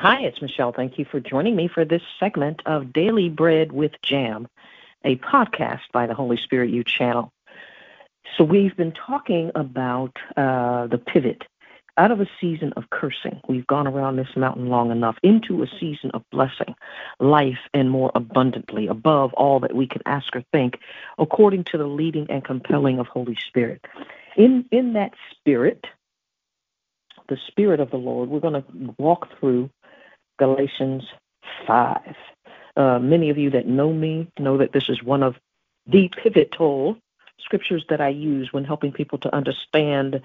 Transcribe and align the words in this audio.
Hi, 0.00 0.22
it's 0.22 0.40
Michelle. 0.40 0.72
Thank 0.72 0.98
you 0.98 1.04
for 1.04 1.20
joining 1.20 1.54
me 1.54 1.68
for 1.68 1.84
this 1.84 2.00
segment 2.18 2.62
of 2.64 2.90
Daily 2.90 3.28
Bread 3.28 3.70
with 3.70 3.92
Jam, 4.00 4.48
a 5.04 5.16
podcast 5.16 5.82
by 5.92 6.06
the 6.06 6.14
Holy 6.14 6.38
Spirit 6.38 6.70
You 6.70 6.82
channel. 6.84 7.34
So, 8.34 8.42
we've 8.44 8.74
been 8.74 8.92
talking 8.92 9.50
about 9.54 10.16
uh, 10.38 10.86
the 10.86 10.96
pivot 10.96 11.44
out 11.98 12.12
of 12.12 12.22
a 12.22 12.26
season 12.40 12.72
of 12.78 12.88
cursing. 12.88 13.42
We've 13.46 13.66
gone 13.66 13.86
around 13.86 14.16
this 14.16 14.34
mountain 14.36 14.70
long 14.70 14.90
enough 14.90 15.18
into 15.22 15.62
a 15.62 15.66
season 15.78 16.12
of 16.12 16.22
blessing, 16.32 16.74
life, 17.18 17.58
and 17.74 17.90
more 17.90 18.10
abundantly, 18.14 18.86
above 18.86 19.34
all 19.34 19.60
that 19.60 19.76
we 19.76 19.86
can 19.86 20.00
ask 20.06 20.34
or 20.34 20.42
think, 20.50 20.78
according 21.18 21.64
to 21.64 21.76
the 21.76 21.86
leading 21.86 22.26
and 22.30 22.42
compelling 22.42 23.00
of 23.00 23.06
Holy 23.06 23.36
Spirit. 23.48 23.84
In, 24.34 24.64
in 24.72 24.94
that 24.94 25.12
spirit, 25.32 25.84
the 27.28 27.36
Spirit 27.48 27.80
of 27.80 27.90
the 27.90 27.98
Lord, 27.98 28.30
we're 28.30 28.40
going 28.40 28.62
to 28.62 28.94
walk 28.96 29.28
through 29.38 29.68
Galatians 30.40 31.04
5. 31.66 32.16
Uh, 32.76 32.98
many 32.98 33.28
of 33.28 33.36
you 33.36 33.50
that 33.50 33.66
know 33.66 33.92
me 33.92 34.26
know 34.38 34.56
that 34.56 34.72
this 34.72 34.88
is 34.88 35.02
one 35.02 35.22
of 35.22 35.36
the 35.86 36.08
pivotal 36.08 36.96
scriptures 37.38 37.84
that 37.90 38.00
I 38.00 38.08
use 38.08 38.50
when 38.50 38.64
helping 38.64 38.90
people 38.90 39.18
to 39.18 39.34
understand 39.34 40.22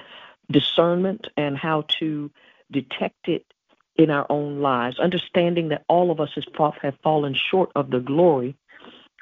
discernment 0.50 1.28
and 1.36 1.58
how 1.58 1.84
to 2.00 2.32
detect 2.72 3.28
it 3.28 3.46
in 3.98 4.10
our 4.10 4.26
own 4.30 4.62
lives, 4.62 5.00
understanding 5.00 5.70
that 5.70 5.84
all 5.90 6.12
of 6.12 6.22
us 6.22 6.30
have 6.82 6.98
fallen 7.04 7.36
short 7.36 7.72
of 7.76 7.91
the 7.91 8.00
glory 8.00 8.55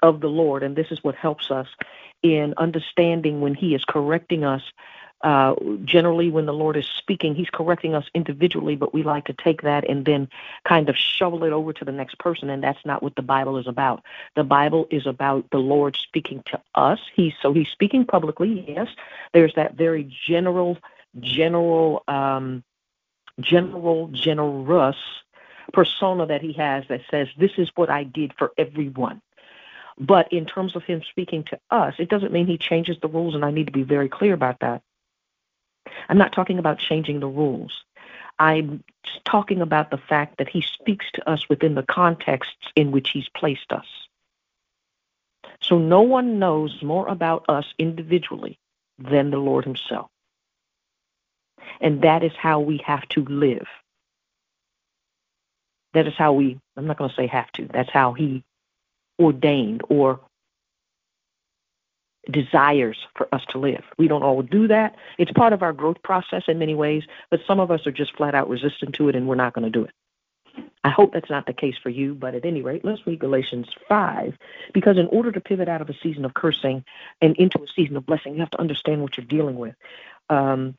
of 0.03 0.21
the 0.21 0.27
Lord. 0.27 0.61
And 0.61 0.75
this 0.75 0.91
is 0.91 1.03
what 1.03 1.15
helps 1.15 1.49
us 1.49 1.67
in 2.21 2.53
understanding 2.57 3.41
when 3.41 3.55
He 3.55 3.73
is 3.73 3.83
correcting 3.83 4.43
us 4.43 4.61
uh, 5.23 5.55
generally, 5.85 6.29
when 6.29 6.45
the 6.45 6.53
Lord 6.53 6.75
is 6.75 6.85
speaking, 6.85 7.33
He's 7.33 7.49
correcting 7.49 7.95
us 7.95 8.05
individually, 8.13 8.75
but 8.75 8.93
we 8.93 9.03
like 9.03 9.25
to 9.25 9.33
take 9.33 9.61
that 9.61 9.89
and 9.89 10.05
then 10.05 10.27
kind 10.65 10.89
of 10.89 10.97
shovel 10.97 11.45
it 11.45 11.53
over 11.53 11.71
to 11.71 11.85
the 11.85 11.93
next 11.93 12.19
person, 12.19 12.49
and 12.49 12.61
that's 12.61 12.85
not 12.85 13.01
what 13.01 13.15
the 13.15 13.21
Bible 13.21 13.57
is 13.57 13.65
about. 13.65 14.03
The 14.35 14.43
Bible 14.43 14.85
is 14.91 15.07
about 15.07 15.49
the 15.49 15.59
Lord 15.59 15.95
speaking 15.95 16.43
to 16.47 16.61
us. 16.75 16.99
He's 17.15 17.33
so 17.41 17.53
He's 17.53 17.69
speaking 17.69 18.05
publicly. 18.05 18.65
Yes, 18.67 18.89
there's 19.31 19.55
that 19.55 19.75
very 19.75 20.13
general, 20.27 20.77
general, 21.21 22.03
um, 22.09 22.63
general, 23.39 24.09
generous 24.09 24.97
persona 25.71 26.25
that 26.25 26.41
He 26.41 26.51
has 26.53 26.83
that 26.89 27.01
says, 27.09 27.29
"This 27.37 27.51
is 27.57 27.71
what 27.75 27.89
I 27.89 28.03
did 28.03 28.33
for 28.37 28.51
everyone." 28.57 29.21
But 29.97 30.33
in 30.33 30.45
terms 30.45 30.75
of 30.75 30.83
him 30.83 31.03
speaking 31.07 31.43
to 31.45 31.59
us, 31.69 31.93
it 31.99 32.09
doesn't 32.09 32.33
mean 32.33 32.47
he 32.47 32.57
changes 32.57 32.97
the 32.99 33.07
rules, 33.07 33.35
and 33.35 33.45
I 33.45 33.51
need 33.51 33.67
to 33.67 33.71
be 33.71 33.83
very 33.83 34.09
clear 34.09 34.33
about 34.33 34.59
that. 34.61 34.81
I'm 36.09 36.17
not 36.17 36.33
talking 36.33 36.59
about 36.59 36.79
changing 36.79 37.19
the 37.19 37.27
rules. 37.27 37.83
I'm 38.39 38.83
talking 39.25 39.61
about 39.61 39.91
the 39.91 39.97
fact 39.97 40.37
that 40.37 40.49
he 40.49 40.61
speaks 40.61 41.05
to 41.13 41.29
us 41.29 41.47
within 41.49 41.75
the 41.75 41.83
contexts 41.83 42.71
in 42.75 42.91
which 42.91 43.11
he's 43.11 43.29
placed 43.29 43.71
us. 43.71 43.85
So 45.61 45.77
no 45.77 46.01
one 46.01 46.39
knows 46.39 46.81
more 46.81 47.07
about 47.07 47.45
us 47.47 47.65
individually 47.77 48.59
than 48.97 49.31
the 49.31 49.37
Lord 49.37 49.65
himself. 49.65 50.09
And 51.79 52.01
that 52.01 52.23
is 52.23 52.33
how 52.37 52.59
we 52.59 52.81
have 52.85 53.07
to 53.09 53.23
live. 53.25 53.67
That 55.93 56.07
is 56.07 56.13
how 56.17 56.33
we, 56.33 56.59
I'm 56.75 56.87
not 56.87 56.97
going 56.97 57.09
to 57.09 57.15
say 57.15 57.27
have 57.27 57.51
to, 57.53 57.67
that's 57.71 57.91
how 57.91 58.13
he 58.13 58.43
ordained 59.19 59.81
or 59.89 60.19
desires 62.29 62.97
for 63.15 63.27
us 63.33 63.41
to 63.49 63.57
live. 63.57 63.83
We 63.97 64.07
don't 64.07 64.23
all 64.23 64.41
do 64.41 64.67
that. 64.67 64.95
It's 65.17 65.31
part 65.31 65.53
of 65.53 65.61
our 65.61 65.73
growth 65.73 66.01
process 66.03 66.43
in 66.47 66.59
many 66.59 66.75
ways, 66.75 67.03
but 67.29 67.41
some 67.45 67.59
of 67.59 67.71
us 67.71 67.85
are 67.85 67.91
just 67.91 68.15
flat 68.15 68.35
out 68.35 68.49
resistant 68.49 68.95
to 68.95 69.09
it 69.09 69.15
and 69.15 69.27
we're 69.27 69.35
not 69.35 69.53
going 69.53 69.65
to 69.65 69.69
do 69.69 69.83
it. 69.83 69.91
I 70.83 70.89
hope 70.89 71.13
that's 71.13 71.29
not 71.29 71.45
the 71.45 71.53
case 71.53 71.75
for 71.81 71.89
you, 71.89 72.13
but 72.13 72.35
at 72.35 72.45
any 72.45 72.61
rate, 72.61 72.85
let's 72.85 73.05
read 73.07 73.19
Galatians 73.19 73.67
5. 73.87 74.37
Because 74.73 74.97
in 74.97 75.07
order 75.07 75.31
to 75.31 75.41
pivot 75.41 75.69
out 75.69 75.81
of 75.81 75.89
a 75.89 75.97
season 76.03 76.25
of 76.25 76.33
cursing 76.33 76.83
and 77.21 77.35
into 77.37 77.61
a 77.61 77.67
season 77.75 77.97
of 77.97 78.05
blessing, 78.05 78.33
you 78.33 78.41
have 78.41 78.51
to 78.51 78.61
understand 78.61 79.01
what 79.01 79.17
you're 79.17 79.25
dealing 79.25 79.55
with. 79.55 79.75
Um, 80.29 80.75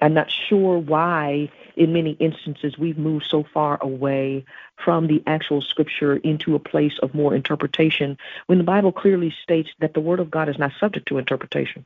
I'm 0.00 0.14
not 0.14 0.30
sure 0.30 0.78
why, 0.78 1.50
in 1.76 1.92
many 1.92 2.12
instances, 2.12 2.78
we've 2.78 2.98
moved 2.98 3.26
so 3.28 3.44
far 3.54 3.78
away 3.82 4.44
from 4.82 5.06
the 5.06 5.22
actual 5.26 5.60
scripture 5.60 6.16
into 6.16 6.54
a 6.54 6.58
place 6.58 6.98
of 7.02 7.14
more 7.14 7.34
interpretation 7.34 8.16
when 8.46 8.58
the 8.58 8.64
Bible 8.64 8.92
clearly 8.92 9.34
states 9.42 9.70
that 9.78 9.94
the 9.94 10.00
Word 10.00 10.20
of 10.20 10.30
God 10.30 10.48
is 10.48 10.58
not 10.58 10.72
subject 10.80 11.06
to 11.08 11.18
interpretation. 11.18 11.84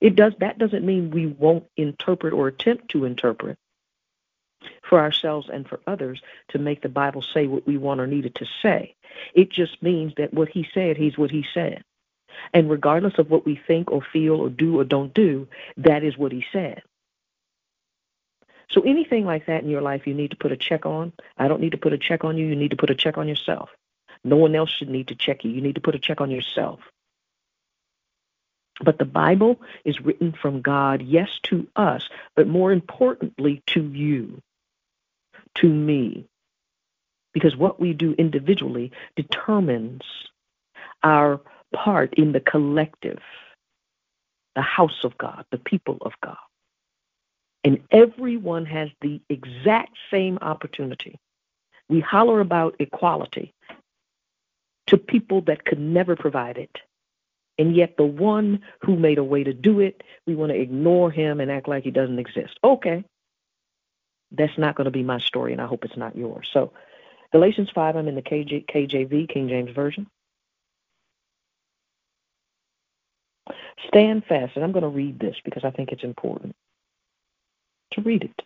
It 0.00 0.16
does 0.16 0.34
that 0.40 0.58
doesn't 0.58 0.86
mean 0.86 1.10
we 1.10 1.26
won't 1.26 1.66
interpret 1.76 2.32
or 2.32 2.48
attempt 2.48 2.90
to 2.90 3.04
interpret 3.04 3.58
for 4.82 5.00
ourselves 5.00 5.48
and 5.52 5.68
for 5.68 5.80
others 5.86 6.20
to 6.48 6.58
make 6.58 6.82
the 6.82 6.88
Bible 6.88 7.22
say 7.22 7.46
what 7.46 7.66
we 7.66 7.76
want 7.76 8.00
or 8.00 8.06
need 8.06 8.26
it 8.26 8.34
to 8.36 8.46
say. 8.62 8.94
It 9.34 9.50
just 9.50 9.82
means 9.82 10.14
that 10.16 10.34
what 10.34 10.48
he 10.48 10.66
said, 10.74 10.96
he's 10.96 11.18
what 11.18 11.30
he 11.30 11.44
said. 11.54 11.82
And 12.52 12.70
regardless 12.70 13.18
of 13.18 13.30
what 13.30 13.46
we 13.46 13.60
think 13.66 13.90
or 13.90 14.02
feel 14.02 14.34
or 14.34 14.50
do 14.50 14.78
or 14.80 14.84
don't 14.84 15.14
do, 15.14 15.48
that 15.78 16.04
is 16.04 16.18
what 16.18 16.32
he 16.32 16.44
said. 16.52 16.82
So 18.68 18.82
anything 18.82 19.24
like 19.24 19.46
that 19.46 19.62
in 19.62 19.70
your 19.70 19.80
life, 19.80 20.06
you 20.06 20.14
need 20.14 20.30
to 20.30 20.36
put 20.36 20.52
a 20.52 20.56
check 20.56 20.86
on. 20.86 21.12
I 21.38 21.48
don't 21.48 21.60
need 21.60 21.72
to 21.72 21.78
put 21.78 21.92
a 21.92 21.98
check 21.98 22.24
on 22.24 22.36
you. 22.36 22.46
You 22.46 22.56
need 22.56 22.70
to 22.70 22.76
put 22.76 22.90
a 22.90 22.94
check 22.94 23.16
on 23.16 23.28
yourself. 23.28 23.70
No 24.24 24.36
one 24.36 24.54
else 24.56 24.70
should 24.70 24.90
need 24.90 25.08
to 25.08 25.14
check 25.14 25.44
you. 25.44 25.50
You 25.50 25.60
need 25.60 25.76
to 25.76 25.80
put 25.80 25.94
a 25.94 26.00
check 26.00 26.20
on 26.20 26.30
yourself. 26.30 26.80
But 28.82 28.98
the 28.98 29.04
Bible 29.04 29.60
is 29.84 30.00
written 30.00 30.32
from 30.32 30.60
God, 30.60 31.00
yes, 31.00 31.30
to 31.44 31.66
us, 31.76 32.08
but 32.34 32.46
more 32.48 32.72
importantly, 32.72 33.62
to 33.68 33.82
you, 33.82 34.42
to 35.56 35.68
me. 35.68 36.26
Because 37.32 37.56
what 37.56 37.80
we 37.80 37.92
do 37.92 38.14
individually 38.18 38.92
determines 39.14 40.02
our 41.02 41.40
part 41.72 42.14
in 42.14 42.32
the 42.32 42.40
collective, 42.40 43.20
the 44.54 44.62
house 44.62 45.04
of 45.04 45.16
God, 45.16 45.44
the 45.50 45.58
people 45.58 45.98
of 46.00 46.12
God. 46.22 46.36
And 47.66 47.82
everyone 47.90 48.64
has 48.66 48.90
the 49.00 49.20
exact 49.28 49.96
same 50.08 50.38
opportunity. 50.40 51.18
We 51.88 51.98
holler 51.98 52.38
about 52.38 52.76
equality 52.78 53.52
to 54.86 54.96
people 54.96 55.40
that 55.42 55.64
could 55.64 55.80
never 55.80 56.14
provide 56.14 56.58
it. 56.58 56.78
And 57.58 57.74
yet, 57.74 57.96
the 57.96 58.04
one 58.04 58.60
who 58.82 58.94
made 58.94 59.18
a 59.18 59.24
way 59.24 59.42
to 59.42 59.52
do 59.52 59.80
it, 59.80 60.04
we 60.28 60.36
want 60.36 60.52
to 60.52 60.60
ignore 60.60 61.10
him 61.10 61.40
and 61.40 61.50
act 61.50 61.66
like 61.66 61.82
he 61.82 61.90
doesn't 61.90 62.20
exist. 62.20 62.56
Okay. 62.62 63.04
That's 64.30 64.56
not 64.56 64.76
going 64.76 64.84
to 64.84 64.92
be 64.92 65.02
my 65.02 65.18
story, 65.18 65.52
and 65.52 65.60
I 65.60 65.66
hope 65.66 65.84
it's 65.84 65.96
not 65.96 66.14
yours. 66.14 66.48
So, 66.52 66.72
Galatians 67.32 67.70
5, 67.74 67.96
I'm 67.96 68.06
in 68.06 68.14
the 68.14 68.22
KJ, 68.22 68.66
KJV, 68.66 69.28
King 69.28 69.48
James 69.48 69.72
Version. 69.72 70.06
Stand 73.88 74.24
fast, 74.24 74.54
and 74.54 74.64
I'm 74.64 74.70
going 74.70 74.84
to 74.84 74.88
read 74.88 75.18
this 75.18 75.34
because 75.44 75.64
I 75.64 75.70
think 75.70 75.90
it's 75.90 76.04
important 76.04 76.54
to 77.96 78.02
read 78.02 78.24
it. 78.24 78.42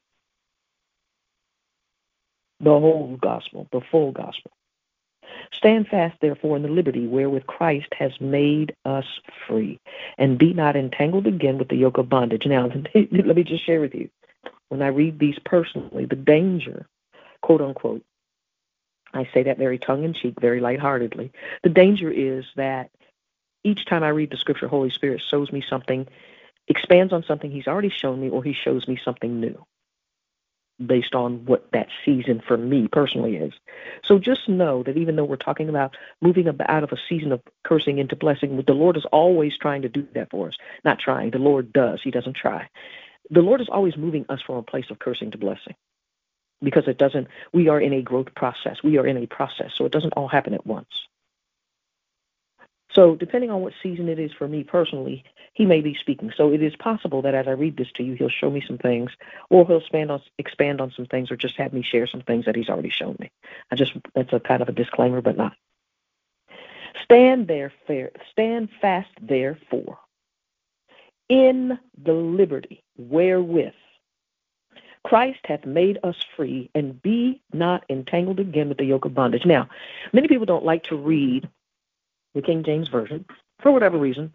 The 2.60 2.70
whole 2.70 3.16
gospel, 3.20 3.68
the 3.72 3.80
full 3.90 4.12
gospel. 4.12 4.50
Stand 5.52 5.88
fast, 5.88 6.16
therefore, 6.20 6.56
in 6.56 6.62
the 6.62 6.68
liberty 6.68 7.06
wherewith 7.06 7.46
Christ 7.46 7.88
has 7.98 8.12
made 8.20 8.74
us 8.84 9.04
free, 9.46 9.78
and 10.18 10.38
be 10.38 10.52
not 10.52 10.76
entangled 10.76 11.26
again 11.26 11.58
with 11.58 11.68
the 11.68 11.76
yoke 11.76 11.98
of 11.98 12.08
bondage. 12.08 12.46
Now, 12.46 12.66
let 12.94 13.36
me 13.36 13.44
just 13.44 13.64
share 13.64 13.80
with 13.80 13.94
you. 13.94 14.08
When 14.68 14.82
I 14.82 14.88
read 14.88 15.18
these 15.18 15.38
personally, 15.44 16.06
the 16.06 16.16
danger, 16.16 16.86
quote 17.42 17.60
unquote, 17.60 18.02
I 19.12 19.28
say 19.34 19.42
that 19.44 19.58
very 19.58 19.78
tongue 19.78 20.04
in 20.04 20.14
cheek, 20.14 20.40
very 20.40 20.60
lightheartedly. 20.60 21.32
The 21.62 21.68
danger 21.68 22.10
is 22.10 22.44
that 22.56 22.90
each 23.64 23.84
time 23.86 24.02
I 24.02 24.08
read 24.08 24.30
the 24.30 24.36
scripture, 24.36 24.68
Holy 24.68 24.90
Spirit 24.90 25.20
shows 25.20 25.52
me 25.52 25.62
something 25.68 26.06
expands 26.70 27.12
on 27.12 27.24
something 27.24 27.50
he's 27.50 27.66
already 27.66 27.90
shown 27.90 28.20
me 28.20 28.30
or 28.30 28.42
he 28.42 28.54
shows 28.54 28.88
me 28.88 28.98
something 29.04 29.40
new 29.40 29.66
based 30.84 31.14
on 31.14 31.44
what 31.44 31.70
that 31.72 31.88
season 32.04 32.40
for 32.46 32.56
me 32.56 32.88
personally 32.90 33.36
is. 33.36 33.52
So 34.04 34.18
just 34.18 34.48
know 34.48 34.82
that 34.84 34.96
even 34.96 35.16
though 35.16 35.24
we're 35.24 35.36
talking 35.36 35.68
about 35.68 35.94
moving 36.22 36.48
out 36.48 36.82
of 36.84 36.92
a 36.92 36.96
season 37.08 37.32
of 37.32 37.42
cursing 37.64 37.98
into 37.98 38.16
blessing, 38.16 38.62
the 38.66 38.72
Lord 38.72 38.96
is 38.96 39.04
always 39.12 39.52
trying 39.60 39.82
to 39.82 39.90
do 39.90 40.06
that 40.14 40.30
for 40.30 40.48
us. 40.48 40.56
Not 40.84 40.98
trying, 40.98 41.32
the 41.32 41.38
Lord 41.38 41.72
does. 41.72 42.00
He 42.02 42.10
doesn't 42.10 42.36
try. 42.36 42.68
The 43.28 43.42
Lord 43.42 43.60
is 43.60 43.68
always 43.70 43.96
moving 43.96 44.24
us 44.30 44.40
from 44.40 44.56
a 44.56 44.62
place 44.62 44.86
of 44.90 44.98
cursing 44.98 45.32
to 45.32 45.38
blessing 45.38 45.74
because 46.62 46.88
it 46.88 46.96
doesn't, 46.98 47.28
we 47.52 47.68
are 47.68 47.80
in 47.80 47.92
a 47.92 48.02
growth 48.02 48.34
process. 48.34 48.76
We 48.82 48.96
are 48.96 49.06
in 49.06 49.18
a 49.18 49.26
process. 49.26 49.72
So 49.76 49.84
it 49.84 49.92
doesn't 49.92 50.14
all 50.14 50.28
happen 50.28 50.54
at 50.54 50.66
once. 50.66 50.88
So, 52.92 53.14
depending 53.14 53.50
on 53.50 53.60
what 53.60 53.72
season 53.82 54.08
it 54.08 54.18
is 54.18 54.32
for 54.36 54.48
me 54.48 54.64
personally, 54.64 55.24
he 55.52 55.66
may 55.66 55.80
be 55.80 55.94
speaking. 55.94 56.32
So, 56.36 56.52
it 56.52 56.62
is 56.62 56.74
possible 56.76 57.22
that 57.22 57.34
as 57.34 57.48
I 57.48 57.52
read 57.52 57.76
this 57.76 57.90
to 57.96 58.02
you, 58.02 58.14
he'll 58.14 58.28
show 58.28 58.50
me 58.50 58.62
some 58.66 58.78
things, 58.78 59.10
or 59.48 59.66
he'll 59.66 59.78
expand 59.78 60.10
on 60.10 60.22
expand 60.38 60.80
on 60.80 60.92
some 60.96 61.06
things, 61.06 61.30
or 61.30 61.36
just 61.36 61.56
have 61.56 61.72
me 61.72 61.82
share 61.82 62.06
some 62.06 62.22
things 62.22 62.46
that 62.46 62.56
he's 62.56 62.68
already 62.68 62.90
shown 62.90 63.16
me. 63.18 63.30
I 63.70 63.76
just 63.76 63.92
that's 64.14 64.32
a 64.32 64.40
kind 64.40 64.62
of 64.62 64.68
a 64.68 64.72
disclaimer, 64.72 65.20
but 65.20 65.36
not. 65.36 65.54
Stand 67.04 67.48
there, 67.48 67.72
fair, 67.86 68.10
stand 68.30 68.68
fast, 68.80 69.10
therefore, 69.20 69.98
in 71.28 71.78
the 72.02 72.12
liberty 72.12 72.82
wherewith 72.96 73.74
Christ 75.02 75.40
hath 75.44 75.64
made 75.64 75.98
us 76.02 76.16
free, 76.36 76.70
and 76.74 77.00
be 77.00 77.40
not 77.52 77.84
entangled 77.88 78.38
again 78.38 78.68
with 78.68 78.78
the 78.78 78.84
yoke 78.84 79.06
of 79.06 79.14
bondage. 79.14 79.46
Now, 79.46 79.68
many 80.12 80.28
people 80.28 80.46
don't 80.46 80.64
like 80.64 80.84
to 80.84 80.96
read 80.96 81.48
the 82.34 82.42
King 82.42 82.62
James 82.64 82.88
Version 82.88 83.24
for 83.62 83.72
whatever 83.72 83.98
reason. 83.98 84.32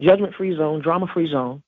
Judgment 0.00 0.34
free 0.34 0.56
zone, 0.56 0.80
drama 0.80 1.06
free 1.06 1.30
zone. 1.30 1.62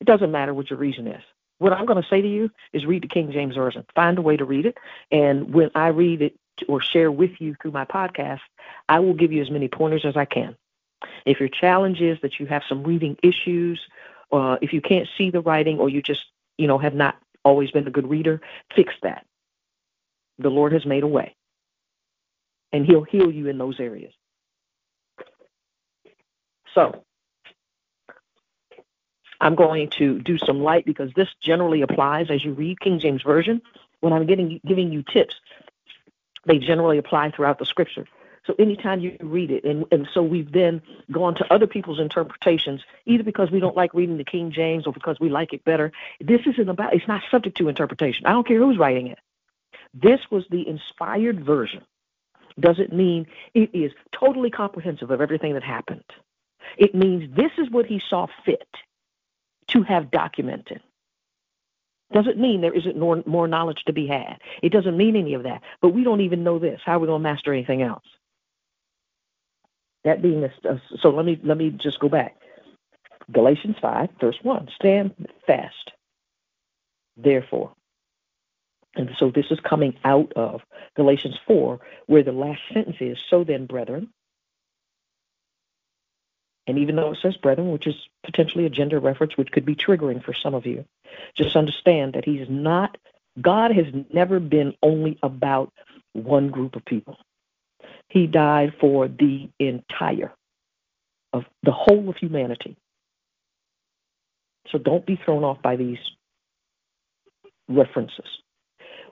It 0.00 0.06
doesn't 0.06 0.30
matter 0.32 0.54
what 0.54 0.70
your 0.70 0.78
reason 0.78 1.06
is. 1.06 1.22
What 1.58 1.72
I'm 1.72 1.86
going 1.86 2.02
to 2.02 2.08
say 2.08 2.20
to 2.20 2.28
you 2.28 2.50
is 2.72 2.84
read 2.84 3.02
the 3.02 3.08
King 3.08 3.30
James 3.30 3.54
Version. 3.54 3.84
Find 3.94 4.18
a 4.18 4.22
way 4.22 4.36
to 4.36 4.44
read 4.44 4.66
it. 4.66 4.76
And 5.10 5.54
when 5.54 5.70
I 5.74 5.88
read 5.88 6.22
it 6.22 6.34
or 6.68 6.80
share 6.80 7.12
with 7.12 7.40
you 7.40 7.54
through 7.60 7.70
my 7.70 7.84
podcast, 7.84 8.40
I 8.88 9.00
will 9.00 9.14
give 9.14 9.32
you 9.32 9.40
as 9.40 9.50
many 9.50 9.68
pointers 9.68 10.04
as 10.04 10.16
I 10.16 10.24
can. 10.24 10.56
If 11.26 11.40
your 11.40 11.48
challenge 11.48 12.00
is 12.00 12.18
that 12.22 12.40
you 12.40 12.46
have 12.46 12.62
some 12.68 12.82
reading 12.82 13.16
issues, 13.22 13.80
uh, 14.32 14.56
if 14.60 14.72
you 14.72 14.80
can't 14.80 15.08
see 15.16 15.30
the 15.30 15.40
writing 15.40 15.78
or 15.78 15.88
you 15.88 16.02
just, 16.02 16.24
you 16.58 16.66
know, 16.66 16.78
have 16.78 16.94
not 16.94 17.16
always 17.44 17.70
been 17.70 17.86
a 17.86 17.90
good 17.90 18.08
reader, 18.08 18.40
fix 18.74 18.94
that. 19.02 19.26
The 20.38 20.50
Lord 20.50 20.72
has 20.72 20.84
made 20.84 21.02
a 21.02 21.08
way. 21.08 21.36
And 22.72 22.84
he'll 22.84 23.04
heal 23.04 23.30
you 23.30 23.46
in 23.46 23.58
those 23.58 23.78
areas. 23.78 24.12
So, 26.74 27.04
I'm 29.44 29.54
going 29.54 29.90
to 29.98 30.18
do 30.20 30.38
some 30.38 30.62
light 30.62 30.86
because 30.86 31.12
this 31.14 31.28
generally 31.42 31.82
applies 31.82 32.30
as 32.30 32.42
you 32.42 32.54
read 32.54 32.80
King 32.80 32.98
James 32.98 33.22
Version. 33.22 33.60
When 34.00 34.14
I'm 34.14 34.26
getting 34.26 34.58
giving 34.66 34.90
you 34.90 35.02
tips, 35.02 35.34
they 36.46 36.58
generally 36.58 36.96
apply 36.96 37.30
throughout 37.30 37.58
the 37.58 37.66
scripture. 37.66 38.06
So 38.46 38.54
anytime 38.58 39.00
you 39.00 39.18
read 39.20 39.50
it, 39.50 39.64
and, 39.64 39.84
and 39.92 40.08
so 40.14 40.22
we've 40.22 40.50
then 40.50 40.80
gone 41.12 41.34
to 41.36 41.52
other 41.52 41.66
people's 41.66 42.00
interpretations, 42.00 42.80
either 43.04 43.22
because 43.22 43.50
we 43.50 43.60
don't 43.60 43.76
like 43.76 43.92
reading 43.92 44.16
the 44.16 44.24
King 44.24 44.50
James 44.50 44.86
or 44.86 44.94
because 44.94 45.18
we 45.20 45.28
like 45.28 45.52
it 45.52 45.62
better. 45.64 45.92
This 46.20 46.40
isn't 46.46 46.68
about, 46.68 46.94
it's 46.94 47.08
not 47.08 47.22
subject 47.30 47.58
to 47.58 47.68
interpretation. 47.68 48.24
I 48.24 48.32
don't 48.32 48.46
care 48.46 48.58
who's 48.58 48.78
writing 48.78 49.08
it. 49.08 49.18
This 49.92 50.20
was 50.30 50.44
the 50.50 50.66
inspired 50.66 51.44
version. 51.44 51.82
Doesn't 52.58 52.94
mean 52.94 53.26
it 53.52 53.70
is 53.74 53.92
totally 54.18 54.50
comprehensive 54.50 55.10
of 55.10 55.20
everything 55.20 55.52
that 55.52 55.62
happened. 55.62 56.04
It 56.78 56.94
means 56.94 57.34
this 57.34 57.52
is 57.58 57.70
what 57.70 57.86
he 57.86 58.00
saw 58.08 58.26
fit 58.46 58.68
to 59.68 59.82
have 59.82 60.10
documented. 60.10 60.80
Doesn't 62.12 62.38
mean 62.38 62.60
there 62.60 62.72
isn't 62.74 62.96
more, 62.96 63.22
more 63.26 63.48
knowledge 63.48 63.82
to 63.86 63.92
be 63.92 64.06
had. 64.06 64.38
It 64.62 64.70
doesn't 64.70 64.96
mean 64.96 65.16
any 65.16 65.34
of 65.34 65.42
that. 65.44 65.62
But 65.80 65.90
we 65.90 66.04
don't 66.04 66.20
even 66.20 66.44
know 66.44 66.58
this. 66.58 66.80
How 66.84 66.96
are 66.96 66.98
we 67.00 67.06
going 67.06 67.20
to 67.20 67.28
master 67.28 67.52
anything 67.52 67.82
else? 67.82 68.04
That 70.04 70.22
being 70.22 70.44
a, 70.44 70.50
so 71.00 71.10
let 71.10 71.24
me 71.24 71.40
let 71.42 71.56
me 71.56 71.70
just 71.70 71.98
go 71.98 72.10
back. 72.10 72.36
Galatians 73.32 73.76
5, 73.80 74.10
verse 74.20 74.38
1. 74.42 74.68
Stand 74.74 75.28
fast, 75.46 75.92
therefore. 77.16 77.72
And 78.96 79.10
so 79.18 79.30
this 79.30 79.46
is 79.50 79.58
coming 79.60 79.96
out 80.04 80.32
of 80.36 80.60
Galatians 80.94 81.38
4, 81.46 81.80
where 82.06 82.22
the 82.22 82.32
last 82.32 82.60
sentence 82.72 82.96
is 83.00 83.18
So 83.28 83.44
then, 83.44 83.66
brethren, 83.66 84.10
and 86.66 86.78
even 86.78 86.96
though 86.96 87.12
it 87.12 87.18
says 87.20 87.36
brethren, 87.36 87.70
which 87.70 87.86
is 87.86 87.94
potentially 88.24 88.64
a 88.64 88.70
gender 88.70 88.98
reference, 88.98 89.36
which 89.36 89.50
could 89.50 89.66
be 89.66 89.76
triggering 89.76 90.24
for 90.24 90.32
some 90.34 90.54
of 90.54 90.66
you, 90.66 90.84
just 91.36 91.56
understand 91.56 92.14
that 92.14 92.24
He's 92.24 92.48
not, 92.48 92.96
God 93.40 93.72
has 93.72 93.86
never 94.12 94.40
been 94.40 94.74
only 94.82 95.18
about 95.22 95.72
one 96.12 96.48
group 96.48 96.76
of 96.76 96.84
people. 96.84 97.18
He 98.08 98.26
died 98.26 98.74
for 98.80 99.08
the 99.08 99.50
entire 99.58 100.32
of 101.32 101.44
the 101.62 101.72
whole 101.72 102.08
of 102.08 102.16
humanity. 102.16 102.76
So 104.70 104.78
don't 104.78 105.04
be 105.04 105.16
thrown 105.16 105.44
off 105.44 105.60
by 105.60 105.76
these 105.76 105.98
references. 107.68 108.26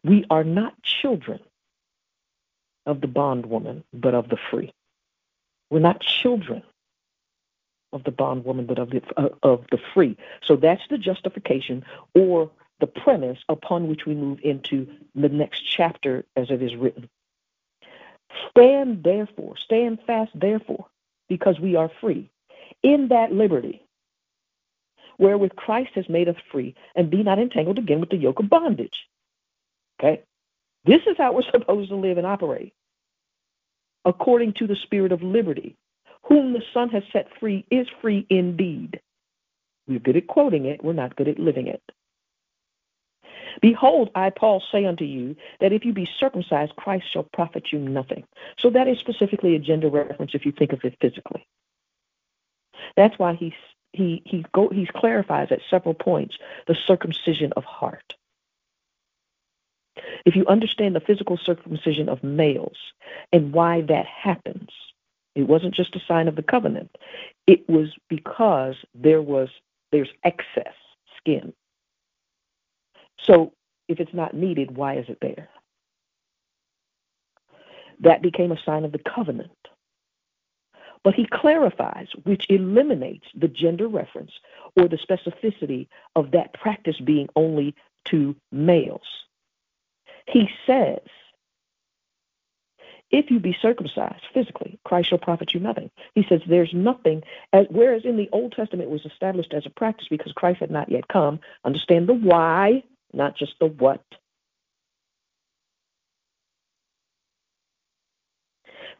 We 0.05 0.25
are 0.31 0.45
not 0.45 0.81
children 0.83 1.41
of 2.87 3.01
the 3.01 3.07
bondwoman, 3.09 3.85
but 3.93 4.15
of 4.15 4.29
the 4.29 4.39
free. 4.51 4.73
We're 5.71 5.81
not 5.81 6.01
children 6.01 6.63
of 7.93 8.05
the 8.05 8.11
bondwoman, 8.11 8.67
but 8.67 8.79
of 8.79 8.91
the 8.91 9.03
uh, 9.17 9.29
of 9.43 9.65
the 9.71 9.79
free. 9.95 10.17
So 10.45 10.57
that's 10.57 10.83
the 10.91 10.99
justification 10.99 11.85
or 12.15 12.51
the 12.81 12.87
premise 12.87 13.39
upon 13.49 13.89
which 13.89 14.07
we 14.07 14.15
move 14.15 14.39
into 14.43 14.87
the 15.15 15.29
next 15.29 15.61
chapter 15.61 16.25
as 16.37 16.51
it 16.51 16.63
is 16.63 16.75
written. 16.75 17.09
Stand 18.51 19.05
therefore, 19.05 19.57
stand 19.57 19.99
fast 20.07 20.33
therefore, 20.35 20.87
because 21.29 21.61
we 21.61 21.77
are 21.77 21.91
free 22.01 22.31
in 22.83 23.09
that 23.09 23.33
liberty 23.33 23.83
wherewith 25.19 25.55
Christ 25.57 25.91
has 25.95 26.09
made 26.09 26.29
us 26.29 26.37
free, 26.51 26.75
and 26.97 27.11
be 27.11 27.23
not 27.23 27.39
entangled 27.39 27.79
again 27.79 28.01
with 28.01 28.11
the 28.11 28.17
yoke 28.17 28.41
of 28.41 28.49
bondage. 28.49 29.07
Okay? 30.01 30.23
This 30.85 31.03
is 31.07 31.17
how 31.17 31.33
we're 31.33 31.43
supposed 31.51 31.91
to 31.91 31.97
live 31.97 32.19
and 32.19 32.27
operate 32.27 32.73
according 34.05 34.53
to 34.55 34.67
the 34.67 34.75
spirit 34.83 35.13
of 35.13 35.23
liberty. 35.23 35.77
Whom 36.25 36.53
the 36.53 36.63
Son 36.73 36.89
has 36.91 37.03
set 37.13 37.29
free 37.39 37.65
is 37.71 37.87
free 38.01 38.27
indeed. 38.31 39.01
We're 39.87 39.99
good 39.99 40.17
at 40.17 40.27
quoting 40.27 40.67
it, 40.67 40.83
we're 40.83 40.93
not 40.93 41.17
good 41.17 41.29
at 41.29 41.39
living 41.39 41.67
it. 41.67 41.83
Behold, 43.61 44.11
I, 44.15 44.31
Paul, 44.31 44.63
say 44.73 44.87
unto 44.87 45.05
you 45.05 45.37
that 45.61 45.73
if 45.73 45.85
you 45.85 45.93
be 45.93 46.09
circumcised, 46.19 46.77
Christ 46.77 47.05
shall 47.13 47.25
profit 47.25 47.73
you 47.73 47.79
nothing. 47.79 48.25
So 48.59 48.71
that 48.71 48.89
is 48.89 48.99
specifically 48.99 49.55
a 49.55 49.59
gender 49.59 49.89
reference 49.89 50.35
if 50.35 50.47
you 50.47 50.53
think 50.53 50.73
of 50.73 50.85
it 50.85 50.97
physically. 51.01 51.47
That's 52.97 53.19
why 53.19 53.35
he 53.35 53.55
he 53.93 54.23
he 54.25 54.45
go 54.53 54.69
he 54.71 54.87
clarifies 54.87 55.49
at 55.51 55.61
several 55.69 55.95
points 55.95 56.39
the 56.67 56.75
circumcision 56.87 57.53
of 57.57 57.65
heart. 57.65 58.15
If 60.25 60.37
you 60.37 60.47
understand 60.47 60.95
the 60.95 61.01
physical 61.01 61.37
circumcision 61.37 62.09
of 62.09 62.25
males 62.25 62.79
and 63.33 63.53
why 63.53 63.83
that 63.83 64.07
happens, 64.07 64.71
it 65.35 65.45
wasn't 65.45 65.75
just 65.75 65.97
a 65.97 66.01
sign 66.07 66.29
of 66.29 66.37
the 66.37 66.43
covenant. 66.43 66.97
It 67.47 67.69
was 67.69 67.89
because 68.09 68.77
there 68.95 69.23
was 69.23 69.49
there's 69.93 70.11
excess 70.25 70.75
skin 71.19 71.53
so 73.25 73.53
if 73.89 74.01
it's 74.01 74.15
not 74.15 74.35
needed, 74.35 74.77
why 74.77 74.97
is 74.97 75.07
it 75.09 75.19
there? 75.21 75.49
That 78.01 78.23
became 78.23 78.53
a 78.53 78.63
sign 78.65 78.85
of 78.85 78.93
the 78.93 78.99
covenant. 78.99 79.51
But 81.05 81.15
he 81.15 81.27
clarifies, 81.27 82.09
which 82.25 82.47
eliminates 82.49 83.27
the 83.35 83.49
gender 83.49 83.89
reference 83.89 84.33
or 84.77 84.89
the 84.89 84.99
specificity 84.99 85.89
of 86.15 86.31
that 86.31 86.55
practice 86.55 87.01
being 87.01 87.29
only 87.35 87.75
to 88.07 88.37
males. 88.53 89.03
He 90.29 90.49
says, 90.67 91.01
if 93.13 93.31
you 93.31 93.39
be 93.39 93.55
circumcised 93.61 94.25
physically, 94.33 94.79
Christ 94.85 95.11
shall 95.11 95.19
profit 95.19 95.53
you 95.53 95.61
nothing. 95.61 95.91
He 96.15 96.25
says 96.29 96.41
there's 96.49 96.73
nothing, 96.73 97.23
as, 97.53 97.67
whereas 97.71 98.05
in 98.05 98.17
the 98.17 98.31
Old 98.33 98.53
Testament 98.53 98.89
it 98.89 98.93
was 98.93 99.05
established 99.05 99.53
as 99.53 99.67
a 99.67 99.71
practice 99.71 100.09
because 100.11 100.33
Christ 100.33 100.61
had 100.61 100.71
not 100.71 100.91
yet 100.91 101.07
come. 101.09 101.39
Understand 101.65 102.09
the 102.09 102.15
why 102.15 102.83
not 103.13 103.37
just 103.37 103.53
the 103.61 103.67
what. 103.67 104.03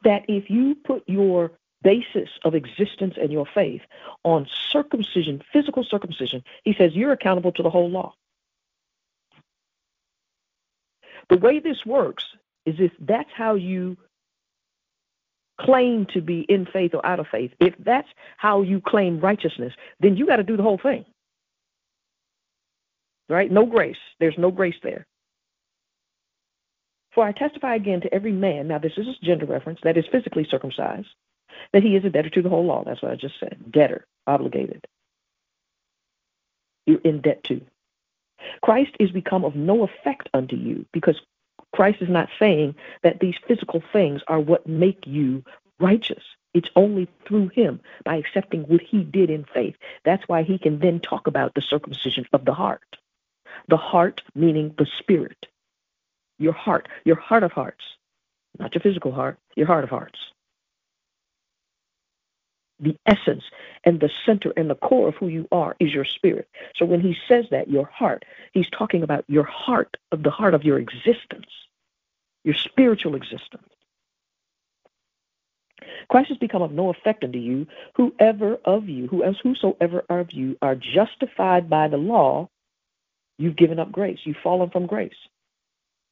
That 0.05 0.25
if 0.29 0.51
you 0.51 0.75
put 0.75 1.05
your 1.07 1.53
basis 1.83 2.29
of 2.45 2.55
existence 2.55 3.15
and 3.21 3.33
your 3.33 3.47
faith 3.47 3.83
on 4.25 4.47
circumcision, 4.71 5.43
physical 5.53 5.85
circumcision, 5.85 6.45
he 6.65 6.75
says 6.75 6.95
you're 6.95 7.13
accountable 7.13 7.53
to 7.53 7.63
the 7.63 7.71
whole 7.71 7.91
law. 7.91 8.15
The 11.29 11.39
way 11.39 11.61
this 11.61 11.87
works 11.87 12.25
is 12.67 12.77
if 12.79 12.93
that's 13.01 13.31
how 13.35 13.55
you 13.55 13.97
claim 15.61 16.07
to 16.15 16.21
be 16.21 16.41
in 16.49 16.67
faith 16.67 16.95
or 16.95 17.05
out 17.07 17.21
of 17.21 17.27
faith, 17.31 17.53
if 17.61 17.75
that's 17.79 18.09
how 18.37 18.63
you 18.63 18.81
claim 18.81 19.21
righteousness, 19.21 19.73
then 20.01 20.17
you 20.17 20.27
got 20.27 20.37
to 20.37 20.43
do 20.45 20.57
the 20.57 20.63
whole 20.63 20.79
thing 20.83 21.05
right? 23.29 23.51
No 23.51 23.67
grace. 23.67 23.97
There's 24.21 24.39
no 24.39 24.51
grace 24.51 24.77
there. 24.83 25.07
For 27.15 27.25
I 27.25 27.33
testify 27.33 27.75
again 27.75 28.01
to 28.03 28.15
every 28.15 28.33
man, 28.33 28.69
now 28.69 28.79
this 28.79 28.93
is 28.97 29.07
a 29.09 29.25
gender 29.27 29.47
reference, 29.47 29.81
that 29.83 29.97
is 29.99 30.05
physically 30.13 30.47
circumcised, 30.51 31.09
that 31.73 31.83
he 31.83 31.97
is 31.97 32.05
a 32.05 32.11
debtor 32.11 32.31
to 32.31 32.43
the 32.43 32.49
whole 32.49 32.65
law. 32.65 32.85
That's 32.85 33.03
what 33.03 33.13
I 33.13 33.17
just 33.17 33.39
said. 33.41 33.59
Debtor, 33.71 34.07
obligated. 34.27 34.87
You're 36.87 37.01
in 37.01 37.21
debt 37.21 37.45
to. 37.45 37.61
Christ 38.63 38.93
is 38.99 39.11
become 39.11 39.45
of 39.45 39.55
no 39.55 39.85
effect 39.85 40.29
unto 40.35 40.57
you 40.57 40.87
because 40.93 41.21
Christ 41.73 42.03
is 42.03 42.09
not 42.09 42.29
saying 42.39 42.75
that 43.03 43.21
these 43.21 43.35
physical 43.47 43.83
things 43.93 44.23
are 44.29 44.41
what 44.41 44.67
make 44.67 45.07
you 45.07 45.45
righteous. 45.81 46.23
It's 46.55 46.69
only 46.77 47.09
through 47.27 47.49
him 47.49 47.81
by 48.05 48.17
accepting 48.17 48.63
what 48.65 48.83
he 48.83 49.03
did 49.03 49.31
in 49.31 49.45
faith. 49.45 49.77
That's 50.05 50.27
why 50.29 50.43
he 50.43 50.59
can 50.59 50.79
then 50.81 51.01
talk 51.01 51.27
about 51.27 51.55
the 51.55 51.63
circumcision 51.63 52.27
of 52.33 52.45
the 52.45 52.55
heart. 52.55 52.97
The 53.69 53.79
heart 53.79 54.23
meaning 54.35 54.75
the 54.77 54.87
spirit. 54.99 55.47
Your 56.39 56.53
heart, 56.53 56.89
your 57.05 57.17
heart 57.17 57.43
of 57.43 57.53
hearts, 57.53 57.85
not 58.59 58.75
your 58.75 58.83
physical 58.83 59.13
heart, 59.13 59.39
your 59.57 59.67
heart 59.67 59.85
of 59.85 59.91
hearts. 59.91 60.19
The 62.83 62.97
essence 63.07 63.45
and 63.85 64.01
the 64.01 64.11
center 64.27 64.53
and 64.57 64.71
the 64.71 64.77
core 64.77 65.09
of 65.09 65.17
who 65.17 65.29
you 65.29 65.49
are 65.53 65.77
is 65.81 65.95
your 65.95 66.07
spirit. 66.07 66.49
So 66.77 66.87
when 66.87 67.01
he 67.01 67.17
says 67.29 67.47
that, 67.53 67.71
your 67.71 67.87
heart, 67.87 68.25
he's 68.53 68.71
talking 68.71 69.03
about 69.05 69.25
your 69.29 69.45
heart, 69.45 69.97
of 70.13 70.25
the 70.25 70.31
heart 70.33 70.55
of 70.55 70.65
your 70.65 70.79
existence. 70.79 71.53
your 72.45 72.55
spiritual 72.55 73.15
existence. 73.15 73.69
Christ 76.11 76.31
has 76.31 76.39
become 76.39 76.63
of 76.63 76.73
no 76.73 76.91
effect 76.91 77.25
unto 77.25 77.39
you, 77.39 77.67
whoever 77.97 78.59
of 78.65 78.89
you, 78.89 79.09
who 79.09 79.25
else 79.25 79.39
whosoever 79.43 80.05
of 80.11 80.33
you 80.33 80.57
are 80.63 80.77
justified 80.77 81.71
by 81.71 81.89
the 81.89 81.99
law, 81.99 82.49
you've 83.39 83.57
given 83.57 83.79
up 83.81 83.93
grace. 83.93 84.21
You've 84.25 84.39
fallen 84.43 84.71
from 84.71 84.87
grace. 84.87 85.15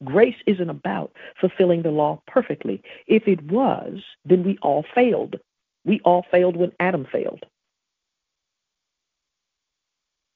Grace 0.04 0.36
isn't 0.46 0.70
about 0.70 1.12
fulfilling 1.40 1.82
the 1.82 1.90
law 1.90 2.22
perfectly. 2.26 2.82
If 3.06 3.28
it 3.28 3.42
was, 3.44 4.00
then 4.24 4.44
we 4.44 4.58
all 4.62 4.84
failed. 4.94 5.36
We 5.84 6.00
all 6.04 6.24
failed 6.30 6.56
when 6.56 6.72
Adam 6.80 7.06
failed. 7.10 7.44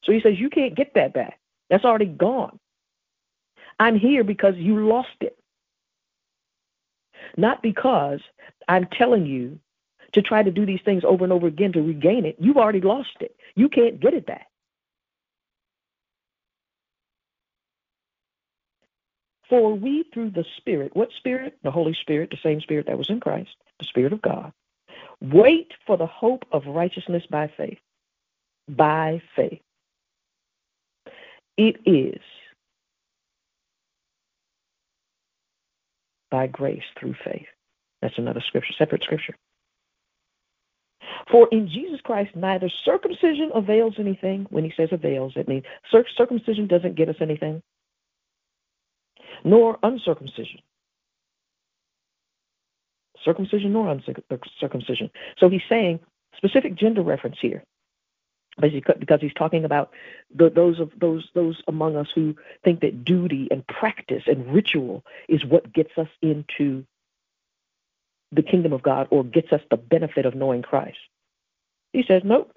So 0.05 0.13
he 0.13 0.21
says, 0.21 0.39
You 0.39 0.51
can't 0.51 0.77
get 0.77 0.95
that 0.95 1.15
back. 1.15 1.39
That's 1.71 1.85
already 1.85 2.07
gone. 2.07 2.59
I'm 3.79 3.99
here 3.99 4.25
because 4.25 4.57
you 4.57 4.89
lost 4.89 5.09
it. 5.21 5.37
Not 7.37 7.63
because 7.63 8.21
I'm 8.69 8.87
telling 8.87 9.27
you 9.27 9.59
to 10.13 10.23
try 10.23 10.43
to 10.43 10.51
do 10.51 10.67
these 10.67 10.81
things 10.85 11.05
over 11.05 11.25
and 11.25 11.33
over 11.33 11.47
again 11.47 11.73
to 11.73 11.83
regain 11.83 12.25
it. 12.25 12.37
You've 12.39 12.57
already 12.57 12.81
lost 12.81 13.17
it. 13.21 13.37
You 13.57 13.69
can't 13.69 14.01
get 14.01 14.15
it 14.15 14.27
back. 14.27 14.49
For 19.49 19.75
we, 19.75 20.05
through 20.15 20.31
the 20.31 20.45
Spirit, 20.59 20.97
what 20.97 21.11
Spirit? 21.19 21.59
The 21.63 21.71
Holy 21.71 21.95
Spirit, 21.95 22.31
the 22.31 22.39
same 22.43 22.61
Spirit 22.61 22.87
that 22.87 22.99
was 22.99 23.11
in 23.11 23.21
Christ, 23.21 23.51
the 23.79 23.87
Spirit 23.87 24.13
of 24.13 24.23
God, 24.23 24.53
wait 25.21 25.73
for 25.87 25.97
the 25.97 26.07
hope 26.07 26.45
of 26.53 26.67
righteousness 26.67 27.23
by 27.31 27.51
faith. 27.57 27.79
By 28.69 29.23
faith. 29.37 29.61
It 31.57 31.77
is 31.87 32.21
by 36.31 36.47
grace 36.49 36.83
through 36.99 37.15
faith. 37.25 37.47
That's 38.03 38.19
another 38.19 38.43
scripture, 38.47 38.75
separate 38.77 39.03
scripture. 39.03 39.37
For 41.31 41.49
in 41.53 41.69
Jesus 41.69 42.01
Christ, 42.03 42.35
neither 42.35 42.71
circumcision 42.85 43.51
avails 43.55 43.95
anything. 43.99 44.47
When 44.51 44.65
he 44.65 44.73
says 44.77 44.89
avails, 44.93 45.33
it 45.37 45.49
means 45.49 45.65
circumcision 46.17 46.67
doesn't 46.67 46.97
get 46.97 47.09
us 47.09 47.17
anything, 47.21 47.63
nor 49.45 49.79
uncircumcision. 49.83 50.61
Circumcision 53.25 53.73
nor 53.73 53.91
uncircumcision. 53.91 55.11
So 55.39 55.49
he's 55.49 55.63
saying 55.69 56.01
specific 56.37 56.75
gender 56.75 57.03
reference 57.03 57.37
here 57.41 57.65
because 58.61 59.21
he's 59.21 59.35
talking 59.35 59.65
about 59.65 59.91
the, 60.35 60.49
those 60.49 60.79
of 60.79 60.93
those 61.01 61.29
those 61.35 61.61
among 61.67 61.97
us 61.97 62.07
who 62.15 62.37
think 62.63 62.81
that 62.81 63.05
duty 63.05 63.49
and 63.51 63.67
practice 63.67 64.23
and 64.27 64.47
ritual 64.55 65.05
is 65.29 65.45
what 65.45 65.73
gets 65.73 65.91
us 65.97 66.09
into 66.23 66.85
the 68.31 68.43
kingdom 68.43 68.73
of 68.73 68.83
God 68.83 69.07
or 69.11 69.25
gets 69.25 69.53
us 69.53 69.61
the 69.71 69.77
benefit 69.77 70.27
of 70.27 70.35
knowing 70.35 70.63
Christ. 70.63 70.99
He 71.93 72.05
says, 72.07 72.23
nope, 72.25 72.53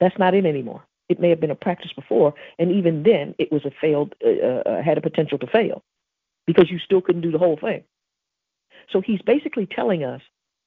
that's 0.00 0.18
not 0.18 0.34
it 0.34 0.46
anymore. 0.46 0.82
It 1.08 1.20
may 1.20 1.30
have 1.30 1.40
been 1.40 1.50
a 1.50 1.54
practice 1.54 1.92
before, 1.94 2.34
and 2.58 2.70
even 2.70 3.02
then, 3.02 3.34
it 3.38 3.50
was 3.50 3.64
a 3.64 3.70
failed, 3.80 4.14
uh, 4.24 4.68
uh, 4.68 4.82
had 4.82 4.98
a 4.98 5.02
potential 5.02 5.38
to 5.38 5.46
fail, 5.46 5.82
because 6.46 6.70
you 6.70 6.78
still 6.78 7.00
couldn't 7.00 7.22
do 7.22 7.30
the 7.30 7.38
whole 7.38 7.56
thing. 7.56 7.82
So 8.90 9.00
he's 9.00 9.22
basically 9.22 9.66
telling 9.66 10.04
us 10.04 10.22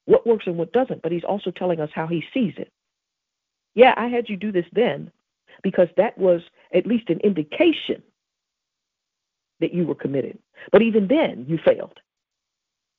what 0.06 0.28
works 0.28 0.48
and 0.48 0.58
what 0.58 0.74
doesn't, 0.74 1.02
but 1.02 1.12
he's 1.12 1.24
also 1.24 1.52
telling 1.52 1.80
us 1.80 1.90
how 1.94 2.08
he 2.08 2.24
sees 2.34 2.54
it. 2.58 2.72
Yeah, 3.76 3.94
I 3.98 4.08
had 4.08 4.30
you 4.30 4.38
do 4.38 4.52
this 4.52 4.66
then 4.74 5.12
because 5.64 5.88
that 5.98 6.18
was 6.18 6.42
at 6.74 6.86
least 6.86 7.10
an 7.10 7.20
indication 7.22 8.02
that 9.60 9.74
you 9.74 9.86
were 9.86 9.96
committed. 9.96 10.40
But 10.72 10.82
even 10.82 11.08
then, 11.08 11.46
you 11.48 11.60
failed. 11.66 12.00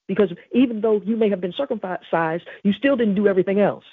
Because 0.08 0.32
even 0.52 0.80
though 0.80 1.00
you 1.04 1.16
may 1.16 1.30
have 1.30 1.40
been 1.40 1.52
circumcised, 1.56 2.44
you 2.62 2.72
still 2.72 2.96
didn't 2.96 3.14
do 3.14 3.28
everything 3.28 3.60
else. 3.60 3.84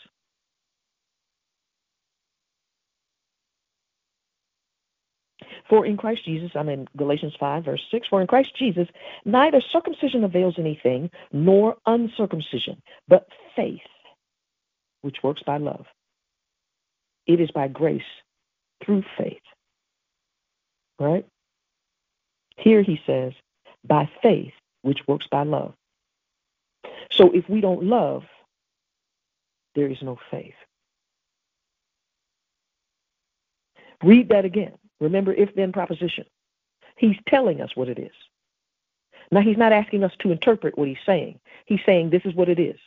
For 5.69 5.85
in 5.85 5.97
Christ 5.97 6.25
Jesus, 6.25 6.51
I'm 6.55 6.67
in 6.67 6.87
Galatians 6.97 7.33
5, 7.39 7.63
verse 7.63 7.81
6, 7.91 8.07
for 8.09 8.21
in 8.21 8.27
Christ 8.27 8.49
Jesus, 8.57 8.87
neither 9.23 9.61
circumcision 9.71 10.23
avails 10.23 10.55
anything, 10.57 11.11
nor 11.31 11.77
uncircumcision, 11.85 12.81
but 13.07 13.27
faith, 13.55 13.79
which 15.01 15.17
works 15.23 15.43
by 15.45 15.57
love. 15.57 15.85
It 17.27 17.39
is 17.39 17.51
by 17.51 17.67
grace 17.67 18.01
through 18.83 19.03
faith. 19.15 19.41
Right? 20.99 21.25
Here 22.57 22.81
he 22.81 22.99
says, 23.05 23.33
by 23.87 24.09
faith, 24.23 24.53
which 24.81 24.99
works 25.07 25.27
by 25.31 25.43
love. 25.43 25.75
So 27.11 27.31
if 27.31 27.47
we 27.47 27.61
don't 27.61 27.83
love, 27.83 28.23
there 29.75 29.87
is 29.87 29.97
no 30.01 30.17
faith. 30.31 30.55
Read 34.03 34.29
that 34.29 34.45
again. 34.45 34.73
Remember, 34.99 35.33
if 35.33 35.53
then 35.55 35.71
proposition. 35.71 36.25
He's 36.97 37.15
telling 37.27 37.61
us 37.61 37.71
what 37.75 37.89
it 37.89 37.99
is. 37.99 38.11
Now, 39.31 39.41
he's 39.41 39.57
not 39.57 39.71
asking 39.73 40.03
us 40.03 40.11
to 40.19 40.31
interpret 40.31 40.77
what 40.77 40.87
he's 40.87 40.97
saying. 41.05 41.39
He's 41.65 41.79
saying 41.85 42.09
this 42.09 42.25
is 42.25 42.33
what 42.33 42.49
it 42.49 42.59
is. 42.59 42.77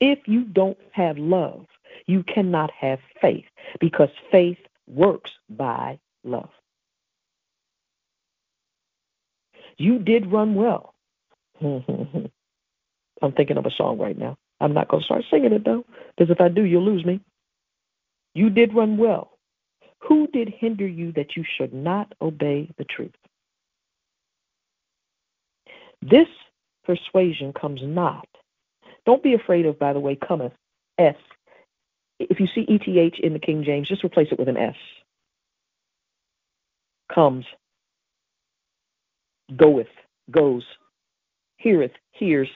If 0.00 0.20
you 0.26 0.44
don't 0.44 0.78
have 0.92 1.18
love, 1.18 1.66
you 2.06 2.22
cannot 2.22 2.70
have 2.70 3.00
faith 3.20 3.46
because 3.80 4.10
faith 4.30 4.58
works 4.86 5.32
by 5.50 5.98
love. 6.24 6.50
You 9.76 9.98
did 9.98 10.30
run 10.30 10.54
well. 10.54 10.94
I'm 11.62 13.32
thinking 13.32 13.56
of 13.56 13.66
a 13.66 13.70
song 13.70 13.98
right 13.98 14.16
now. 14.16 14.36
I'm 14.60 14.74
not 14.74 14.88
going 14.88 15.00
to 15.02 15.04
start 15.04 15.24
singing 15.30 15.52
it 15.52 15.64
though, 15.64 15.84
because 16.16 16.30
if 16.30 16.40
I 16.40 16.48
do, 16.48 16.64
you'll 16.64 16.84
lose 16.84 17.04
me. 17.04 17.20
You 18.38 18.50
did 18.50 18.74
run 18.74 18.96
well. 18.98 19.38
Who 20.04 20.28
did 20.28 20.48
hinder 20.48 20.86
you 20.86 21.12
that 21.12 21.36
you 21.36 21.44
should 21.44 21.74
not 21.74 22.14
obey 22.22 22.70
the 22.78 22.84
truth? 22.84 23.16
This 26.00 26.28
persuasion 26.84 27.52
comes 27.52 27.80
not 27.82 28.28
don't 29.08 29.22
be 29.22 29.32
afraid 29.32 29.64
of, 29.64 29.78
by 29.78 29.94
the 29.94 30.00
way, 30.00 30.16
cometh, 30.16 30.52
S. 30.98 31.16
If 32.18 32.40
you 32.40 32.46
see 32.46 32.66
ETH 32.68 33.18
in 33.20 33.32
the 33.32 33.38
King 33.38 33.64
James, 33.64 33.88
just 33.88 34.04
replace 34.04 34.28
it 34.30 34.38
with 34.38 34.50
an 34.50 34.58
S. 34.58 34.76
Comes, 37.10 37.46
goeth, 39.56 39.88
goes, 40.30 40.66
heareth, 41.56 41.92
hears. 42.12 42.50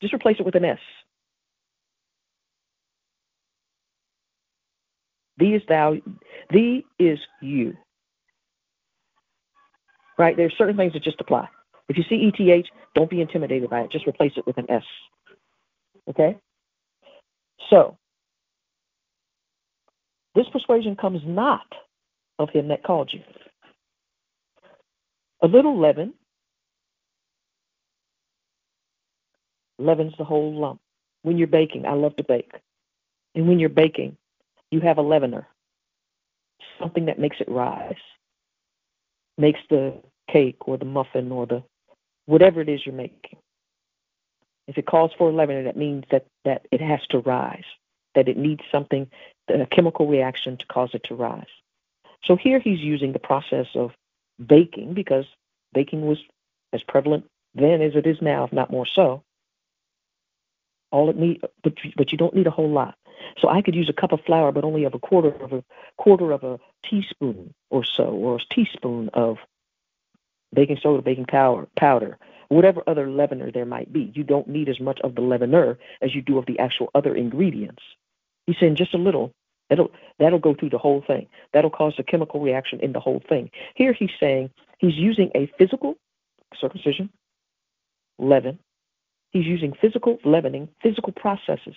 Just 0.00 0.14
replace 0.14 0.38
it 0.38 0.46
with 0.46 0.54
an 0.54 0.64
S. 0.64 0.78
Thee 5.40 5.54
is 5.54 5.62
thou, 5.68 5.96
thee 6.52 6.84
is 6.98 7.18
you. 7.40 7.76
Right? 10.18 10.36
There's 10.36 10.54
certain 10.58 10.76
things 10.76 10.92
that 10.92 11.02
just 11.02 11.20
apply. 11.20 11.48
If 11.88 11.96
you 11.96 12.04
see 12.08 12.30
ETH, 12.38 12.66
don't 12.94 13.10
be 13.10 13.22
intimidated 13.22 13.70
by 13.70 13.80
it. 13.80 13.90
Just 13.90 14.06
replace 14.06 14.32
it 14.36 14.46
with 14.46 14.58
an 14.58 14.70
S. 14.70 14.84
Okay? 16.08 16.36
So, 17.70 17.96
this 20.34 20.46
persuasion 20.52 20.94
comes 20.94 21.22
not 21.24 21.66
of 22.38 22.50
him 22.50 22.68
that 22.68 22.84
called 22.84 23.10
you. 23.12 23.22
A 25.42 25.46
little 25.46 25.80
leaven 25.80 26.12
leavens 29.78 30.12
the 30.18 30.24
whole 30.24 30.54
lump. 30.54 30.80
When 31.22 31.38
you're 31.38 31.46
baking, 31.46 31.86
I 31.86 31.94
love 31.94 32.14
to 32.16 32.24
bake. 32.24 32.52
And 33.34 33.48
when 33.48 33.58
you're 33.58 33.68
baking, 33.68 34.16
you 34.70 34.80
have 34.80 34.98
a 34.98 35.02
leavener, 35.02 35.46
something 36.78 37.06
that 37.06 37.18
makes 37.18 37.40
it 37.40 37.48
rise, 37.48 37.94
makes 39.38 39.60
the 39.68 39.94
cake 40.30 40.68
or 40.68 40.76
the 40.76 40.84
muffin 40.84 41.32
or 41.32 41.46
the 41.46 41.62
whatever 42.26 42.60
it 42.60 42.68
is 42.68 42.84
you're 42.86 42.94
making. 42.94 43.38
If 44.68 44.78
it 44.78 44.86
calls 44.86 45.10
for 45.18 45.32
leaven, 45.32 45.64
that 45.64 45.76
means 45.76 46.04
that, 46.12 46.26
that 46.44 46.66
it 46.70 46.80
has 46.80 47.00
to 47.10 47.18
rise, 47.18 47.64
that 48.14 48.28
it 48.28 48.36
needs 48.36 48.62
something, 48.70 49.10
a 49.48 49.66
chemical 49.66 50.06
reaction 50.06 50.56
to 50.56 50.66
cause 50.66 50.90
it 50.94 51.02
to 51.04 51.16
rise. 51.16 51.42
So 52.24 52.36
here 52.36 52.60
he's 52.60 52.78
using 52.78 53.12
the 53.12 53.18
process 53.18 53.66
of 53.74 53.90
baking 54.44 54.94
because 54.94 55.24
baking 55.72 56.02
was 56.02 56.18
as 56.72 56.82
prevalent 56.84 57.24
then 57.54 57.82
as 57.82 57.96
it 57.96 58.06
is 58.06 58.22
now, 58.22 58.44
if 58.44 58.52
not 58.52 58.70
more 58.70 58.86
so. 58.86 59.24
All 60.92 61.10
it 61.10 61.16
need, 61.16 61.42
but, 61.64 61.74
but 61.96 62.12
you 62.12 62.18
don't 62.18 62.34
need 62.34 62.46
a 62.46 62.52
whole 62.52 62.70
lot. 62.70 62.94
So 63.38 63.48
I 63.48 63.62
could 63.62 63.74
use 63.74 63.88
a 63.88 64.00
cup 64.00 64.12
of 64.12 64.20
flour, 64.24 64.52
but 64.52 64.64
only 64.64 64.84
of 64.84 64.94
a 64.94 64.98
quarter 64.98 65.30
of 65.30 65.52
a 65.52 65.64
quarter 65.96 66.32
of 66.32 66.44
a 66.44 66.58
teaspoon 66.88 67.54
or 67.70 67.84
so, 67.84 68.04
or 68.04 68.36
a 68.36 68.54
teaspoon 68.54 69.10
of 69.14 69.38
baking 70.52 70.78
soda, 70.82 71.02
baking 71.02 71.26
powder, 71.26 71.68
powder, 71.76 72.18
whatever 72.48 72.82
other 72.86 73.06
leavener 73.06 73.52
there 73.52 73.66
might 73.66 73.92
be. 73.92 74.12
You 74.14 74.24
don't 74.24 74.48
need 74.48 74.68
as 74.68 74.80
much 74.80 75.00
of 75.02 75.14
the 75.14 75.22
leavener 75.22 75.76
as 76.02 76.14
you 76.14 76.22
do 76.22 76.38
of 76.38 76.46
the 76.46 76.58
actual 76.58 76.90
other 76.94 77.14
ingredients. 77.14 77.82
He's 78.46 78.56
saying 78.58 78.76
just 78.76 78.94
a 78.94 78.98
little. 78.98 79.32
That'll 79.68 79.92
that'll 80.18 80.40
go 80.40 80.54
through 80.54 80.70
the 80.70 80.78
whole 80.78 81.02
thing. 81.06 81.28
That'll 81.52 81.70
cause 81.70 81.94
a 81.98 82.02
chemical 82.02 82.40
reaction 82.40 82.80
in 82.80 82.92
the 82.92 83.00
whole 83.00 83.22
thing. 83.28 83.50
Here 83.76 83.92
he's 83.92 84.10
saying 84.18 84.50
He's 84.80 84.96
using 84.96 85.30
a 85.34 85.50
physical 85.58 85.96
circumcision, 86.58 87.10
leaven. 88.18 88.58
He's 89.30 89.44
using 89.44 89.74
physical 89.78 90.18
leavening, 90.24 90.70
physical 90.82 91.12
processes 91.12 91.76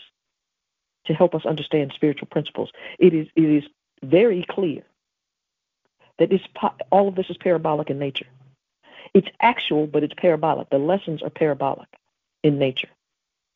to 1.05 1.13
help 1.13 1.35
us 1.35 1.45
understand 1.45 1.91
spiritual 1.95 2.27
principles. 2.27 2.71
It 2.99 3.13
is 3.13 3.27
it 3.35 3.43
is 3.43 3.63
very 4.03 4.45
clear 4.49 4.83
that 6.19 6.29
this 6.29 6.41
all 6.91 7.07
of 7.07 7.15
this 7.15 7.29
is 7.29 7.37
parabolic 7.37 7.89
in 7.89 7.99
nature. 7.99 8.27
It's 9.13 9.27
actual, 9.39 9.87
but 9.87 10.03
it's 10.03 10.13
parabolic. 10.17 10.69
The 10.69 10.77
lessons 10.77 11.21
are 11.21 11.29
parabolic 11.29 11.89
in 12.43 12.57
nature. 12.57 12.89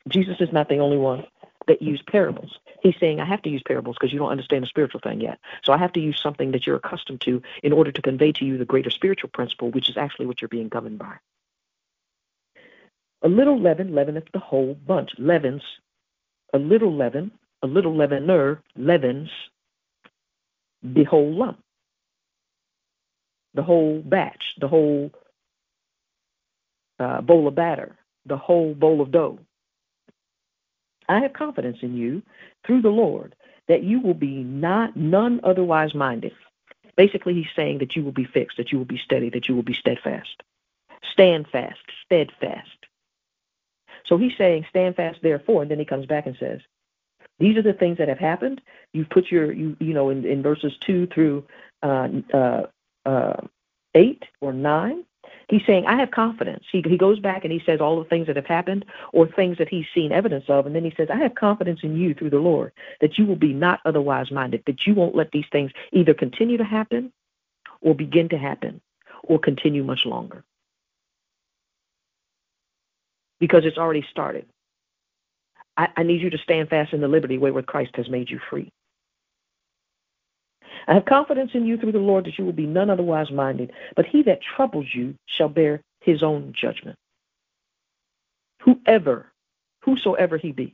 Jesus 0.08 0.38
is 0.40 0.52
not 0.52 0.70
the 0.70 0.78
only 0.78 0.98
one 0.98 1.26
that 1.68 1.82
used 1.82 2.06
parables. 2.06 2.58
He's 2.82 2.96
saying, 3.00 3.20
I 3.20 3.26
have 3.26 3.42
to 3.42 3.50
use 3.50 3.62
parables 3.66 3.98
because 4.00 4.14
you 4.14 4.20
don't 4.20 4.32
understand 4.32 4.64
the 4.64 4.68
spiritual 4.68 5.02
thing 5.02 5.20
yet. 5.20 5.40
So 5.64 5.74
I 5.74 5.78
have 5.78 5.94
to 5.94 6.00
use 6.00 6.20
something 6.22 6.52
that 6.52 6.66
you're 6.66 6.78
accustomed 6.78 7.22
to 7.22 7.42
in 7.64 7.74
order 7.74 7.92
to 7.92 8.02
convey 8.02 8.32
to 8.34 8.46
you 8.46 8.58
the 8.58 8.66
greater 8.66 8.90
spiritual 8.90 9.30
principle, 9.30 9.72
which 9.72 9.90
is 9.90 9.98
actually 9.98 10.28
what 10.28 10.42
you're 10.42 10.50
being 10.50 10.70
governed 10.70 11.00
by. 11.00 11.16
A 13.24 13.28
little 13.28 13.60
leaven 13.60 13.92
leaveneth 13.94 14.32
the 14.32 14.40
whole 14.40 14.76
bunch. 14.76 15.12
Leavens, 15.18 15.64
a 16.54 16.58
little 16.58 16.96
leaven, 16.96 17.32
a 17.62 17.68
little 17.68 17.94
leavener 17.94 18.60
leavens 18.76 19.30
the 20.84 21.04
whole 21.04 21.34
lump, 21.34 21.60
the 23.54 23.64
whole 23.64 24.02
batch, 24.06 24.44
the 24.60 24.68
whole 24.68 25.12
uh, 27.00 27.22
bowl 27.22 27.48
of 27.48 27.56
batter, 27.56 27.96
the 28.26 28.38
whole 28.38 28.74
bowl 28.74 29.02
of 29.02 29.12
dough. 29.12 29.40
I 31.10 31.22
have 31.22 31.34
confidence 31.34 31.78
in 31.82 31.96
you 31.96 32.22
through 32.66 32.82
the 32.82 32.90
Lord 32.90 33.36
that 33.68 33.84
you 33.84 34.00
will 34.00 34.14
be 34.14 34.44
not 34.44 34.96
none 34.96 35.40
otherwise 35.44 35.94
minded. 35.94 36.34
Basically, 36.96 37.34
he's 37.34 37.54
saying 37.56 37.80
that 37.80 37.96
you 37.96 38.04
will 38.04 38.12
be 38.12 38.26
fixed, 38.26 38.58
that 38.58 38.72
you 38.72 38.78
will 38.78 38.86
be 38.86 38.98
steady, 38.98 39.30
that 39.30 39.48
you 39.48 39.56
will 39.56 39.64
be 39.64 39.74
steadfast. 39.74 40.42
Stand 41.12 41.48
fast, 41.48 41.80
steadfast. 42.06 42.77
So 44.08 44.18
he's 44.18 44.32
saying, 44.38 44.66
stand 44.70 44.96
fast, 44.96 45.20
therefore, 45.22 45.62
and 45.62 45.72
then 45.72 45.80
he 45.80 45.86
comes 45.86 46.06
back 46.06 46.26
and 46.26 46.36
says, 46.40 46.62
these 47.40 47.58
are 47.58 47.62
the 47.62 47.74
things 47.74 47.98
that 48.00 48.08
have 48.08 48.18
happened. 48.18 48.62
You've 48.94 49.10
put 49.10 49.30
your, 49.30 49.52
you, 49.52 49.76
you 49.80 49.94
know, 49.94 50.10
in, 50.10 50.26
in 50.26 50.42
verses 50.42 50.74
two 50.86 51.08
through 51.08 51.46
uh, 51.84 52.08
uh, 52.34 52.64
uh, 53.06 53.42
eight 53.94 54.24
or 54.42 54.54
nine, 54.54 55.04
He's 55.50 55.62
saying, 55.66 55.86
I 55.86 55.96
have 55.98 56.12
confidence. 56.12 56.66
He, 56.72 56.84
he 56.86 56.98
goes 56.98 57.20
back 57.20 57.44
and 57.44 57.54
he 57.54 57.62
says 57.66 57.80
all 57.80 57.98
the 58.02 58.10
things 58.10 58.28
that 58.28 58.36
have 58.36 58.46
happened 58.46 58.86
or 59.14 59.28
things 59.28 59.58
that 59.58 59.70
he's 59.70 59.86
seen 59.94 60.12
evidence 60.12 60.46
of. 60.50 60.66
And 60.66 60.76
then 60.76 60.84
he 60.84 60.94
says, 60.98 61.08
I 61.12 61.18
have 61.18 61.36
confidence 61.36 61.80
in 61.84 61.96
you 61.96 62.14
through 62.14 62.32
the 62.32 62.40
Lord 62.40 62.74
that 63.00 63.18
you 63.18 63.26
will 63.26 63.38
be 63.38 63.54
not 63.54 63.80
otherwise 63.86 64.30
minded, 64.30 64.64
that 64.68 64.86
you 64.86 64.94
won't 64.94 65.16
let 65.16 65.32
these 65.32 65.46
things 65.52 65.72
either 65.94 66.14
continue 66.14 66.58
to 66.58 66.66
happen 66.66 67.14
or 67.82 67.96
begin 67.96 68.28
to 68.30 68.38
happen 68.38 68.82
or 69.24 69.40
continue 69.40 69.84
much 69.84 70.06
longer. 70.06 70.44
Because 73.40 73.66
it's 73.66 73.78
already 73.78 74.06
started. 74.10 74.46
I, 75.76 75.90
I 75.96 76.04
need 76.04 76.22
you 76.22 76.30
to 76.32 76.38
stand 76.40 76.70
fast 76.70 76.94
in 76.94 77.02
the 77.02 77.08
liberty 77.08 77.38
wherewith 77.38 77.66
Christ 77.68 77.96
has 77.96 78.10
made 78.10 78.30
you 78.30 78.40
free. 78.50 78.72
I 80.88 80.94
have 80.94 81.06
confidence 81.06 81.52
in 81.54 81.66
you 81.66 81.78
through 81.78 81.92
the 81.92 82.00
Lord 82.00 82.26
that 82.26 82.38
you 82.38 82.46
will 82.46 82.54
be 82.54 82.66
none 82.66 82.90
otherwise 82.90 83.30
minded, 83.30 83.72
but 83.96 84.06
he 84.06 84.24
that 84.24 84.40
troubles 84.42 84.88
you 84.94 85.16
shall 85.26 85.50
bear 85.50 85.82
his 86.02 86.24
own 86.24 86.54
judgment. 86.60 86.98
Whoever, 88.62 89.32
whosoever 89.84 90.38
he 90.38 90.52
be. 90.52 90.74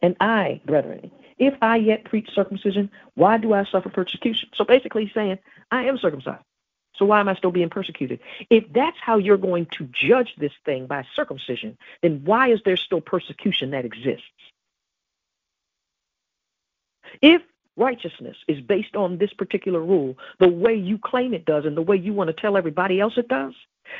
And 0.00 0.16
I, 0.20 0.60
brethren, 0.66 1.10
if 1.38 1.54
I 1.62 1.76
yet 1.76 2.04
preach 2.04 2.28
circumcision, 2.34 2.90
why 3.14 3.38
do 3.38 3.52
I 3.52 3.64
suffer 3.64 3.88
persecution? 3.88 4.48
So 4.54 4.64
basically, 4.64 5.04
he's 5.04 5.14
saying, 5.14 5.38
I 5.70 5.84
am 5.84 5.98
circumcised. 5.98 6.42
So 6.94 7.06
why 7.06 7.20
am 7.20 7.28
I 7.28 7.34
still 7.34 7.50
being 7.50 7.70
persecuted? 7.70 8.20
If 8.50 8.70
that's 8.72 8.98
how 9.00 9.18
you're 9.18 9.36
going 9.36 9.66
to 9.78 9.88
judge 9.92 10.34
this 10.36 10.52
thing 10.64 10.86
by 10.86 11.06
circumcision, 11.16 11.78
then 12.02 12.22
why 12.24 12.50
is 12.50 12.60
there 12.64 12.76
still 12.76 13.00
persecution 13.00 13.70
that 13.70 13.84
exists? 13.84 14.24
If 17.20 17.42
righteousness 17.76 18.36
is 18.48 18.60
based 18.60 18.96
on 18.96 19.18
this 19.18 19.32
particular 19.32 19.80
rule, 19.80 20.18
the 20.38 20.48
way 20.48 20.74
you 20.74 20.98
claim 20.98 21.34
it 21.34 21.44
does 21.44 21.64
and 21.64 21.76
the 21.76 21.82
way 21.82 21.96
you 21.96 22.12
want 22.12 22.28
to 22.28 22.34
tell 22.34 22.56
everybody 22.56 23.00
else 23.00 23.14
it 23.16 23.28
does, 23.28 23.54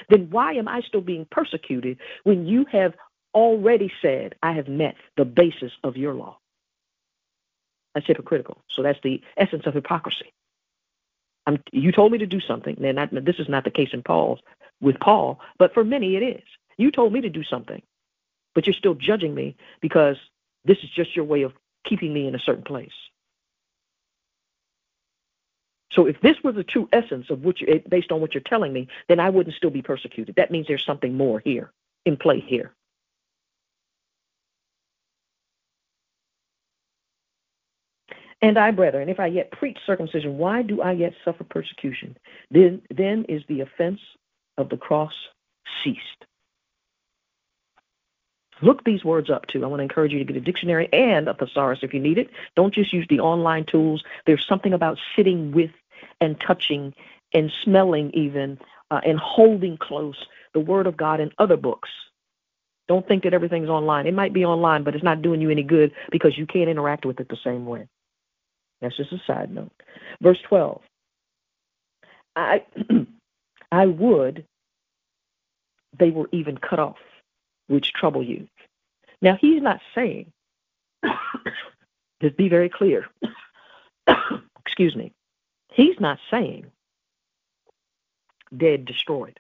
then 0.08 0.28
why 0.30 0.54
am 0.54 0.68
I 0.68 0.80
still 0.82 1.00
being 1.00 1.26
persecuted 1.30 1.98
when 2.24 2.46
you 2.46 2.66
have 2.70 2.94
already 3.34 3.90
said 4.02 4.34
I 4.42 4.52
have 4.52 4.68
met 4.68 4.96
the 5.16 5.24
basis 5.24 5.72
of 5.82 5.96
your 5.96 6.14
law? 6.14 6.38
That's 7.94 8.06
hypocritical. 8.06 8.62
So 8.68 8.82
that's 8.82 9.00
the 9.02 9.22
essence 9.36 9.66
of 9.66 9.74
hypocrisy. 9.74 10.32
I'm, 11.46 11.62
you 11.72 11.92
told 11.92 12.12
me 12.12 12.18
to 12.18 12.26
do 12.26 12.40
something, 12.40 12.76
and 12.84 12.96
not, 12.96 13.24
this 13.24 13.38
is 13.38 13.48
not 13.48 13.64
the 13.64 13.70
case 13.70 13.90
in 13.92 14.02
Paul's 14.02 14.40
with 14.80 14.98
Paul, 15.00 15.40
but 15.58 15.74
for 15.74 15.84
many 15.84 16.16
it 16.16 16.22
is. 16.22 16.42
You 16.76 16.90
told 16.90 17.12
me 17.12 17.20
to 17.22 17.28
do 17.28 17.42
something, 17.42 17.82
but 18.54 18.66
you're 18.66 18.74
still 18.74 18.94
judging 18.94 19.34
me 19.34 19.56
because 19.80 20.16
this 20.64 20.78
is 20.82 20.90
just 20.90 21.16
your 21.16 21.24
way 21.24 21.42
of 21.42 21.52
keeping 21.84 22.12
me 22.12 22.26
in 22.26 22.34
a 22.34 22.40
certain 22.40 22.64
place. 22.64 22.92
So 25.92 26.06
if 26.06 26.20
this 26.20 26.36
was 26.42 26.54
the 26.54 26.64
true 26.64 26.88
essence 26.92 27.28
of 27.28 27.44
what 27.44 27.60
you, 27.60 27.82
based 27.88 28.12
on 28.12 28.20
what 28.20 28.34
you're 28.34 28.42
telling 28.42 28.72
me, 28.72 28.88
then 29.08 29.20
I 29.20 29.30
wouldn't 29.30 29.56
still 29.56 29.70
be 29.70 29.82
persecuted. 29.82 30.36
That 30.36 30.50
means 30.50 30.66
there's 30.66 30.84
something 30.84 31.16
more 31.16 31.40
here 31.40 31.70
in 32.06 32.16
play 32.16 32.40
here. 32.40 32.72
And 38.42 38.58
I, 38.58 38.72
brethren, 38.72 39.08
if 39.08 39.20
I 39.20 39.26
yet 39.26 39.52
preach 39.52 39.78
circumcision, 39.86 40.36
why 40.36 40.62
do 40.62 40.82
I 40.82 40.92
yet 40.92 41.14
suffer 41.24 41.44
persecution? 41.44 42.16
Then, 42.50 42.82
then 42.90 43.24
is 43.28 43.42
the 43.48 43.60
offense 43.60 44.00
of 44.58 44.68
the 44.68 44.76
cross 44.76 45.14
ceased. 45.82 46.26
Look 48.60 48.84
these 48.84 49.04
words 49.04 49.30
up 49.30 49.46
too. 49.46 49.64
I 49.64 49.68
want 49.68 49.78
to 49.80 49.84
encourage 49.84 50.12
you 50.12 50.18
to 50.18 50.24
get 50.24 50.36
a 50.36 50.40
dictionary 50.40 50.88
and 50.92 51.28
a 51.28 51.34
thesaurus 51.34 51.80
if 51.82 51.94
you 51.94 52.00
need 52.00 52.18
it. 52.18 52.30
Don't 52.56 52.74
just 52.74 52.92
use 52.92 53.06
the 53.08 53.20
online 53.20 53.64
tools. 53.64 54.04
There's 54.26 54.46
something 54.46 54.72
about 54.72 54.98
sitting 55.16 55.52
with 55.52 55.70
and 56.20 56.38
touching 56.40 56.94
and 57.32 57.52
smelling 57.62 58.10
even 58.12 58.58
uh, 58.90 59.00
and 59.04 59.18
holding 59.18 59.76
close 59.78 60.26
the 60.52 60.60
Word 60.60 60.86
of 60.86 60.96
God 60.96 61.20
in 61.20 61.32
other 61.38 61.56
books. 61.56 61.88
Don't 62.88 63.06
think 63.06 63.24
that 63.24 63.34
everything's 63.34 63.68
online. 63.68 64.06
It 64.06 64.14
might 64.14 64.32
be 64.32 64.44
online, 64.44 64.82
but 64.82 64.94
it's 64.94 65.04
not 65.04 65.22
doing 65.22 65.40
you 65.40 65.50
any 65.50 65.62
good 65.62 65.92
because 66.10 66.36
you 66.36 66.46
can't 66.46 66.68
interact 66.68 67.06
with 67.06 67.20
it 67.20 67.28
the 67.28 67.38
same 67.42 67.66
way. 67.66 67.88
That's 68.82 68.96
just 68.96 69.12
a 69.12 69.22
side 69.26 69.54
note. 69.54 69.72
Verse 70.20 70.40
12. 70.42 70.82
I 72.36 72.64
I 73.72 73.86
would 73.86 74.44
they 75.98 76.10
were 76.10 76.28
even 76.32 76.56
cut 76.56 76.78
off, 76.78 76.98
which 77.68 77.92
trouble 77.92 78.22
you. 78.22 78.48
Now 79.20 79.38
he's 79.40 79.62
not 79.62 79.80
saying, 79.94 80.32
just 82.22 82.36
be 82.36 82.48
very 82.48 82.68
clear. 82.68 83.06
Excuse 84.66 84.96
me. 84.96 85.12
He's 85.70 86.00
not 86.00 86.18
saying 86.30 86.66
dead, 88.56 88.84
destroyed. 88.84 89.38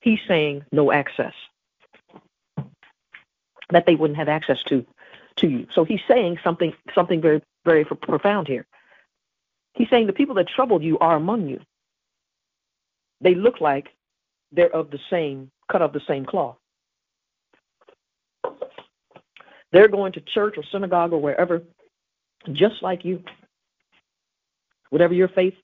He's 0.00 0.20
saying 0.28 0.64
no 0.72 0.92
access. 0.92 1.34
That 3.70 3.86
they 3.86 3.96
wouldn't 3.96 4.18
have 4.18 4.28
access 4.28 4.62
to 4.64 4.84
to 5.36 5.48
you. 5.48 5.66
So 5.74 5.84
he's 5.84 6.00
saying 6.06 6.38
something 6.44 6.72
something 6.94 7.20
very 7.20 7.42
very 7.66 7.84
profound 7.84 8.48
here. 8.48 8.66
He's 9.74 9.90
saying 9.90 10.06
the 10.06 10.14
people 10.14 10.36
that 10.36 10.48
troubled 10.48 10.82
you 10.82 10.98
are 11.00 11.16
among 11.16 11.48
you. 11.48 11.60
They 13.20 13.34
look 13.34 13.60
like 13.60 13.88
they're 14.52 14.74
of 14.74 14.90
the 14.90 15.00
same 15.10 15.50
cut 15.70 15.82
of 15.82 15.92
the 15.92 16.00
same 16.08 16.24
cloth. 16.24 16.56
They're 19.72 19.88
going 19.88 20.12
to 20.14 20.20
church 20.20 20.54
or 20.56 20.64
synagogue 20.72 21.12
or 21.12 21.20
wherever 21.20 21.62
just 22.52 22.82
like 22.82 23.04
you 23.04 23.22
whatever 24.90 25.14
your 25.14 25.28
faith, 25.28 25.54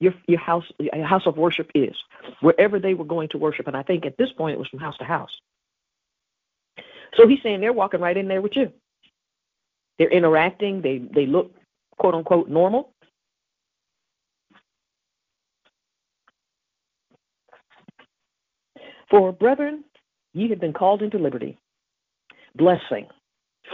your 0.00 0.14
your 0.28 0.40
house 0.40 0.64
your 0.80 1.06
house 1.06 1.26
of 1.26 1.36
worship 1.36 1.70
is, 1.74 1.94
wherever 2.40 2.78
they 2.78 2.94
were 2.94 3.04
going 3.04 3.28
to 3.30 3.38
worship. 3.38 3.66
And 3.66 3.76
I 3.76 3.82
think 3.82 4.06
at 4.06 4.16
this 4.16 4.30
point 4.36 4.54
it 4.54 4.58
was 4.58 4.68
from 4.68 4.80
house 4.80 4.96
to 4.98 5.04
house. 5.04 5.30
So 7.16 7.28
he's 7.28 7.40
saying 7.42 7.60
they're 7.60 7.72
walking 7.72 8.00
right 8.00 8.16
in 8.16 8.28
there 8.28 8.42
with 8.42 8.56
you. 8.56 8.72
They're 9.98 10.10
interacting. 10.10 10.82
They 10.82 10.98
they 10.98 11.26
look 11.26 11.54
quote 11.98 12.14
unquote 12.14 12.48
normal. 12.48 12.92
For 19.10 19.32
brethren, 19.32 19.84
ye 20.32 20.48
have 20.48 20.60
been 20.60 20.72
called 20.72 21.02
into 21.02 21.18
liberty, 21.18 21.56
blessing, 22.56 23.06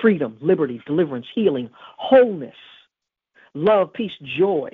freedom, 0.02 0.37
liberty, 0.40 0.83
deliverance, 0.87 1.26
healing, 1.35 1.70
wholeness 1.96 2.54
love, 3.54 3.92
peace, 3.92 4.12
joy, 4.38 4.70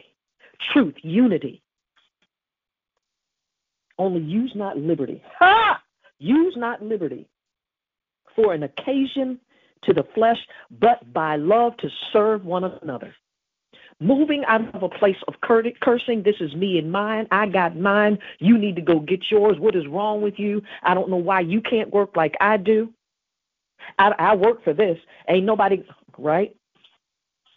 truth, 0.72 0.94
unity. 1.02 1.62
Only 3.98 4.20
use 4.20 4.52
not 4.54 4.76
liberty. 4.76 5.22
Ha! 5.38 5.80
Use 6.18 6.54
not 6.56 6.82
liberty 6.82 7.26
for 8.34 8.52
an 8.52 8.62
occasion 8.62 9.38
to 9.84 9.92
the 9.92 10.04
flesh, 10.14 10.38
but 10.70 11.12
by 11.12 11.36
love 11.36 11.76
to 11.78 11.88
serve 12.12 12.44
one 12.44 12.64
another. 12.64 13.14
moving 14.00 14.44
out 14.46 14.74
of 14.74 14.82
a 14.82 14.88
place 14.88 15.16
of 15.28 15.34
cursing. 15.40 16.22
This 16.22 16.36
is 16.40 16.54
me 16.54 16.78
and 16.78 16.92
mine. 16.92 17.26
I 17.30 17.46
got 17.46 17.76
mine. 17.76 18.18
You 18.38 18.58
need 18.58 18.76
to 18.76 18.82
go 18.82 19.00
get 19.00 19.30
yours. 19.30 19.56
What 19.58 19.74
is 19.76 19.86
wrong 19.86 20.22
with 20.22 20.38
you? 20.38 20.62
I 20.82 20.94
don't 20.94 21.08
know 21.10 21.16
why 21.16 21.40
you 21.40 21.60
can't 21.60 21.92
work 21.92 22.16
like 22.16 22.34
I 22.40 22.56
do. 22.58 22.92
I, 23.98 24.12
I 24.18 24.34
work 24.34 24.64
for 24.64 24.74
this. 24.74 24.98
Ain't 25.28 25.46
nobody, 25.46 25.84
right? 26.18 26.54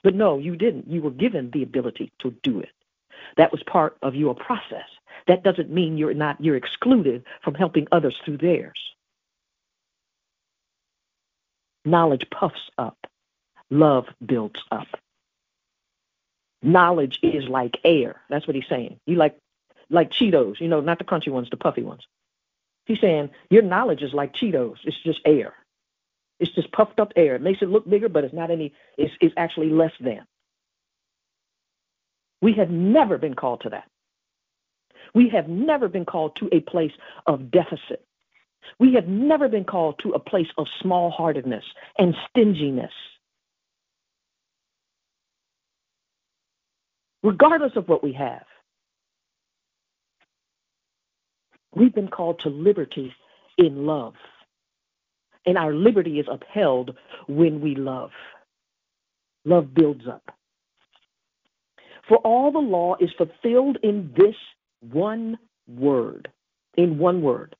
But 0.04 0.16
no, 0.16 0.38
you 0.38 0.56
didn't. 0.56 0.90
You 0.90 1.02
were 1.02 1.12
given 1.12 1.50
the 1.52 1.64
ability 1.64 2.12
to 2.22 2.34
do 2.44 2.60
it. 2.60 2.70
That 3.38 3.52
was 3.52 3.62
part 3.64 3.98
of 4.02 4.16
your 4.16 4.36
process. 4.36 4.88
That 5.28 5.44
doesn't 5.44 5.70
mean 5.72 5.98
you're 5.98 6.14
not 6.14 6.40
you're 6.40 6.56
excluded 6.56 7.24
from 7.44 7.56
helping 7.56 7.88
others 7.92 8.16
through 8.24 8.38
theirs. 8.38 8.80
Knowledge 11.86 12.30
puffs 12.30 12.70
up. 12.78 12.98
Love 13.70 14.08
builds 14.26 14.62
up. 14.72 14.88
Knowledge 16.62 17.20
is 17.24 17.48
like 17.48 17.78
air. 17.84 18.22
That's 18.30 18.48
what 18.48 18.56
he's 18.56 18.68
saying. 18.70 19.00
You 19.06 19.16
like 19.16 19.38
like 19.90 20.12
Cheetos, 20.12 20.60
you 20.60 20.68
know, 20.68 20.82
not 20.82 21.00
the 21.00 21.06
crunchy 21.06 21.30
ones, 21.30 21.50
the 21.50 21.58
puffy 21.58 21.84
ones. 21.84 22.06
He's 22.86 23.00
saying 23.00 23.30
your 23.50 23.62
knowledge 23.64 24.02
is 24.02 24.14
like 24.14 24.34
Cheetos. 24.34 24.78
It's 24.84 25.02
just 25.04 25.22
air. 25.26 25.54
It's 26.40 26.52
just 26.54 26.72
puffed 26.72 27.00
up 27.00 27.14
air. 27.16 27.36
It 27.36 27.42
makes 27.42 27.62
it 27.62 27.70
look 27.70 27.90
bigger, 27.90 28.10
but 28.10 28.24
it's 28.24 28.34
not 28.34 28.52
any. 28.52 28.74
It's, 28.98 29.14
it's 29.22 29.34
actually 29.38 29.70
less 29.70 29.94
than. 30.00 30.26
We 32.42 32.54
have 32.54 32.70
never 32.70 33.18
been 33.18 33.36
called 33.36 33.62
to 33.62 33.70
that. 33.72 33.88
We 35.14 35.30
have 35.30 35.50
never 35.50 35.88
been 35.88 36.06
called 36.06 36.36
to 36.38 36.50
a 36.52 36.62
place 36.62 36.94
of 37.26 37.52
deficit. 37.52 38.04
We 38.78 38.94
have 38.96 39.08
never 39.08 39.48
been 39.50 39.66
called 39.66 40.00
to 40.04 40.12
a 40.12 40.20
place 40.20 40.48
of 40.58 40.68
small 40.82 41.12
heartedness 41.12 41.64
and 41.98 42.16
stinginess. 42.30 42.92
Regardless 47.24 47.74
of 47.76 47.88
what 47.90 48.04
we 48.04 48.14
have, 48.14 48.46
we've 51.76 51.94
been 51.94 52.08
called 52.08 52.40
to 52.42 52.50
liberty 52.50 53.14
in 53.58 53.86
love. 53.86 54.14
And 55.46 55.58
our 55.58 55.74
liberty 55.74 56.20
is 56.20 56.28
upheld 56.30 56.96
when 57.28 57.62
we 57.62 57.76
love. 57.76 58.12
Love 59.46 59.74
builds 59.74 60.08
up. 60.08 60.24
For 62.08 62.18
all 62.18 62.52
the 62.52 62.60
law 62.60 62.96
is 63.00 63.10
fulfilled 63.18 63.78
in 63.84 64.14
this 64.18 64.36
one 64.82 65.38
word, 65.68 66.30
in 66.78 66.98
one 66.98 67.22
word. 67.22 67.56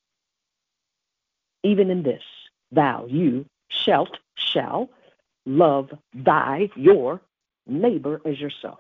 Even 1.64 1.90
in 1.90 2.04
this, 2.04 2.24
thou, 2.72 3.06
you, 3.08 3.46
shalt, 3.68 4.18
shall 4.36 4.90
love 5.46 5.92
thy, 6.14 6.70
your 6.76 7.22
neighbor 7.68 8.22
as 8.26 8.40
yourself. 8.40 8.80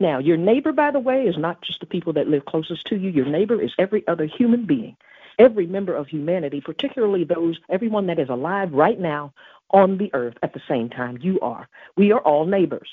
Now, 0.00 0.18
your 0.18 0.36
neighbor, 0.36 0.72
by 0.72 0.90
the 0.90 0.98
way, 0.98 1.26
is 1.26 1.38
not 1.38 1.62
just 1.62 1.80
the 1.80 1.86
people 1.86 2.12
that 2.14 2.28
live 2.28 2.44
closest 2.44 2.86
to 2.86 2.96
you. 2.96 3.10
Your 3.10 3.26
neighbor 3.26 3.60
is 3.60 3.72
every 3.78 4.06
other 4.08 4.24
human 4.26 4.66
being, 4.66 4.96
every 5.38 5.66
member 5.66 5.94
of 5.94 6.08
humanity, 6.08 6.60
particularly 6.60 7.24
those, 7.24 7.60
everyone 7.68 8.06
that 8.06 8.18
is 8.18 8.28
alive 8.28 8.72
right 8.72 8.98
now 8.98 9.32
on 9.70 9.98
the 9.98 10.10
earth 10.12 10.34
at 10.42 10.54
the 10.54 10.62
same 10.68 10.90
time 10.90 11.18
you 11.20 11.38
are. 11.40 11.68
We 11.96 12.10
are 12.12 12.20
all 12.20 12.46
neighbors 12.46 12.88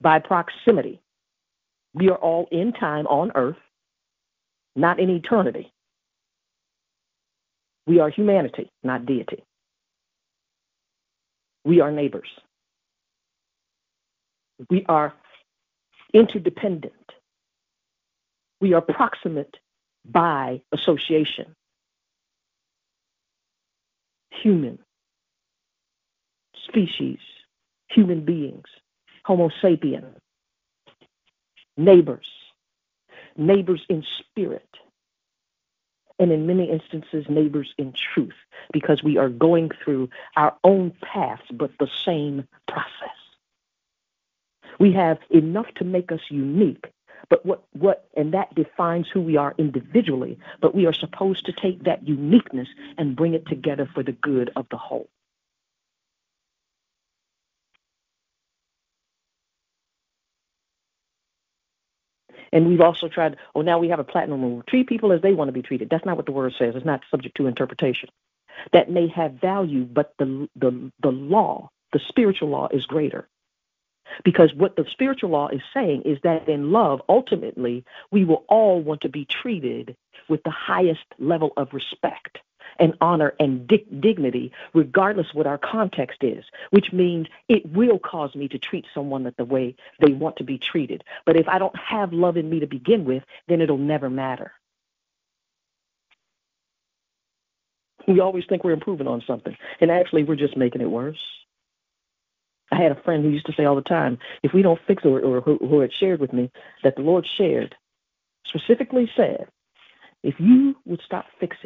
by 0.00 0.20
proximity. 0.20 1.00
We 1.94 2.10
are 2.10 2.16
all 2.16 2.46
in 2.52 2.72
time 2.72 3.06
on 3.08 3.32
earth, 3.34 3.58
not 4.76 5.00
in 5.00 5.10
eternity. 5.10 5.72
We 7.90 7.98
are 7.98 8.08
humanity, 8.08 8.70
not 8.84 9.04
deity. 9.04 9.42
We 11.64 11.80
are 11.80 11.90
neighbors. 11.90 12.28
We 14.70 14.84
are 14.88 15.12
interdependent. 16.14 16.94
We 18.60 18.74
are 18.74 18.80
proximate 18.80 19.56
by 20.08 20.62
association. 20.70 21.56
Human, 24.40 24.78
species, 26.68 27.18
human 27.88 28.24
beings. 28.24 28.68
Homo 29.24 29.50
sapien, 29.60 30.04
neighbors, 31.76 32.28
neighbors 33.36 33.84
in 33.88 34.04
spirit, 34.20 34.68
and 36.20 36.30
in 36.30 36.46
many 36.46 36.70
instances, 36.70 37.24
neighbors 37.28 37.74
in 37.78 37.92
truth, 37.92 38.34
because 38.72 39.02
we 39.02 39.16
are 39.16 39.30
going 39.30 39.70
through 39.82 40.10
our 40.36 40.54
own 40.62 40.92
paths, 41.02 41.42
but 41.50 41.72
the 41.80 41.88
same 42.04 42.46
process. 42.68 43.16
We 44.78 44.92
have 44.92 45.18
enough 45.30 45.72
to 45.76 45.84
make 45.84 46.12
us 46.12 46.20
unique, 46.28 46.92
but 47.30 47.44
what, 47.44 47.64
what, 47.72 48.06
and 48.16 48.34
that 48.34 48.54
defines 48.54 49.08
who 49.08 49.22
we 49.22 49.36
are 49.36 49.54
individually, 49.56 50.38
but 50.60 50.74
we 50.74 50.86
are 50.86 50.92
supposed 50.92 51.46
to 51.46 51.52
take 51.52 51.84
that 51.84 52.06
uniqueness 52.06 52.68
and 52.98 53.16
bring 53.16 53.34
it 53.34 53.46
together 53.46 53.88
for 53.92 54.02
the 54.02 54.12
good 54.12 54.50
of 54.56 54.66
the 54.70 54.76
whole. 54.76 55.08
And 62.52 62.66
we've 62.66 62.80
also 62.80 63.08
tried, 63.08 63.36
oh, 63.54 63.62
now 63.62 63.78
we 63.78 63.88
have 63.88 64.00
a 64.00 64.04
platinum 64.04 64.42
rule. 64.42 64.62
Treat 64.68 64.88
people 64.88 65.12
as 65.12 65.22
they 65.22 65.32
want 65.32 65.48
to 65.48 65.52
be 65.52 65.62
treated. 65.62 65.88
That's 65.88 66.04
not 66.04 66.16
what 66.16 66.26
the 66.26 66.32
word 66.32 66.54
says. 66.58 66.74
It's 66.74 66.84
not 66.84 67.02
subject 67.10 67.36
to 67.36 67.46
interpretation. 67.46 68.08
That 68.72 68.90
may 68.90 69.08
have 69.08 69.34
value, 69.34 69.84
but 69.84 70.14
the, 70.18 70.48
the, 70.56 70.92
the 71.00 71.12
law, 71.12 71.70
the 71.92 72.00
spiritual 72.08 72.48
law, 72.48 72.68
is 72.70 72.86
greater. 72.86 73.28
Because 74.24 74.52
what 74.54 74.74
the 74.74 74.84
spiritual 74.90 75.30
law 75.30 75.48
is 75.48 75.60
saying 75.72 76.02
is 76.02 76.18
that 76.24 76.48
in 76.48 76.72
love, 76.72 77.00
ultimately, 77.08 77.84
we 78.10 78.24
will 78.24 78.44
all 78.48 78.80
want 78.80 79.02
to 79.02 79.08
be 79.08 79.24
treated 79.24 79.96
with 80.28 80.42
the 80.42 80.50
highest 80.50 81.04
level 81.18 81.52
of 81.56 81.72
respect 81.72 82.40
and 82.78 82.94
honor 83.00 83.34
and 83.38 83.66
dignity, 83.66 84.52
regardless 84.74 85.34
what 85.34 85.46
our 85.46 85.58
context 85.58 86.22
is, 86.22 86.44
which 86.70 86.92
means 86.92 87.26
it 87.48 87.64
will 87.72 87.98
cause 87.98 88.34
me 88.34 88.48
to 88.48 88.58
treat 88.58 88.86
someone 88.94 89.24
the 89.36 89.44
way 89.44 89.74
they 90.00 90.12
want 90.12 90.36
to 90.36 90.44
be 90.44 90.58
treated. 90.58 91.04
But 91.26 91.36
if 91.36 91.48
I 91.48 91.58
don't 91.58 91.76
have 91.76 92.12
love 92.12 92.36
in 92.36 92.50
me 92.50 92.60
to 92.60 92.66
begin 92.66 93.04
with, 93.04 93.22
then 93.48 93.60
it'll 93.60 93.78
never 93.78 94.10
matter. 94.10 94.52
We 98.08 98.20
always 98.20 98.44
think 98.48 98.64
we're 98.64 98.72
improving 98.72 99.06
on 99.06 99.22
something, 99.26 99.56
and 99.80 99.90
actually, 99.90 100.24
we're 100.24 100.36
just 100.36 100.56
making 100.56 100.80
it 100.80 100.90
worse. 100.90 101.20
I 102.72 102.76
had 102.76 102.92
a 102.92 103.02
friend 103.02 103.24
who 103.24 103.30
used 103.30 103.46
to 103.46 103.52
say 103.52 103.64
all 103.64 103.76
the 103.76 103.82
time, 103.82 104.18
if 104.42 104.52
we 104.52 104.62
don't 104.62 104.80
fix 104.86 105.04
it, 105.04 105.08
or, 105.08 105.20
or 105.20 105.40
who, 105.40 105.58
who 105.58 105.80
had 105.80 105.92
shared 105.92 106.20
with 106.20 106.32
me 106.32 106.50
that 106.82 106.96
the 106.96 107.02
Lord 107.02 107.26
shared, 107.26 107.74
specifically 108.46 109.10
said, 109.16 109.48
if 110.22 110.38
you 110.38 110.76
would 110.84 111.02
stop 111.04 111.26
fixing 111.38 111.59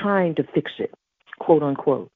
trying 0.00 0.34
to 0.36 0.44
fix 0.54 0.72
it, 0.78 0.92
quote 1.38 1.62
unquote, 1.62 2.10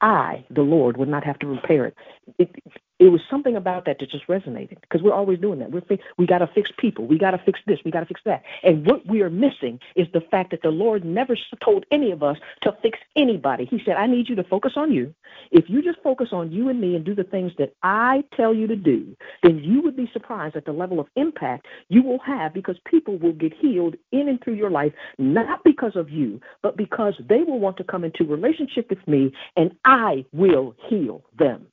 I, 0.00 0.44
the 0.50 0.62
Lord, 0.62 0.96
would 0.96 1.08
not 1.08 1.24
have 1.24 1.38
to 1.40 1.46
repair 1.46 1.86
it. 1.86 1.96
it 2.38 2.50
it 3.02 3.10
was 3.10 3.20
something 3.28 3.56
about 3.56 3.84
that 3.86 3.98
that 3.98 4.10
just 4.10 4.28
resonated 4.28 4.80
because 4.80 5.02
we're 5.02 5.12
always 5.12 5.40
doing 5.40 5.58
that. 5.58 5.72
We're 5.72 5.82
we 6.18 6.26
got 6.26 6.38
to 6.38 6.46
fix 6.46 6.70
people. 6.78 7.04
We 7.04 7.18
got 7.18 7.32
to 7.32 7.38
fix 7.38 7.58
this. 7.66 7.80
We 7.84 7.90
got 7.90 8.00
to 8.00 8.06
fix 8.06 8.20
that. 8.26 8.44
And 8.62 8.86
what 8.86 9.04
we 9.06 9.22
are 9.22 9.30
missing 9.30 9.80
is 9.96 10.06
the 10.12 10.20
fact 10.20 10.52
that 10.52 10.62
the 10.62 10.70
Lord 10.70 11.04
never 11.04 11.36
told 11.64 11.84
any 11.90 12.12
of 12.12 12.22
us 12.22 12.36
to 12.60 12.76
fix 12.80 13.00
anybody. 13.16 13.64
He 13.64 13.82
said, 13.84 13.96
"I 13.96 14.06
need 14.06 14.28
you 14.28 14.36
to 14.36 14.44
focus 14.44 14.74
on 14.76 14.92
you. 14.92 15.12
If 15.50 15.68
you 15.68 15.82
just 15.82 16.00
focus 16.00 16.28
on 16.32 16.52
you 16.52 16.68
and 16.68 16.80
me 16.80 16.94
and 16.94 17.04
do 17.04 17.14
the 17.14 17.24
things 17.24 17.50
that 17.58 17.74
I 17.82 18.22
tell 18.36 18.54
you 18.54 18.68
to 18.68 18.76
do, 18.76 19.16
then 19.42 19.58
you 19.58 19.82
would 19.82 19.96
be 19.96 20.08
surprised 20.12 20.54
at 20.54 20.64
the 20.64 20.72
level 20.72 21.00
of 21.00 21.08
impact 21.16 21.66
you 21.88 22.02
will 22.02 22.20
have 22.20 22.54
because 22.54 22.76
people 22.84 23.18
will 23.18 23.32
get 23.32 23.52
healed 23.52 23.96
in 24.12 24.28
and 24.28 24.40
through 24.42 24.54
your 24.54 24.70
life 24.70 24.92
not 25.18 25.61
because 25.82 25.96
of 25.98 26.10
you, 26.10 26.40
but 26.62 26.76
because 26.76 27.14
they 27.28 27.42
will 27.42 27.58
want 27.58 27.76
to 27.76 27.84
come 27.84 28.04
into 28.04 28.24
relationship 28.24 28.88
with 28.88 29.06
me 29.08 29.32
and 29.56 29.76
I 29.84 30.24
will 30.32 30.76
heal 30.88 31.24
them." 31.36 31.66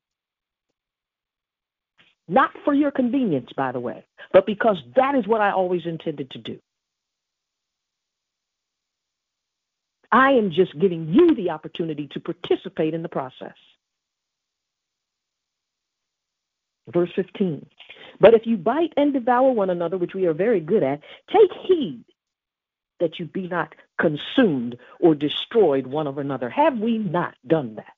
Not 2.28 2.52
for 2.64 2.74
your 2.74 2.92
convenience, 2.92 3.52
by 3.56 3.72
the 3.72 3.80
way, 3.80 4.06
but 4.32 4.46
because 4.46 4.78
that 4.96 5.16
is 5.16 5.28
what 5.28 5.42
I 5.42 5.52
always 5.52 5.86
intended 5.86 6.30
to 6.32 6.38
do. 6.40 6.60
I 10.12 10.32
am 10.32 10.52
just 10.52 10.78
giving 10.80 11.08
you 11.08 11.36
the 11.36 11.52
opportunity 11.52 12.08
to 12.08 12.20
participate 12.20 12.94
in 12.96 13.04
the 13.04 13.10
process. 13.10 13.56
Verse 16.88 17.12
15. 17.16 17.64
But 18.20 18.34
if 18.34 18.48
you 18.48 18.58
bite 18.58 18.94
and 18.98 19.14
devour 19.14 19.52
one 19.52 19.70
another, 19.70 20.00
which 20.00 20.16
we 20.16 20.26
are 20.26 20.34
very 20.34 20.60
good 20.60 20.82
at, 20.82 21.02
take 21.32 21.54
heed 21.68 22.04
that 23.00 23.20
you 23.20 23.26
be 23.26 23.48
not 23.48 23.76
consumed 24.00 24.78
or 25.00 25.16
destroyed 25.16 25.88
one 25.88 26.08
of 26.08 26.18
another. 26.18 26.50
Have 26.50 26.80
we 26.80 26.98
not 26.98 27.36
done 27.46 27.76
that? 27.76 27.94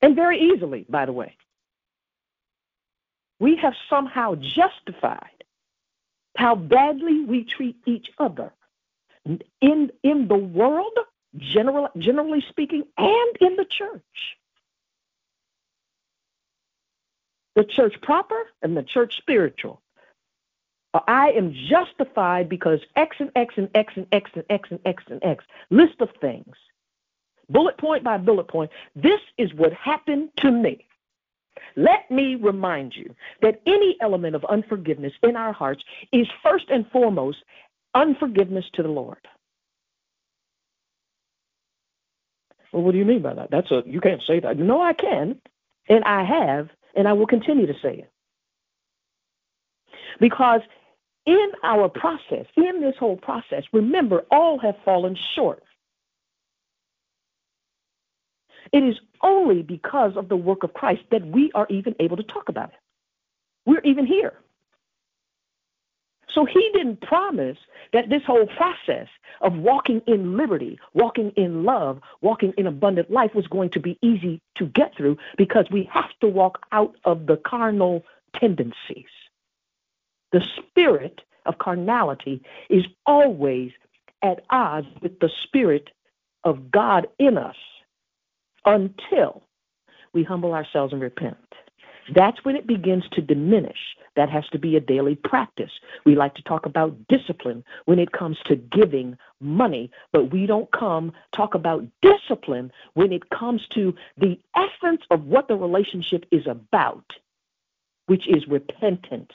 And 0.00 0.16
very 0.16 0.40
easily, 0.40 0.86
by 0.88 1.06
the 1.06 1.12
way 1.12 1.36
we 3.42 3.56
have 3.56 3.74
somehow 3.90 4.36
justified 4.36 5.42
how 6.36 6.54
badly 6.54 7.24
we 7.24 7.42
treat 7.44 7.76
each 7.86 8.08
other 8.16 8.52
in 9.60 9.90
in 10.04 10.28
the 10.28 10.36
world 10.36 10.96
general, 11.36 11.88
generally 11.98 12.44
speaking 12.48 12.84
and 12.96 13.36
in 13.40 13.56
the 13.56 13.64
church 13.64 14.36
the 17.56 17.64
church 17.64 18.00
proper 18.00 18.44
and 18.62 18.76
the 18.76 18.82
church 18.84 19.16
spiritual. 19.16 19.82
I 20.94 21.30
am 21.30 21.54
justified 21.70 22.48
because 22.48 22.80
X 22.96 23.16
and 23.18 23.30
X 23.34 23.54
and 23.56 23.68
X 23.74 23.94
and 23.96 24.06
X 24.12 24.30
and 24.34 24.44
X 24.50 24.64
and 24.70 24.80
X 24.84 25.02
and 25.08 25.24
X. 25.24 25.44
List 25.70 26.00
of 26.00 26.10
things. 26.20 26.54
Bullet 27.48 27.78
point 27.78 28.04
by 28.04 28.18
bullet 28.18 28.48
point. 28.48 28.70
This 28.94 29.20
is 29.38 29.52
what 29.54 29.72
happened 29.72 30.30
to 30.38 30.50
me. 30.50 30.86
Let 31.76 32.10
me 32.10 32.34
remind 32.34 32.94
you 32.94 33.14
that 33.40 33.60
any 33.66 33.96
element 34.00 34.34
of 34.34 34.44
unforgiveness 34.46 35.12
in 35.22 35.36
our 35.36 35.52
hearts 35.52 35.82
is 36.12 36.26
first 36.42 36.66
and 36.70 36.86
foremost 36.90 37.38
unforgiveness 37.94 38.64
to 38.74 38.82
the 38.82 38.88
Lord. 38.88 39.18
Well, 42.72 42.82
what 42.82 42.92
do 42.92 42.98
you 42.98 43.04
mean 43.04 43.22
by 43.22 43.34
that? 43.34 43.50
That's 43.50 43.70
a 43.70 43.82
you 43.86 44.00
can't 44.00 44.22
say 44.26 44.40
that. 44.40 44.58
No, 44.58 44.80
I 44.82 44.92
can, 44.94 45.38
and 45.88 46.04
I 46.04 46.24
have, 46.24 46.68
and 46.94 47.06
I 47.06 47.12
will 47.12 47.26
continue 47.26 47.66
to 47.66 47.74
say 47.82 47.96
it. 47.96 48.10
Because 50.20 50.60
in 51.26 51.52
our 51.62 51.88
process, 51.88 52.46
in 52.56 52.80
this 52.80 52.96
whole 52.98 53.16
process, 53.16 53.64
remember, 53.72 54.24
all 54.30 54.58
have 54.58 54.76
fallen 54.84 55.16
short. 55.34 55.62
It 58.72 58.82
is 58.82 58.96
only 59.20 59.62
because 59.62 60.16
of 60.16 60.28
the 60.28 60.36
work 60.36 60.62
of 60.62 60.72
Christ 60.72 61.02
that 61.10 61.26
we 61.26 61.52
are 61.54 61.66
even 61.68 61.94
able 62.00 62.16
to 62.16 62.22
talk 62.22 62.48
about 62.48 62.70
it. 62.70 62.78
We're 63.66 63.80
even 63.80 64.06
here. 64.06 64.34
So 66.34 66.46
he 66.46 66.70
didn't 66.72 67.02
promise 67.02 67.58
that 67.92 68.08
this 68.08 68.22
whole 68.26 68.46
process 68.46 69.08
of 69.42 69.54
walking 69.54 70.00
in 70.06 70.36
liberty, 70.36 70.78
walking 70.94 71.30
in 71.36 71.64
love, 71.64 72.00
walking 72.22 72.54
in 72.56 72.66
abundant 72.66 73.10
life 73.10 73.34
was 73.34 73.46
going 73.48 73.70
to 73.70 73.80
be 73.80 73.98
easy 74.00 74.40
to 74.56 74.66
get 74.66 74.96
through 74.96 75.18
because 75.36 75.66
we 75.70 75.88
have 75.92 76.10
to 76.20 76.28
walk 76.28 76.64
out 76.72 76.96
of 77.04 77.26
the 77.26 77.36
carnal 77.36 78.02
tendencies. 78.34 79.04
The 80.32 80.42
spirit 80.58 81.22
of 81.46 81.58
carnality 81.58 82.42
is 82.70 82.84
always 83.06 83.72
at 84.22 84.44
odds 84.50 84.88
with 85.02 85.18
the 85.20 85.30
spirit 85.44 85.90
of 86.44 86.70
God 86.70 87.08
in 87.18 87.38
us 87.38 87.56
until 88.66 89.42
we 90.14 90.24
humble 90.24 90.54
ourselves 90.54 90.92
and 90.92 91.02
repent. 91.02 91.36
That's 92.14 92.44
when 92.44 92.56
it 92.56 92.66
begins 92.66 93.04
to 93.12 93.22
diminish. 93.22 93.78
That 94.16 94.30
has 94.30 94.46
to 94.52 94.58
be 94.58 94.76
a 94.76 94.80
daily 94.80 95.14
practice. 95.16 95.70
We 96.04 96.16
like 96.16 96.34
to 96.36 96.42
talk 96.42 96.66
about 96.66 96.96
discipline 97.08 97.64
when 97.86 97.98
it 98.00 98.12
comes 98.12 98.38
to 98.46 98.56
giving 98.56 99.16
money, 99.40 99.90
but 100.12 100.32
we 100.32 100.46
don't 100.46 100.70
come 100.72 101.12
talk 101.32 101.54
about 101.54 101.86
discipline 102.02 102.72
when 102.94 103.12
it 103.12 103.30
comes 103.30 103.62
to 103.74 103.94
the 104.18 104.38
essence 104.56 105.02
of 105.10 105.24
what 105.26 105.48
the 105.48 105.56
relationship 105.56 106.26
is 106.32 106.46
about, 106.46 107.04
which 108.06 108.28
is 108.28 108.48
repentance. 108.48 109.32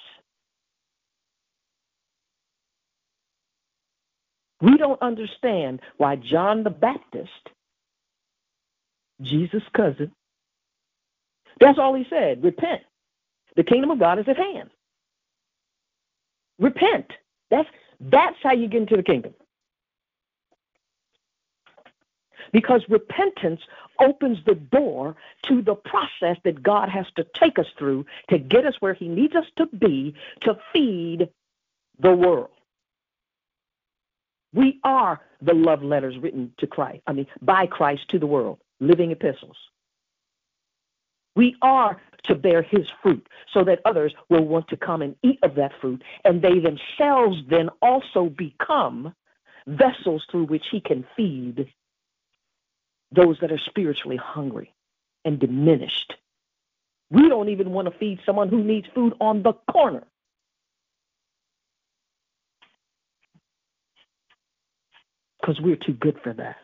We 4.62 4.78
don't 4.78 5.02
understand 5.02 5.82
why 5.98 6.16
John 6.16 6.64
the 6.64 6.70
Baptist, 6.70 7.30
Jesus' 9.22 9.64
cousin, 9.76 10.12
that's 11.60 11.80
all 11.80 11.96
he 11.96 12.06
said 12.10 12.44
repent. 12.44 12.82
The 13.56 13.64
kingdom 13.64 13.92
of 13.92 14.00
God 14.00 14.20
is 14.20 14.28
at 14.28 14.38
hand. 14.38 14.70
Repent. 16.60 17.12
That's, 17.50 17.68
that's 18.00 18.38
how 18.44 18.54
you 18.54 18.68
get 18.68 18.82
into 18.82 18.98
the 18.98 19.04
kingdom. 19.04 19.34
Because 22.54 22.82
repentance 22.90 23.62
opens 24.00 24.38
the 24.46 24.56
door 24.56 25.16
to 25.44 25.62
the 25.62 25.76
process 25.76 26.38
that 26.44 26.64
God 26.64 26.90
has 26.90 27.06
to 27.16 27.26
take 27.34 27.60
us 27.60 27.68
through 27.78 28.06
to 28.30 28.38
get 28.38 28.66
us 28.66 28.76
where 28.80 28.94
He 28.94 29.08
needs 29.08 29.36
us 29.36 29.46
to 29.58 29.66
be 29.68 30.16
to 30.42 30.58
feed 30.72 31.30
the 32.00 32.14
world. 32.14 32.50
We 34.58 34.80
are 34.84 35.22
the 35.40 35.54
love 35.54 35.84
letters 35.84 36.18
written 36.18 36.52
to 36.58 36.66
Christ, 36.66 37.04
I 37.06 37.14
mean, 37.14 37.28
by 37.44 37.68
Christ 37.68 38.10
to 38.10 38.18
the 38.18 38.26
world, 38.26 38.58
living 38.80 39.12
epistles. 39.12 39.56
We 41.36 41.56
are 41.62 42.02
to 42.24 42.34
bear 42.34 42.64
his 42.64 42.88
fruit 43.04 43.28
so 43.54 43.64
that 43.66 43.82
others 43.86 44.16
will 44.30 44.46
want 44.46 44.68
to 44.70 44.76
come 44.76 45.04
and 45.04 45.16
eat 45.22 45.38
of 45.44 45.54
that 45.56 45.80
fruit, 45.80 46.04
and 46.26 46.42
they 46.42 46.58
themselves 46.58 47.38
then 47.48 47.70
also 47.84 48.30
become 48.30 49.14
vessels 49.68 50.26
through 50.32 50.46
which 50.46 50.66
he 50.72 50.82
can 50.82 51.06
feed 51.16 51.72
those 53.12 53.38
that 53.42 53.52
are 53.52 53.60
spiritually 53.60 54.18
hungry 54.18 54.74
and 55.24 55.40
diminished. 55.40 56.16
We 57.12 57.30
don't 57.30 57.50
even 57.50 57.74
want 57.74 57.92
to 57.92 58.00
feed 58.00 58.22
someone 58.26 58.50
who 58.50 58.64
needs 58.64 58.88
food 58.96 59.14
on 59.22 59.44
the 59.44 59.54
corner. 59.72 60.04
Because 65.48 65.62
we're 65.62 65.78
too 65.78 65.94
good 65.94 66.20
for 66.22 66.34
that. 66.34 66.58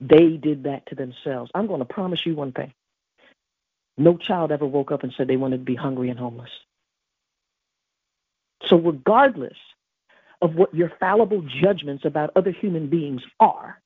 They 0.00 0.36
did 0.36 0.64
that 0.64 0.86
to 0.86 0.94
themselves. 0.94 1.50
I'm 1.54 1.66
going 1.66 1.78
to 1.78 1.86
promise 1.86 2.26
you 2.26 2.34
one 2.34 2.52
thing. 2.52 2.74
No 3.96 4.18
child 4.18 4.52
ever 4.52 4.66
woke 4.66 4.92
up 4.92 5.02
and 5.02 5.14
said 5.16 5.28
they 5.28 5.36
wanted 5.36 5.58
to 5.58 5.64
be 5.64 5.74
hungry 5.74 6.10
and 6.10 6.18
homeless. 6.18 6.50
So, 8.66 8.76
regardless 8.76 9.56
of 10.42 10.56
what 10.56 10.74
your 10.74 10.92
fallible 11.00 11.42
judgments 11.42 12.04
about 12.04 12.30
other 12.36 12.50
human 12.50 12.88
beings 12.88 13.22
are, 13.40 13.80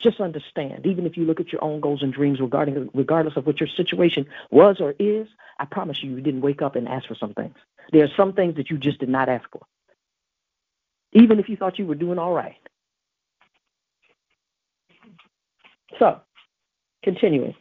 just 0.00 0.20
understand, 0.20 0.86
even 0.86 1.06
if 1.06 1.16
you 1.16 1.24
look 1.24 1.38
at 1.38 1.52
your 1.52 1.62
own 1.62 1.80
goals 1.80 2.02
and 2.02 2.12
dreams 2.12 2.40
regarding 2.40 2.90
regardless 2.94 3.36
of 3.36 3.46
what 3.46 3.60
your 3.60 3.68
situation 3.68 4.26
was 4.50 4.80
or 4.80 4.94
is, 4.98 5.28
I 5.58 5.66
promise 5.66 6.02
you 6.02 6.10
you 6.10 6.20
didn't 6.20 6.40
wake 6.40 6.62
up 6.62 6.74
and 6.74 6.88
ask 6.88 7.06
for 7.06 7.14
some 7.14 7.34
things. 7.34 7.54
There 7.92 8.04
are 8.04 8.10
some 8.16 8.32
things 8.32 8.56
that 8.56 8.70
you 8.70 8.78
just 8.78 8.98
did 8.98 9.08
not 9.08 9.28
ask 9.28 9.48
for 9.52 9.62
even 11.12 11.38
if 11.38 11.48
you 11.48 11.56
thought 11.56 11.78
you 11.78 11.86
were 11.86 11.94
doing 11.94 12.18
all 12.18 12.32
right. 12.32 12.56
So, 15.98 16.20
continuing. 17.02 17.54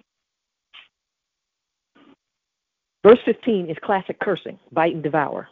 Verse 3.03 3.19
15 3.25 3.69
is 3.69 3.77
classic 3.81 4.19
cursing, 4.19 4.59
bite 4.71 4.93
and 4.93 5.03
devour. 5.03 5.47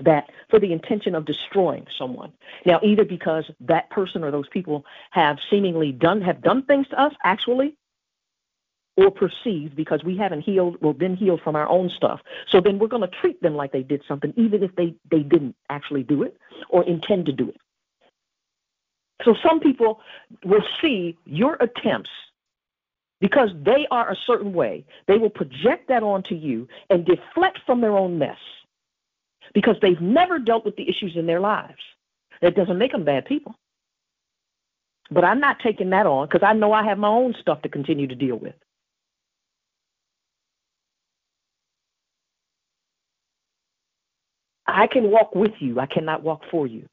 That 0.00 0.30
for 0.48 0.58
the 0.58 0.72
intention 0.72 1.14
of 1.14 1.26
destroying 1.26 1.86
someone. 1.98 2.32
Now, 2.64 2.80
either 2.82 3.04
because 3.04 3.50
that 3.60 3.90
person 3.90 4.24
or 4.24 4.30
those 4.30 4.48
people 4.48 4.84
have 5.10 5.38
seemingly 5.50 5.92
done 5.92 6.22
have 6.22 6.40
done 6.40 6.64
things 6.64 6.88
to 6.88 7.00
us 7.00 7.12
actually, 7.24 7.76
or 8.96 9.10
perceived 9.10 9.74
because 9.74 10.04
we 10.04 10.16
haven't 10.16 10.42
healed 10.42 10.76
or 10.82 10.92
been 10.92 11.16
healed 11.16 11.40
from 11.42 11.56
our 11.56 11.68
own 11.68 11.90
stuff. 11.96 12.20
So 12.48 12.60
then 12.60 12.78
we're 12.78 12.88
going 12.88 13.08
to 13.08 13.16
treat 13.20 13.40
them 13.42 13.54
like 13.54 13.72
they 13.72 13.82
did 13.82 14.02
something, 14.06 14.32
even 14.36 14.62
if 14.62 14.74
they, 14.76 14.94
they 15.10 15.20
didn't 15.20 15.56
actually 15.70 16.02
do 16.02 16.22
it 16.22 16.36
or 16.68 16.84
intend 16.84 17.26
to 17.26 17.32
do 17.32 17.48
it. 17.48 17.56
So 19.24 19.34
some 19.46 19.60
people 19.60 20.00
will 20.44 20.64
see 20.80 21.16
your 21.24 21.56
attempts 21.60 22.10
because 23.20 23.50
they 23.64 23.86
are 23.90 24.10
a 24.10 24.16
certain 24.26 24.52
way. 24.52 24.84
They 25.06 25.16
will 25.16 25.30
project 25.30 25.88
that 25.88 26.02
onto 26.02 26.34
you 26.34 26.68
and 26.90 27.06
deflect 27.06 27.60
from 27.64 27.80
their 27.80 27.96
own 27.96 28.18
mess 28.18 28.38
because 29.54 29.76
they've 29.80 30.00
never 30.00 30.38
dealt 30.38 30.64
with 30.64 30.76
the 30.76 30.88
issues 30.88 31.12
in 31.16 31.26
their 31.26 31.40
lives. 31.40 31.80
That 32.40 32.56
doesn't 32.56 32.78
make 32.78 32.92
them 32.92 33.04
bad 33.04 33.24
people. 33.24 33.54
But 35.10 35.24
I'm 35.24 35.40
not 35.40 35.58
taking 35.60 35.90
that 35.90 36.06
on 36.06 36.26
because 36.26 36.42
I 36.44 36.52
know 36.52 36.72
I 36.72 36.84
have 36.84 36.98
my 36.98 37.08
own 37.08 37.34
stuff 37.40 37.62
to 37.62 37.68
continue 37.68 38.06
to 38.06 38.14
deal 38.14 38.36
with. 38.36 38.54
I 44.72 44.86
can 44.86 45.10
walk 45.10 45.34
with 45.34 45.52
you. 45.60 45.80
I 45.80 45.86
cannot 45.86 46.22
walk 46.22 46.42
for 46.50 46.66
you. 46.66 46.86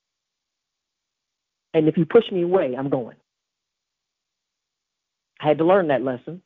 And 1.73 1.87
if 1.87 1.97
you 1.97 2.05
push 2.05 2.29
me 2.31 2.41
away, 2.41 2.75
I'm 2.75 2.89
going. 2.89 3.17
I 5.39 5.47
had 5.47 5.59
to 5.59 5.65
learn 5.65 5.87
that 5.87 6.03
lesson. 6.03 6.41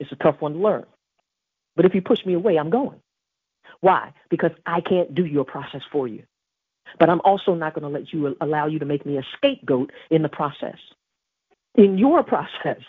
It's 0.00 0.12
a 0.12 0.16
tough 0.16 0.40
one 0.40 0.54
to 0.54 0.58
learn. 0.58 0.86
But 1.74 1.84
if 1.84 1.94
you 1.94 2.02
push 2.02 2.24
me 2.24 2.34
away, 2.34 2.56
I'm 2.56 2.70
going. 2.70 3.00
Why? 3.80 4.12
Because 4.30 4.52
I 4.64 4.80
can't 4.80 5.14
do 5.14 5.26
your 5.26 5.44
process 5.44 5.82
for 5.92 6.08
you. 6.08 6.22
But 6.98 7.10
I'm 7.10 7.20
also 7.24 7.54
not 7.54 7.74
going 7.74 7.82
to 7.82 7.88
let 7.88 8.12
you 8.12 8.36
allow 8.40 8.66
you 8.66 8.78
to 8.78 8.84
make 8.84 9.04
me 9.04 9.18
a 9.18 9.22
scapegoat 9.36 9.92
in 10.10 10.22
the 10.22 10.28
process. 10.28 10.78
In 11.74 11.98
your 11.98 12.22
process. 12.22 12.80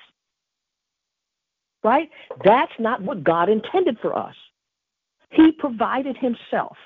Right? 1.83 2.09
That's 2.43 2.71
not 2.79 3.01
what 3.01 3.23
God 3.23 3.49
intended 3.49 3.97
for 4.01 4.17
us. 4.17 4.35
He 5.31 5.51
provided 5.51 6.15
himself 6.17 6.77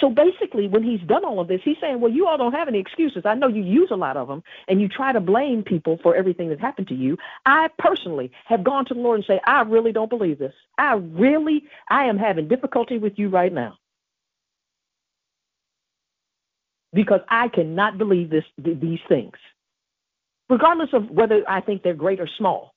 so 0.00 0.10
basically, 0.10 0.68
when 0.68 0.82
he's 0.82 1.00
done 1.00 1.24
all 1.24 1.40
of 1.40 1.48
this, 1.48 1.60
he's 1.64 1.78
saying, 1.80 2.00
Well, 2.00 2.12
you 2.12 2.26
all 2.26 2.36
don't 2.36 2.52
have 2.52 2.68
any 2.68 2.78
excuses. 2.78 3.24
I 3.24 3.34
know 3.34 3.48
you 3.48 3.62
use 3.62 3.90
a 3.90 3.96
lot 3.96 4.16
of 4.16 4.28
them 4.28 4.42
and 4.68 4.80
you 4.80 4.88
try 4.88 5.12
to 5.12 5.20
blame 5.20 5.62
people 5.62 5.98
for 6.02 6.14
everything 6.14 6.48
that's 6.48 6.60
happened 6.60 6.88
to 6.88 6.94
you. 6.94 7.16
I 7.46 7.68
personally 7.78 8.30
have 8.44 8.62
gone 8.62 8.84
to 8.86 8.94
the 8.94 9.00
Lord 9.00 9.18
and 9.18 9.26
say, 9.26 9.40
I 9.46 9.62
really 9.62 9.92
don't 9.92 10.10
believe 10.10 10.38
this. 10.38 10.52
I 10.76 10.94
really, 10.94 11.64
I 11.88 12.04
am 12.04 12.18
having 12.18 12.48
difficulty 12.48 12.98
with 12.98 13.18
you 13.18 13.28
right 13.30 13.52
now. 13.52 13.78
Because 16.92 17.20
I 17.28 17.48
cannot 17.48 17.98
believe 17.98 18.30
this, 18.30 18.44
these 18.58 19.00
things, 19.08 19.36
regardless 20.48 20.90
of 20.92 21.10
whether 21.10 21.42
I 21.48 21.60
think 21.60 21.82
they're 21.82 21.94
great 21.94 22.20
or 22.20 22.28
small. 22.38 22.74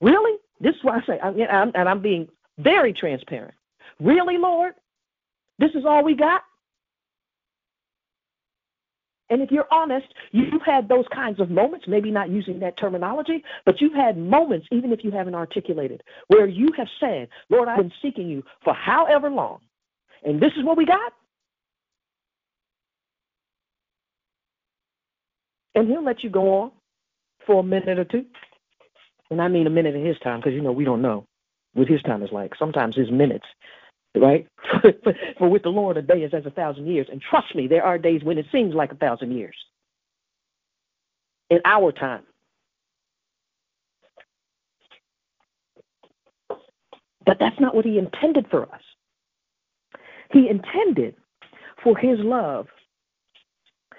Really? 0.00 0.38
This 0.60 0.74
is 0.74 0.84
why 0.84 0.98
I 0.98 1.06
say, 1.06 1.20
I'm, 1.20 1.72
and 1.74 1.88
I'm 1.88 2.00
being 2.00 2.28
very 2.58 2.92
transparent. 2.92 3.54
Really, 4.00 4.38
Lord? 4.38 4.74
This 5.58 5.70
is 5.74 5.84
all 5.84 6.04
we 6.04 6.14
got? 6.14 6.42
And 9.28 9.42
if 9.42 9.50
you're 9.50 9.66
honest, 9.72 10.06
you've 10.30 10.62
had 10.62 10.88
those 10.88 11.06
kinds 11.12 11.40
of 11.40 11.50
moments, 11.50 11.88
maybe 11.88 12.12
not 12.12 12.30
using 12.30 12.60
that 12.60 12.76
terminology, 12.76 13.42
but 13.64 13.80
you've 13.80 13.94
had 13.94 14.16
moments, 14.16 14.68
even 14.70 14.92
if 14.92 15.02
you 15.02 15.10
haven't 15.10 15.34
articulated, 15.34 16.02
where 16.28 16.46
you 16.46 16.68
have 16.76 16.86
said, 17.00 17.28
Lord, 17.50 17.68
I've 17.68 17.78
been 17.78 17.92
seeking 18.00 18.28
you 18.28 18.44
for 18.62 18.72
however 18.72 19.28
long, 19.28 19.60
and 20.24 20.40
this 20.40 20.52
is 20.56 20.64
what 20.64 20.76
we 20.76 20.86
got? 20.86 21.12
And 25.74 25.88
he'll 25.88 26.04
let 26.04 26.22
you 26.22 26.30
go 26.30 26.62
on 26.62 26.70
for 27.46 27.60
a 27.60 27.64
minute 27.64 27.98
or 27.98 28.04
two. 28.04 28.24
And 29.30 29.42
I 29.42 29.48
mean 29.48 29.66
a 29.66 29.70
minute 29.70 29.96
in 29.96 30.06
his 30.06 30.18
time, 30.20 30.38
because, 30.38 30.54
you 30.54 30.62
know, 30.62 30.72
we 30.72 30.84
don't 30.84 31.02
know 31.02 31.26
what 31.74 31.88
his 31.88 32.02
time 32.02 32.22
is 32.22 32.30
like. 32.32 32.54
Sometimes 32.56 32.96
his 32.96 33.10
minutes 33.10 33.46
right? 34.16 34.46
For 35.38 35.48
with 35.48 35.62
the 35.62 35.68
Lord, 35.68 35.96
a 35.96 36.02
day 36.02 36.22
is 36.22 36.34
as 36.34 36.46
a 36.46 36.50
thousand 36.50 36.86
years. 36.86 37.06
And 37.10 37.20
trust 37.20 37.54
me, 37.54 37.66
there 37.66 37.84
are 37.84 37.98
days 37.98 38.22
when 38.22 38.38
it 38.38 38.46
seems 38.52 38.74
like 38.74 38.92
a 38.92 38.96
thousand 38.96 39.32
years 39.32 39.56
in 41.50 41.60
our 41.64 41.92
time. 41.92 42.22
But 47.24 47.38
that's 47.40 47.58
not 47.60 47.74
what 47.74 47.84
he 47.84 47.98
intended 47.98 48.46
for 48.50 48.62
us. 48.72 48.80
He 50.32 50.48
intended 50.48 51.16
for 51.82 51.96
his 51.96 52.18
love 52.20 52.66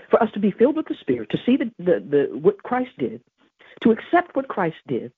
for 0.09 0.21
us 0.23 0.29
to 0.33 0.39
be 0.39 0.51
filled 0.51 0.77
with 0.77 0.87
the 0.87 0.95
Spirit, 1.01 1.29
to 1.31 1.37
see 1.45 1.57
the, 1.57 1.71
the, 1.79 1.99
the 1.99 2.37
what 2.37 2.61
Christ 2.63 2.91
did, 2.97 3.21
to 3.83 3.91
accept 3.91 4.35
what 4.35 4.47
Christ 4.47 4.77
did, 4.87 5.11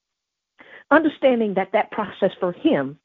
understanding 0.91 1.53
that 1.55 1.71
that 1.73 1.91
process 1.91 2.31
for 2.39 2.51
him, 2.51 2.97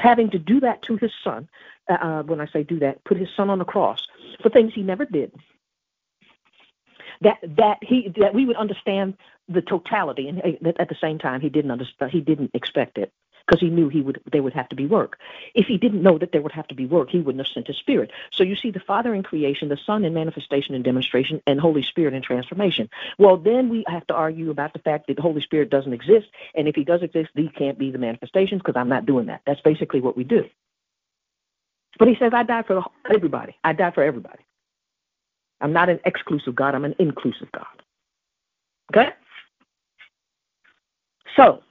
having 0.00 0.30
to 0.30 0.38
do 0.38 0.60
that 0.60 0.82
to 0.82 0.96
his 0.96 1.12
son, 1.24 1.48
uh, 1.88 1.94
uh, 1.94 2.22
when 2.22 2.40
I 2.40 2.46
say 2.46 2.62
do 2.62 2.78
that, 2.80 3.02
put 3.04 3.16
his 3.16 3.28
son 3.36 3.50
on 3.50 3.58
the 3.58 3.64
cross 3.64 4.06
for 4.42 4.50
things 4.50 4.72
he 4.74 4.82
never 4.82 5.04
did. 5.04 5.32
That 7.22 7.38
that 7.42 7.78
he 7.82 8.12
that 8.16 8.32
we 8.34 8.46
would 8.46 8.56
understand 8.56 9.16
the 9.48 9.60
totality, 9.60 10.28
and 10.28 10.40
uh, 10.40 10.72
at 10.78 10.88
the 10.88 10.96
same 11.00 11.18
time, 11.18 11.40
he 11.40 11.50
didn't 11.50 11.70
understand. 11.70 12.12
He 12.12 12.20
didn't 12.20 12.52
expect 12.54 12.96
it 12.96 13.12
because 13.46 13.60
he 13.60 13.68
knew 13.68 13.88
he 13.88 14.00
would 14.00 14.20
there 14.32 14.42
would 14.42 14.52
have 14.52 14.68
to 14.68 14.76
be 14.76 14.86
work. 14.86 15.18
If 15.54 15.66
he 15.66 15.76
didn't 15.76 16.02
know 16.02 16.18
that 16.18 16.32
there 16.32 16.42
would 16.42 16.52
have 16.52 16.68
to 16.68 16.74
be 16.74 16.86
work, 16.86 17.10
he 17.10 17.18
wouldn't 17.18 17.44
have 17.44 17.52
sent 17.52 17.66
his 17.66 17.76
spirit. 17.76 18.10
So 18.32 18.44
you 18.44 18.56
see 18.56 18.70
the 18.70 18.80
Father 18.80 19.14
in 19.14 19.22
creation, 19.22 19.68
the 19.68 19.78
Son 19.84 20.04
in 20.04 20.14
manifestation 20.14 20.74
and 20.74 20.84
demonstration, 20.84 21.42
and 21.46 21.60
Holy 21.60 21.82
Spirit 21.82 22.14
in 22.14 22.22
transformation. 22.22 22.88
Well, 23.18 23.36
then 23.36 23.68
we 23.68 23.84
have 23.88 24.06
to 24.08 24.14
argue 24.14 24.50
about 24.50 24.72
the 24.72 24.78
fact 24.80 25.06
that 25.06 25.16
the 25.16 25.22
Holy 25.22 25.40
Spirit 25.40 25.70
doesn't 25.70 25.92
exist, 25.92 26.28
and 26.54 26.68
if 26.68 26.74
he 26.74 26.84
does 26.84 27.02
exist, 27.02 27.30
he 27.34 27.48
can't 27.48 27.78
be 27.78 27.90
the 27.90 27.98
manifestations 27.98 28.60
because 28.60 28.78
I'm 28.78 28.88
not 28.88 29.06
doing 29.06 29.26
that. 29.26 29.42
That's 29.46 29.60
basically 29.60 30.00
what 30.00 30.16
we 30.16 30.24
do. 30.24 30.44
But 31.98 32.08
he 32.08 32.16
says, 32.16 32.32
I 32.34 32.44
died 32.44 32.66
for 32.66 32.84
everybody. 33.12 33.56
I 33.64 33.72
died 33.72 33.94
for 33.94 34.02
everybody. 34.02 34.44
I'm 35.60 35.72
not 35.72 35.88
an 35.88 36.00
exclusive 36.04 36.54
God, 36.54 36.74
I'm 36.74 36.84
an 36.84 36.94
inclusive 36.98 37.52
God. 37.52 37.66
Okay? 38.92 39.10
So, 41.36 41.62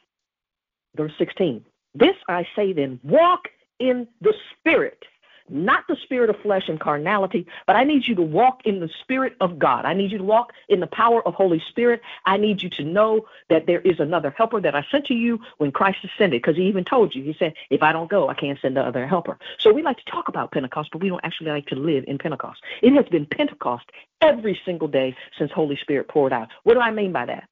verse 0.99 1.13
16. 1.17 1.65
This 1.95 2.15
I 2.27 2.45
say 2.55 2.73
then, 2.73 2.99
walk 3.03 3.47
in 3.79 4.07
the 4.19 4.33
Spirit, 4.51 5.05
not 5.49 5.85
the 5.88 5.95
spirit 6.03 6.29
of 6.29 6.35
flesh 6.41 6.67
and 6.67 6.79
carnality, 6.79 7.47
but 7.65 7.75
I 7.75 7.83
need 7.83 8.05
you 8.05 8.13
to 8.15 8.21
walk 8.21 8.62
in 8.65 8.79
the 8.79 8.89
Spirit 9.01 9.35
of 9.41 9.57
God. 9.57 9.85
I 9.85 9.93
need 9.93 10.12
you 10.12 10.19
to 10.19 10.23
walk 10.23 10.51
in 10.67 10.79
the 10.79 10.88
power 10.88 11.25
of 11.25 11.33
Holy 11.33 11.63
Spirit. 11.69 12.01
I 12.25 12.38
need 12.38 12.62
you 12.62 12.69
to 12.71 12.83
know 12.83 13.25
that 13.49 13.65
there 13.65 13.79
is 13.81 13.99
another 13.99 14.29
helper 14.29 14.62
that 14.62 14.75
I 14.75 14.85
sent 14.91 15.05
to 15.07 15.15
you 15.15 15.39
when 15.57 15.71
Christ 15.71 15.99
ascended, 16.03 16.41
because 16.41 16.57
he 16.57 16.67
even 16.67 16.83
told 16.83 17.15
you, 17.15 17.23
he 17.23 17.35
said, 17.39 17.53
if 17.71 17.81
I 17.81 17.91
don't 17.91 18.12
go, 18.12 18.29
I 18.29 18.35
can't 18.35 18.59
send 18.62 18.77
the 18.77 18.81
other 18.81 19.07
helper. 19.07 19.39
So 19.57 19.73
we 19.73 19.81
like 19.81 19.97
to 19.97 20.12
talk 20.12 20.27
about 20.27 20.51
Pentecost, 20.51 20.89
but 20.91 21.01
we 21.01 21.09
don't 21.09 21.23
actually 21.23 21.49
like 21.49 21.67
to 21.67 21.75
live 21.75 22.03
in 22.07 22.19
Pentecost. 22.19 22.62
It 22.83 22.93
has 22.93 23.05
been 23.05 23.25
Pentecost 23.25 23.85
every 24.21 24.59
single 24.65 24.88
day 24.88 25.15
since 25.38 25.51
Holy 25.51 25.77
Spirit 25.77 26.09
poured 26.09 26.33
out. 26.33 26.49
What 26.63 26.75
do 26.75 26.81
I 26.81 26.91
mean 26.91 27.12
by 27.12 27.25
that? 27.25 27.49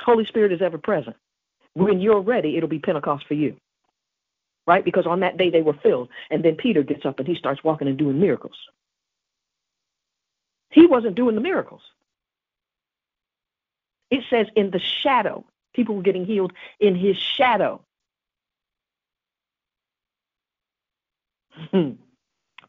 Holy 0.00 0.26
Spirit 0.26 0.52
is 0.52 0.62
ever 0.62 0.78
present. 0.78 1.16
When 1.74 2.00
you're 2.00 2.20
ready, 2.20 2.56
it'll 2.56 2.68
be 2.68 2.78
Pentecost 2.78 3.26
for 3.26 3.34
you. 3.34 3.56
Right? 4.66 4.84
Because 4.84 5.06
on 5.06 5.20
that 5.20 5.36
day 5.36 5.50
they 5.50 5.62
were 5.62 5.74
filled. 5.82 6.08
And 6.30 6.44
then 6.44 6.56
Peter 6.56 6.82
gets 6.82 7.04
up 7.04 7.18
and 7.18 7.28
he 7.28 7.34
starts 7.34 7.62
walking 7.62 7.88
and 7.88 7.98
doing 7.98 8.18
miracles. 8.20 8.56
He 10.70 10.86
wasn't 10.86 11.16
doing 11.16 11.34
the 11.34 11.40
miracles. 11.40 11.82
It 14.10 14.22
says 14.30 14.46
in 14.56 14.70
the 14.70 14.80
shadow. 14.80 15.44
People 15.74 15.96
were 15.96 16.02
getting 16.02 16.24
healed 16.24 16.52
in 16.80 16.94
his 16.94 17.16
shadow. 17.16 17.84
Hmm. 21.70 21.90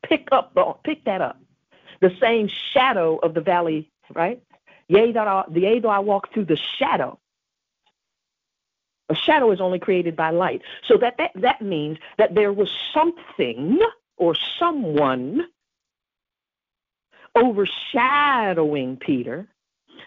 Pick 0.03 0.27
up, 0.31 0.55
pick 0.83 1.05
that 1.05 1.21
up. 1.21 1.39
The 2.01 2.11
same 2.19 2.49
shadow 2.73 3.17
of 3.17 3.33
the 3.33 3.41
valley, 3.41 3.91
right? 4.13 4.41
Yea, 4.87 5.11
that 5.13 5.27
though 5.79 5.89
I 5.89 5.99
walk 5.99 6.33
through 6.33 6.45
the 6.45 6.59
shadow 6.77 7.19
a 9.09 9.15
shadow 9.15 9.51
is 9.51 9.61
only 9.61 9.79
created 9.79 10.15
by 10.15 10.31
light. 10.31 10.61
So 10.87 10.97
that, 10.97 11.17
that, 11.17 11.31
that 11.35 11.61
means 11.61 11.97
that 12.17 12.35
there 12.35 12.53
was 12.53 12.69
something 12.93 13.79
or 14.17 14.35
someone 14.59 15.47
overshadowing 17.35 18.97
Peter 18.97 19.47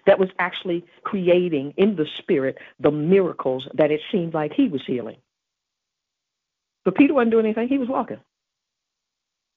that 0.07 0.19
was 0.19 0.31
actually 0.39 0.85
creating 1.03 1.75
in 1.77 1.97
the 1.97 2.07
spirit 2.17 2.59
the 2.81 2.91
miracles 2.91 3.69
that 3.75 3.91
it 3.91 4.01
seemed 4.11 4.35
like 4.35 4.53
he 4.53 4.69
was 4.69 4.83
healing. 4.87 5.17
But 6.85 6.95
Peter 6.95 7.15
wasn't 7.15 7.33
doing 7.33 7.45
anything, 7.45 7.69
he 7.69 7.79
was 7.79 7.89
walking. 7.89 8.19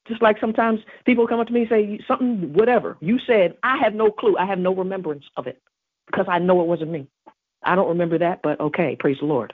Just 0.07 0.21
like 0.21 0.39
sometimes 0.39 0.81
people 1.05 1.27
come 1.27 1.39
up 1.39 1.47
to 1.47 1.53
me 1.53 1.61
and 1.61 1.69
say 1.69 1.99
something, 2.07 2.53
whatever. 2.53 2.97
You 3.01 3.19
said, 3.19 3.55
I 3.63 3.77
have 3.77 3.93
no 3.93 4.11
clue. 4.11 4.35
I 4.37 4.45
have 4.45 4.59
no 4.59 4.75
remembrance 4.75 5.25
of 5.37 5.47
it 5.47 5.61
because 6.07 6.25
I 6.27 6.39
know 6.39 6.61
it 6.61 6.67
wasn't 6.67 6.91
me. 6.91 7.07
I 7.63 7.75
don't 7.75 7.89
remember 7.89 8.17
that, 8.19 8.41
but 8.41 8.59
okay, 8.59 8.95
praise 8.99 9.17
the 9.19 9.25
Lord. 9.25 9.53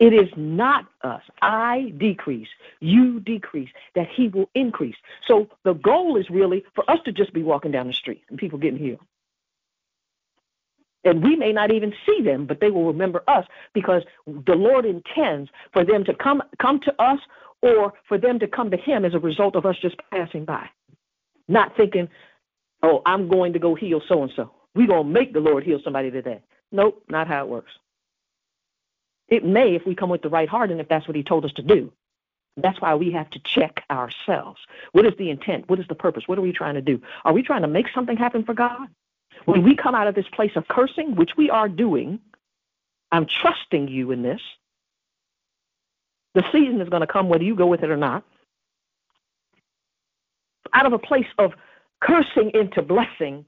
It 0.00 0.14
is 0.14 0.30
not 0.34 0.86
us. 1.04 1.22
I 1.42 1.92
decrease, 1.98 2.48
you 2.80 3.20
decrease, 3.20 3.68
that 3.94 4.08
He 4.08 4.28
will 4.28 4.48
increase. 4.54 4.96
So 5.28 5.48
the 5.62 5.74
goal 5.74 6.16
is 6.16 6.30
really 6.30 6.64
for 6.74 6.90
us 6.90 6.98
to 7.04 7.12
just 7.12 7.34
be 7.34 7.42
walking 7.42 7.70
down 7.70 7.86
the 7.86 7.92
street 7.92 8.22
and 8.30 8.38
people 8.38 8.58
getting 8.58 8.78
healed. 8.78 9.00
And 11.04 11.22
we 11.22 11.36
may 11.36 11.52
not 11.52 11.70
even 11.72 11.92
see 12.06 12.22
them, 12.22 12.46
but 12.46 12.60
they 12.60 12.70
will 12.70 12.86
remember 12.86 13.22
us 13.28 13.46
because 13.74 14.02
the 14.26 14.54
Lord 14.54 14.84
intends 14.86 15.50
for 15.72 15.84
them 15.84 16.04
to 16.04 16.14
come 16.14 16.42
come 16.60 16.80
to 16.80 17.02
us 17.02 17.18
or 17.62 17.92
for 18.08 18.18
them 18.18 18.38
to 18.38 18.46
come 18.46 18.70
to 18.70 18.76
Him 18.76 19.04
as 19.04 19.14
a 19.14 19.18
result 19.18 19.54
of 19.54 19.66
us 19.66 19.76
just 19.80 19.96
passing 20.10 20.44
by. 20.46 20.66
Not 21.48 21.76
thinking, 21.76 22.08
oh, 22.82 23.02
I'm 23.06 23.28
going 23.28 23.52
to 23.52 23.58
go 23.58 23.74
heal 23.74 24.00
so 24.06 24.22
and 24.22 24.32
so. 24.34 24.52
We're 24.74 24.86
going 24.86 25.06
to 25.06 25.12
make 25.12 25.32
the 25.32 25.40
Lord 25.40 25.64
heal 25.64 25.80
somebody 25.82 26.10
today. 26.10 26.40
Nope, 26.72 27.02
not 27.08 27.26
how 27.26 27.44
it 27.44 27.48
works. 27.48 27.72
It 29.28 29.44
may 29.44 29.74
if 29.74 29.86
we 29.86 29.94
come 29.94 30.10
with 30.10 30.22
the 30.22 30.28
right 30.28 30.48
heart 30.48 30.70
and 30.70 30.80
if 30.80 30.88
that's 30.88 31.06
what 31.06 31.16
He 31.16 31.22
told 31.22 31.44
us 31.44 31.52
to 31.52 31.62
do. 31.62 31.92
That's 32.56 32.80
why 32.80 32.94
we 32.94 33.12
have 33.12 33.30
to 33.30 33.38
check 33.40 33.84
ourselves. 33.90 34.60
What 34.92 35.06
is 35.06 35.14
the 35.18 35.30
intent? 35.30 35.68
What 35.68 35.78
is 35.78 35.86
the 35.88 35.94
purpose? 35.94 36.24
What 36.26 36.38
are 36.38 36.42
we 36.42 36.52
trying 36.52 36.74
to 36.74 36.82
do? 36.82 37.00
Are 37.24 37.32
we 37.32 37.42
trying 37.42 37.62
to 37.62 37.68
make 37.68 37.86
something 37.94 38.16
happen 38.16 38.44
for 38.44 38.54
God? 38.54 38.88
When 39.44 39.62
we 39.62 39.74
come 39.76 39.94
out 39.94 40.08
of 40.08 40.14
this 40.14 40.28
place 40.32 40.52
of 40.56 40.68
cursing, 40.68 41.14
which 41.14 41.36
we 41.36 41.48
are 41.48 41.68
doing, 41.68 42.20
I'm 43.12 43.26
trusting 43.26 43.88
you 43.88 44.10
in 44.10 44.22
this. 44.22 44.40
The 46.34 46.44
season 46.52 46.80
is 46.80 46.88
going 46.88 47.00
to 47.00 47.06
come 47.06 47.28
whether 47.28 47.44
you 47.44 47.54
go 47.54 47.66
with 47.66 47.82
it 47.82 47.90
or 47.90 47.96
not. 47.96 48.24
Out 50.72 50.86
of 50.86 50.92
a 50.92 50.98
place 50.98 51.26
of 51.38 51.54
cursing 52.00 52.50
into 52.54 52.82
blessing, 52.82 53.44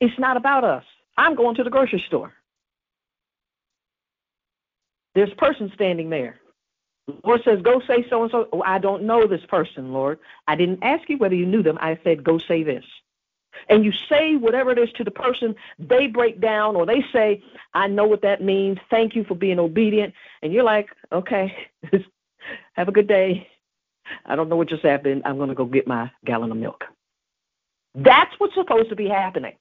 it's 0.00 0.18
not 0.18 0.36
about 0.36 0.64
us. 0.64 0.84
I'm 1.16 1.34
going 1.34 1.56
to 1.56 1.64
the 1.64 1.70
grocery 1.70 2.02
store. 2.06 2.32
There's 5.14 5.32
a 5.32 5.36
person 5.36 5.70
standing 5.74 6.10
there. 6.10 6.38
The 7.08 7.16
Lord 7.24 7.40
says, 7.44 7.60
Go 7.62 7.80
say 7.80 8.06
so 8.08 8.22
and 8.22 8.30
so. 8.30 8.62
I 8.64 8.78
don't 8.78 9.04
know 9.04 9.26
this 9.26 9.44
person, 9.48 9.92
Lord. 9.92 10.18
I 10.46 10.54
didn't 10.54 10.82
ask 10.82 11.08
you 11.08 11.18
whether 11.18 11.34
you 11.34 11.46
knew 11.46 11.62
them. 11.62 11.78
I 11.80 11.98
said, 12.04 12.22
Go 12.22 12.38
say 12.38 12.62
this. 12.62 12.84
And 13.68 13.84
you 13.84 13.92
say 14.08 14.36
whatever 14.36 14.70
it 14.70 14.78
is 14.78 14.92
to 14.92 15.04
the 15.04 15.10
person, 15.10 15.56
they 15.78 16.06
break 16.06 16.40
down 16.40 16.76
or 16.76 16.86
they 16.86 17.02
say, 17.12 17.42
I 17.74 17.88
know 17.88 18.04
what 18.06 18.22
that 18.22 18.42
means. 18.42 18.78
Thank 18.90 19.16
you 19.16 19.24
for 19.24 19.34
being 19.34 19.58
obedient. 19.58 20.14
And 20.42 20.52
you're 20.52 20.62
like, 20.64 20.90
Okay, 21.12 21.52
have 22.74 22.88
a 22.88 22.92
good 22.92 23.08
day. 23.08 23.48
I 24.24 24.36
don't 24.36 24.48
know 24.48 24.56
what 24.56 24.68
just 24.68 24.84
happened. 24.84 25.22
I'm 25.24 25.36
going 25.36 25.48
to 25.48 25.54
go 25.54 25.64
get 25.64 25.86
my 25.86 26.10
gallon 26.24 26.52
of 26.52 26.56
milk. 26.58 26.84
That's 27.94 28.32
what's 28.38 28.54
supposed 28.54 28.90
to 28.90 28.96
be 28.96 29.08
happening. 29.08 29.54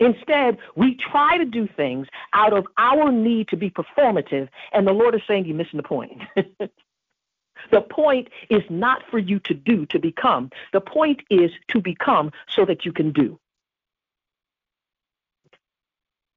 Instead, 0.00 0.58
we 0.76 0.96
try 0.96 1.38
to 1.38 1.44
do 1.44 1.68
things 1.76 2.08
out 2.32 2.52
of 2.52 2.66
our 2.78 3.12
need 3.12 3.48
to 3.48 3.56
be 3.56 3.70
performative, 3.70 4.48
and 4.72 4.86
the 4.86 4.92
Lord 4.92 5.14
is 5.14 5.20
saying 5.26 5.46
you're 5.46 5.56
missing 5.56 5.76
the 5.76 5.82
point. 5.82 6.20
the 7.70 7.80
point 7.80 8.28
is 8.50 8.62
not 8.68 9.02
for 9.10 9.18
you 9.18 9.38
to 9.40 9.54
do 9.54 9.86
to 9.86 9.98
become, 9.98 10.50
the 10.72 10.80
point 10.80 11.22
is 11.30 11.50
to 11.68 11.80
become 11.80 12.32
so 12.48 12.64
that 12.64 12.84
you 12.84 12.92
can 12.92 13.12
do. 13.12 13.38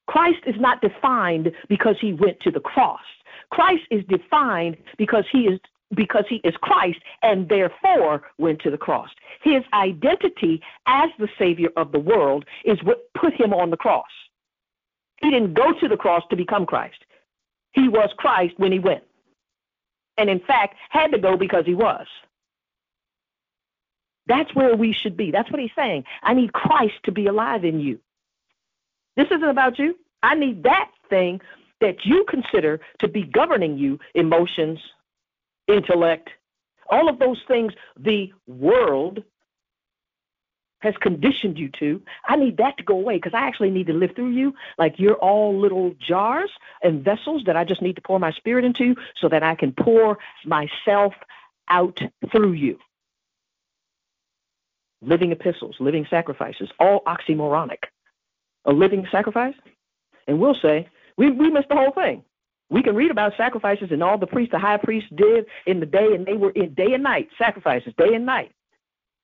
Christ 0.07 0.39
is 0.45 0.55
not 0.59 0.81
defined 0.81 1.51
because 1.67 1.97
he 1.99 2.13
went 2.13 2.39
to 2.41 2.51
the 2.51 2.61
cross. 2.61 3.01
Christ 3.49 3.83
is 3.91 4.03
defined 4.05 4.77
because 4.97 5.25
he 5.31 5.47
is 5.47 5.59
because 5.95 6.25
he 6.27 6.37
is 6.43 6.53
Christ 6.61 6.99
and 7.21 7.47
therefore 7.47 8.23
went 8.37 8.59
to 8.61 8.71
the 8.71 8.77
cross. 8.77 9.09
His 9.41 9.63
identity 9.73 10.61
as 10.85 11.09
the 11.17 11.29
savior 11.39 11.69
of 11.77 11.91
the 11.91 11.99
world 11.99 12.45
is 12.65 12.83
what 12.83 13.13
put 13.13 13.33
him 13.33 13.53
on 13.53 13.69
the 13.69 13.77
cross. 13.77 14.05
He 15.21 15.31
didn't 15.31 15.53
go 15.53 15.73
to 15.79 15.87
the 15.87 15.97
cross 15.97 16.23
to 16.29 16.35
become 16.35 16.65
Christ. 16.65 16.97
He 17.71 17.87
was 17.87 18.09
Christ 18.17 18.53
when 18.57 18.71
he 18.71 18.79
went. 18.79 19.03
And 20.17 20.29
in 20.29 20.39
fact, 20.39 20.75
had 20.89 21.11
to 21.11 21.19
go 21.19 21.37
because 21.37 21.65
he 21.65 21.75
was. 21.75 22.07
That's 24.27 24.53
where 24.53 24.75
we 24.75 24.93
should 24.93 25.15
be. 25.15 25.31
That's 25.31 25.49
what 25.51 25.61
he's 25.61 25.71
saying. 25.75 26.03
I 26.21 26.33
need 26.33 26.53
Christ 26.53 26.95
to 27.05 27.11
be 27.11 27.27
alive 27.27 27.63
in 27.63 27.79
you. 27.79 27.99
This 29.15 29.27
isn't 29.27 29.43
about 29.43 29.79
you. 29.79 29.95
I 30.21 30.35
need 30.35 30.63
that 30.63 30.91
thing 31.09 31.39
that 31.79 32.05
you 32.05 32.25
consider 32.27 32.79
to 32.99 33.07
be 33.07 33.23
governing 33.23 33.77
you 33.77 33.99
emotions, 34.15 34.79
intellect, 35.67 36.29
all 36.89 37.09
of 37.09 37.19
those 37.19 37.41
things 37.47 37.73
the 37.99 38.31
world 38.47 39.23
has 40.79 40.95
conditioned 40.97 41.57
you 41.57 41.69
to. 41.79 42.01
I 42.25 42.35
need 42.35 42.57
that 42.57 42.77
to 42.77 42.83
go 42.83 42.95
away 42.95 43.15
because 43.15 43.33
I 43.33 43.47
actually 43.47 43.71
need 43.71 43.87
to 43.87 43.93
live 43.93 44.11
through 44.15 44.29
you 44.31 44.53
like 44.77 44.99
you're 44.99 45.15
all 45.15 45.59
little 45.59 45.93
jars 45.99 46.51
and 46.83 47.03
vessels 47.03 47.43
that 47.45 47.57
I 47.57 47.63
just 47.63 47.81
need 47.81 47.95
to 47.95 48.01
pour 48.01 48.19
my 48.19 48.31
spirit 48.31 48.63
into 48.63 48.95
so 49.19 49.27
that 49.29 49.43
I 49.43 49.55
can 49.55 49.71
pour 49.71 50.19
myself 50.45 51.13
out 51.69 51.99
through 52.31 52.53
you. 52.53 52.77
Living 55.01 55.31
epistles, 55.31 55.75
living 55.79 56.05
sacrifices, 56.09 56.69
all 56.79 57.01
oxymoronic. 57.05 57.83
A 58.65 58.71
living 58.71 59.07
sacrifice? 59.11 59.55
And 60.27 60.39
we'll 60.39 60.55
say, 60.55 60.89
we, 61.17 61.31
we 61.31 61.49
missed 61.49 61.69
the 61.69 61.75
whole 61.75 61.91
thing. 61.91 62.23
We 62.69 62.83
can 62.83 62.95
read 62.95 63.11
about 63.11 63.33
sacrifices 63.37 63.89
and 63.91 64.03
all 64.03 64.17
the 64.17 64.27
priests, 64.27 64.51
the 64.51 64.59
high 64.59 64.77
priests 64.77 65.09
did 65.15 65.45
in 65.65 65.79
the 65.79 65.85
day, 65.85 66.13
and 66.13 66.25
they 66.25 66.33
were 66.33 66.51
in 66.51 66.73
day 66.73 66.93
and 66.93 67.03
night 67.03 67.29
sacrifices, 67.37 67.93
day 67.97 68.13
and 68.13 68.25
night. 68.25 68.51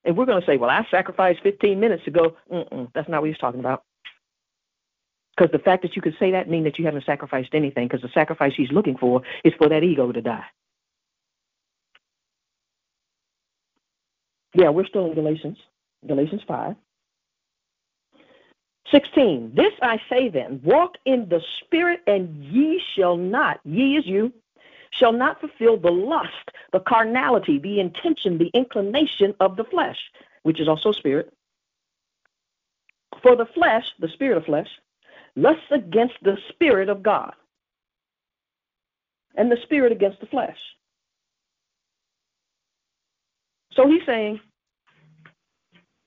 And 0.04 0.16
we're 0.16 0.26
going 0.26 0.40
to 0.40 0.46
say, 0.46 0.56
well, 0.56 0.70
I 0.70 0.86
sacrificed 0.90 1.40
15 1.42 1.78
minutes 1.78 2.06
ago. 2.06 2.36
Mm-mm, 2.52 2.90
that's 2.94 3.08
not 3.08 3.20
what 3.20 3.28
he's 3.28 3.38
talking 3.38 3.60
about. 3.60 3.82
Because 5.36 5.50
the 5.52 5.58
fact 5.58 5.82
that 5.82 5.96
you 5.96 6.02
could 6.02 6.14
say 6.18 6.30
that 6.30 6.48
means 6.48 6.64
that 6.64 6.78
you 6.78 6.84
haven't 6.84 7.04
sacrificed 7.04 7.50
anything, 7.54 7.88
because 7.88 8.02
the 8.02 8.10
sacrifice 8.14 8.52
he's 8.56 8.70
looking 8.70 8.96
for 8.96 9.22
is 9.44 9.52
for 9.58 9.68
that 9.68 9.82
ego 9.82 10.12
to 10.12 10.22
die. 10.22 10.44
Yeah, 14.54 14.68
we're 14.68 14.86
still 14.86 15.06
in 15.06 15.14
Galatians, 15.14 15.58
Galatians 16.06 16.42
5. 16.46 16.76
16. 18.90 19.52
This 19.54 19.72
I 19.82 20.00
say 20.08 20.28
then 20.28 20.60
walk 20.62 20.96
in 21.04 21.28
the 21.28 21.40
Spirit, 21.60 22.00
and 22.06 22.44
ye 22.44 22.82
shall 22.94 23.16
not, 23.16 23.60
ye 23.64 23.96
is 23.96 24.06
you, 24.06 24.32
shall 24.90 25.12
not 25.12 25.40
fulfill 25.40 25.76
the 25.76 25.90
lust, 25.90 26.50
the 26.72 26.80
carnality, 26.80 27.58
the 27.58 27.80
intention, 27.80 28.38
the 28.38 28.50
inclination 28.54 29.34
of 29.40 29.56
the 29.56 29.64
flesh, 29.64 29.98
which 30.42 30.60
is 30.60 30.68
also 30.68 30.92
spirit. 30.92 31.32
For 33.22 33.36
the 33.36 33.46
flesh, 33.46 33.84
the 33.98 34.08
spirit 34.08 34.36
of 34.36 34.44
flesh, 34.44 34.68
lusts 35.34 35.64
against 35.70 36.14
the 36.22 36.36
spirit 36.50 36.88
of 36.88 37.02
God, 37.02 37.32
and 39.34 39.50
the 39.50 39.58
spirit 39.62 39.92
against 39.92 40.20
the 40.20 40.26
flesh. 40.26 40.58
So 43.72 43.88
he's 43.88 44.04
saying, 44.06 44.40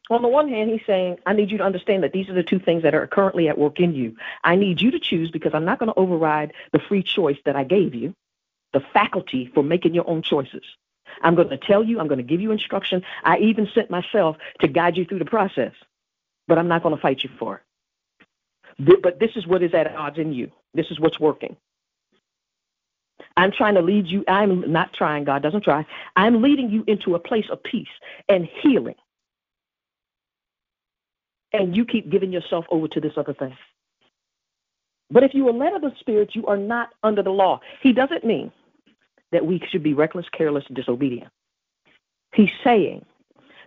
on 0.10 0.22
the 0.22 0.28
one 0.28 0.47
hand, 0.47 0.70
he's 0.70 0.86
saying, 0.86 1.18
I 1.26 1.34
need 1.34 1.51
you 1.51 1.58
to 1.58 1.64
understand 1.64 2.03
that 2.03 2.14
these 2.14 2.30
are 2.30 2.34
the 2.34 2.43
two 2.43 2.60
things 2.60 2.84
that 2.84 2.95
are 2.95 3.08
currently 3.08 3.49
at 3.49 3.58
work 3.58 3.80
in 3.80 3.93
you. 3.93 4.16
I 4.43 4.55
need 4.55 4.82
you 4.82 4.91
to 4.91 4.99
choose 4.99 5.32
because 5.32 5.53
I'm 5.53 5.66
not 5.66 5.80
going 5.80 5.91
to 5.91 5.99
override 5.99 6.53
the 6.72 6.80
free 6.80 7.03
choice 7.03 7.38
that 7.45 7.55
I 7.55 7.64
gave 7.64 7.93
you, 7.93 8.14
the 8.74 8.82
faculty 8.93 9.51
for 9.53 9.64
making 9.64 9.93
your 9.93 10.10
own 10.10 10.22
choices. 10.22 10.64
I'm 11.22 11.36
going 11.36 11.49
to 11.49 11.58
tell 11.58 11.84
you, 11.84 11.99
I'm 11.99 12.08
going 12.08 12.20
to 12.20 12.24
give 12.24 12.41
you 12.41 12.51
instruction. 12.51 13.03
I 13.24 13.38
even 13.39 13.68
sent 13.74 13.89
myself 13.89 14.38
to 14.62 14.68
guide 14.68 14.97
you 14.97 15.05
through 15.05 15.20
the 15.20 15.26
process, 15.26 15.74
but 16.47 16.58
I'm 16.58 16.68
not 16.68 16.84
going 16.84 16.95
to 16.95 17.01
fight 17.01 17.24
you 17.24 17.30
for 17.38 17.62
it. 18.80 19.01
But 19.01 19.20
this 19.20 19.32
is 19.36 19.47
what 19.47 19.64
is 19.64 19.74
at 19.74 19.93
odds 19.93 20.20
in 20.20 20.34
you. 20.34 20.51
This 20.74 20.86
is 20.91 20.99
what's 20.99 21.20
working. 21.20 21.58
I'm 23.36 23.51
trying 23.51 23.76
to 23.76 23.82
lead 23.82 24.08
you. 24.08 24.24
I'm 24.28 24.72
not 24.72 24.93
trying, 24.93 25.24
God 25.24 25.41
doesn't 25.41 25.64
try. 25.64 25.86
I'm 26.16 26.41
leading 26.41 26.70
you 26.70 26.84
into 26.88 27.16
a 27.16 27.20
place 27.20 27.45
of 27.51 27.62
peace 27.64 27.88
and 28.30 28.47
healing 28.62 28.95
and 31.58 31.76
you 31.76 31.86
keep 31.86 32.10
giving 32.10 32.32
yourself 32.32 32.66
over 32.70 32.88
to 32.89 33.01
this 33.01 33.14
other 33.18 33.34
thing. 33.34 33.58
But 35.10 35.24
if 35.24 35.34
you 35.34 35.47
are 35.47 35.53
led 35.53 35.74
of 35.74 35.82
the 35.82 35.93
Spirit, 35.99 36.36
you 36.36 36.45
are 36.47 36.58
not 36.58 36.89
under 37.03 37.24
the 37.24 37.32
law. 37.32 37.62
He 37.82 37.93
doesn't 37.93 38.26
mean 38.26 38.51
that 39.32 39.45
we 39.45 39.62
should 39.70 39.84
be 39.84 39.93
reckless, 39.93 40.26
careless, 40.30 40.66
disobedient. 40.74 41.32
He's 42.34 42.51
saying 42.64 43.05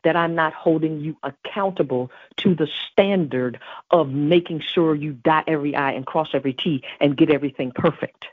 that 0.05 0.17
I'm 0.17 0.35
not 0.35 0.53
holding 0.53 1.01
you 1.01 1.17
accountable 1.23 2.11
to 2.39 2.55
the 2.55 2.69
standard 2.91 3.59
of 3.91 4.09
making 4.09 4.61
sure 4.61 4.95
you 4.95 5.13
dot 5.13 5.45
every 5.47 5.75
I 5.75 5.93
and 5.93 6.07
cross 6.07 6.29
every 6.35 6.55
T 6.55 6.83
and 7.01 7.17
get 7.17 7.31
everything 7.31 7.73
perfect. 7.75 8.27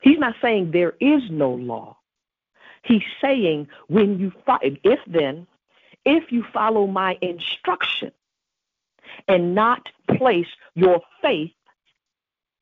He's 0.00 0.18
not 0.18 0.36
saying 0.40 0.70
there 0.70 0.94
is 1.00 1.22
no 1.30 1.50
law. 1.50 1.96
He's 2.82 3.02
saying 3.20 3.68
when 3.88 4.18
you 4.18 4.32
fight, 4.46 4.80
if 4.84 5.00
then 5.06 5.46
if 6.08 6.32
you 6.32 6.42
follow 6.54 6.86
my 6.86 7.18
instruction 7.20 8.10
and 9.28 9.54
not 9.54 9.90
place 10.16 10.48
your 10.74 11.02
faith 11.20 11.52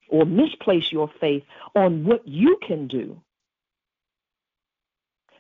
or 0.09 0.26
misplace 0.26 0.90
your 0.90 1.09
faith 1.20 1.44
on 1.76 2.05
what 2.05 2.26
you 2.26 2.59
can 2.66 2.88
do, 2.88 3.20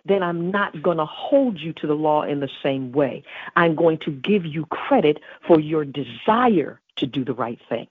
then 0.04 0.22
I'm 0.22 0.52
not 0.52 0.80
going 0.82 0.98
to 0.98 1.04
hold 1.04 1.58
you 1.58 1.72
to 1.72 1.86
the 1.88 1.94
law 1.94 2.22
in 2.22 2.38
the 2.38 2.50
same 2.62 2.92
way. 2.92 3.24
I'm 3.56 3.74
going 3.74 3.98
to 3.98 4.12
give 4.12 4.46
you 4.46 4.66
credit 4.66 5.18
for 5.48 5.58
your 5.58 5.84
desire 5.84 6.80
to 6.96 7.06
do 7.06 7.24
the 7.24 7.34
right 7.34 7.58
thing. 7.68 7.88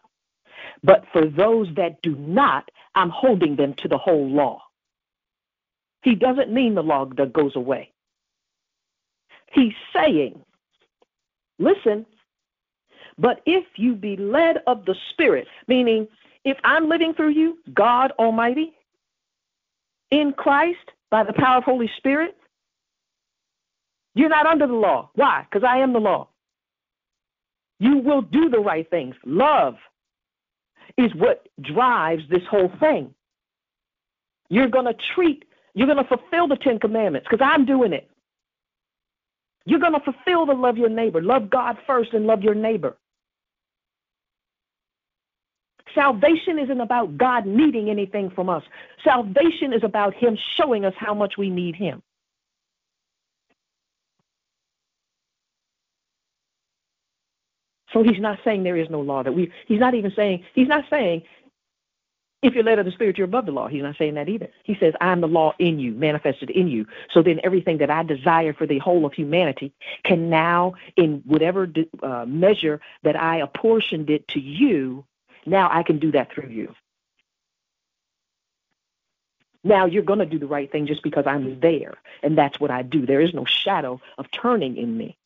But 0.81 1.03
for 1.11 1.25
those 1.25 1.67
that 1.75 2.01
do 2.01 2.15
not, 2.15 2.71
I'm 2.95 3.09
holding 3.09 3.57
them 3.57 3.73
to 3.79 3.89
the 3.89 3.97
whole 3.97 4.29
law. 4.29 4.61
He 6.03 6.15
doesn't 6.15 6.53
mean 6.53 6.75
the 6.75 6.83
law 6.83 7.03
that 7.03 7.33
goes 7.33 7.57
away. 7.57 7.91
He's 9.55 9.73
saying, 9.93 10.39
listen, 11.57 12.05
but 13.17 13.41
if 13.45 13.63
you 13.77 13.95
be 13.95 14.17
led 14.17 14.57
of 14.67 14.85
the 14.85 14.95
Spirit, 15.11 15.47
meaning 15.67 16.07
if 16.43 16.57
I'm 16.65 16.89
living 16.89 17.13
through 17.13 17.29
you, 17.29 17.57
God 17.73 18.11
Almighty, 18.19 18.73
in 20.11 20.33
Christ, 20.33 20.91
by 21.09 21.23
the 21.23 21.31
power 21.33 21.57
of 21.57 21.63
Holy 21.63 21.89
Spirit, 21.97 22.35
you're 24.13 24.29
not 24.29 24.45
under 24.45 24.67
the 24.67 24.73
law. 24.73 25.09
Why? 25.15 25.45
Because 25.49 25.65
I 25.65 25.77
am 25.77 25.93
the 25.93 25.99
law. 25.99 26.27
You 27.79 27.99
will 27.99 28.21
do 28.21 28.49
the 28.49 28.59
right 28.59 28.89
things. 28.89 29.15
Love 29.25 29.75
is 30.97 31.13
what 31.15 31.47
drives 31.61 32.23
this 32.29 32.43
whole 32.49 32.71
thing. 32.79 33.13
You're 34.49 34.67
going 34.67 34.85
to 34.85 34.95
treat, 35.15 35.45
you're 35.73 35.87
going 35.87 36.03
to 36.03 36.09
fulfill 36.09 36.47
the 36.47 36.57
Ten 36.57 36.77
Commandments 36.77 37.27
because 37.29 37.45
I'm 37.45 37.65
doing 37.65 37.93
it. 37.93 38.09
You're 39.65 39.79
going 39.79 39.93
to 39.93 39.99
fulfill 39.99 40.45
the 40.45 40.53
love 40.53 40.77
your 40.77 40.89
neighbor. 40.89 41.21
Love 41.21 41.49
God 41.49 41.77
first 41.87 42.13
and 42.13 42.27
love 42.27 42.43
your 42.43 42.55
neighbor. 42.55 42.97
Salvation 45.93 46.59
isn't 46.59 46.81
about 46.81 47.17
God 47.17 47.45
needing 47.45 47.89
anything 47.89 48.29
from 48.29 48.49
us. 48.49 48.63
Salvation 49.03 49.73
is 49.73 49.83
about 49.83 50.13
Him 50.13 50.37
showing 50.57 50.85
us 50.85 50.93
how 50.97 51.13
much 51.13 51.37
we 51.37 51.49
need 51.49 51.75
Him. 51.75 52.03
So 57.95 58.03
he's 58.03 58.19
not 58.19 58.39
saying 58.43 58.63
there 58.63 58.75
is 58.75 58.89
no 58.89 58.99
law 58.99 59.23
that 59.23 59.31
we 59.31 59.49
he's 59.67 59.79
not 59.79 59.93
even 59.93 60.11
saying 60.17 60.43
he's 60.53 60.67
not 60.67 60.83
saying 60.89 61.23
if 62.45 62.53
you're 62.53 62.63
led 62.63 62.79
of 62.79 62.85
the 62.85 62.91
Spirit, 62.91 63.17
you're 63.17 63.25
above 63.25 63.45
the 63.45 63.51
law. 63.51 63.67
He's 63.67 63.83
not 63.83 63.97
saying 63.97 64.15
that 64.15 64.29
either. 64.29 64.49
He 64.63 64.75
says, 64.79 64.93
I'm 65.01 65.21
the 65.21 65.27
law 65.27 65.53
in 65.59 65.79
you, 65.79 65.93
manifested 65.93 66.49
in 66.49 66.67
you. 66.67 66.85
So 67.11 67.21
then 67.21 67.39
everything 67.43 67.77
that 67.79 67.89
I 67.89 68.03
desire 68.03 68.53
for 68.53 68.65
the 68.67 68.79
whole 68.79 69.05
of 69.05 69.13
humanity 69.13 69.73
can 70.03 70.29
now, 70.29 70.75
in 70.95 71.21
whatever 71.25 71.67
uh, 72.03 72.25
measure 72.25 72.81
that 73.03 73.15
I 73.15 73.37
apportioned 73.37 74.09
it 74.09 74.27
to 74.29 74.39
you, 74.39 75.05
now 75.45 75.69
I 75.71 75.83
can 75.83 75.99
do 75.99 76.11
that 76.11 76.31
through 76.31 76.49
you. 76.49 76.73
Now 79.63 79.87
you're 79.87 80.03
going 80.03 80.19
to 80.19 80.25
do 80.25 80.37
the 80.37 80.45
right 80.45 80.71
thing 80.71 80.85
just 80.85 81.01
because 81.01 81.25
I'm 81.25 81.59
there, 81.59 81.95
and 82.21 82.37
that's 82.37 82.59
what 82.59 82.69
I 82.69 82.83
do. 82.83 83.05
There 83.05 83.21
is 83.21 83.33
no 83.33 83.45
shadow 83.45 83.99
of 84.19 84.29
turning 84.29 84.77
in 84.77 84.95
me. 84.95 85.17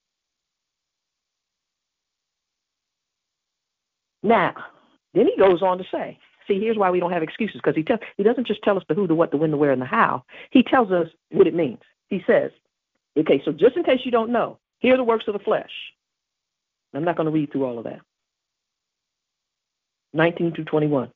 Now, 4.23 4.55
then 5.13 5.27
he 5.27 5.35
goes 5.37 5.61
on 5.61 5.77
to 5.77 5.83
say, 5.91 6.19
See, 6.49 6.59
here's 6.59 6.77
why 6.77 6.89
we 6.89 6.99
don't 6.99 7.11
have 7.11 7.21
excuses 7.21 7.57
because 7.57 7.75
he 7.75 7.83
tells 7.83 7.99
he 8.17 8.23
doesn't 8.23 8.47
just 8.47 8.63
tell 8.63 8.75
us 8.75 8.83
the 8.89 8.95
who, 8.95 9.05
the 9.05 9.13
what, 9.13 9.29
the 9.29 9.37
when, 9.37 9.51
the 9.51 9.57
where, 9.57 9.71
and 9.71 9.81
the 9.81 9.85
how. 9.85 10.25
He 10.49 10.63
tells 10.63 10.91
us 10.91 11.07
what 11.31 11.45
it 11.45 11.53
means. 11.53 11.79
He 12.07 12.23
says, 12.25 12.51
okay, 13.17 13.39
so 13.45 13.51
just 13.51 13.77
in 13.77 13.83
case 13.83 14.01
you 14.03 14.11
don't 14.11 14.31
know, 14.31 14.57
here 14.79 14.95
are 14.95 14.97
the 14.97 15.03
works 15.03 15.27
of 15.27 15.33
the 15.33 15.39
flesh. 15.39 15.69
I'm 16.93 17.03
not 17.03 17.15
going 17.15 17.25
to 17.27 17.31
read 17.31 17.51
through 17.51 17.65
all 17.65 17.77
of 17.77 17.83
that. 17.83 17.99
19 20.13 20.53
to 20.55 20.63
21. 20.63 21.11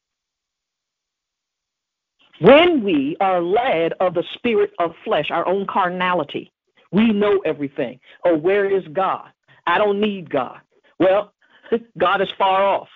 When 2.39 2.83
we 2.83 3.17
are 3.19 3.41
led 3.41 3.93
of 3.99 4.13
the 4.13 4.23
spirit 4.35 4.71
of 4.77 4.93
flesh, 5.03 5.31
our 5.31 5.47
own 5.47 5.65
carnality, 5.65 6.51
we 6.91 7.11
know 7.11 7.41
everything. 7.43 7.99
Oh, 8.23 8.37
where 8.37 8.69
is 8.69 8.83
God? 8.93 9.29
I 9.65 9.79
don't 9.79 9.99
need 9.99 10.29
God. 10.29 10.59
Well, 10.99 11.33
God 11.97 12.21
is 12.21 12.29
far 12.37 12.63
off. 12.63 12.89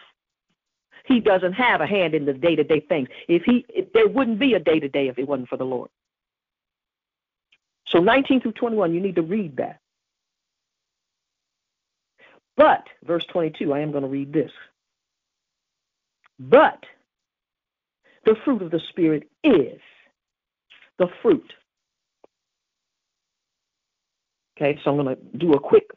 He 1.07 1.21
doesn't 1.21 1.53
have 1.53 1.79
a 1.79 1.87
hand 1.87 2.13
in 2.13 2.25
the 2.25 2.33
day 2.33 2.55
to 2.55 2.63
day 2.63 2.81
things. 2.81 3.07
If 3.27 3.43
he, 3.43 3.65
if 3.69 3.93
there 3.93 4.07
wouldn't 4.07 4.39
be 4.39 4.53
a 4.53 4.59
day 4.59 4.79
to 4.79 4.89
day 4.89 5.07
if 5.07 5.17
it 5.17 5.27
wasn't 5.27 5.49
for 5.49 5.57
the 5.57 5.65
Lord. 5.65 5.89
So 7.87 7.99
19 7.99 8.41
through 8.41 8.51
21, 8.51 8.93
you 8.93 8.99
need 8.99 9.15
to 9.15 9.21
read 9.21 9.57
that. 9.57 9.79
But, 12.57 12.87
verse 13.05 13.25
22, 13.31 13.73
I 13.73 13.79
am 13.79 13.91
going 13.91 14.03
to 14.03 14.09
read 14.09 14.33
this. 14.33 14.51
But 16.39 16.83
the 18.25 18.35
fruit 18.43 18.61
of 18.61 18.71
the 18.71 18.81
Spirit 18.89 19.29
is 19.43 19.79
the 20.97 21.07
fruit. 21.21 21.53
Okay, 24.57 24.79
so 24.83 24.91
I'm 24.91 25.01
going 25.01 25.15
to 25.15 25.37
do 25.37 25.53
a 25.53 25.59
quick, 25.59 25.87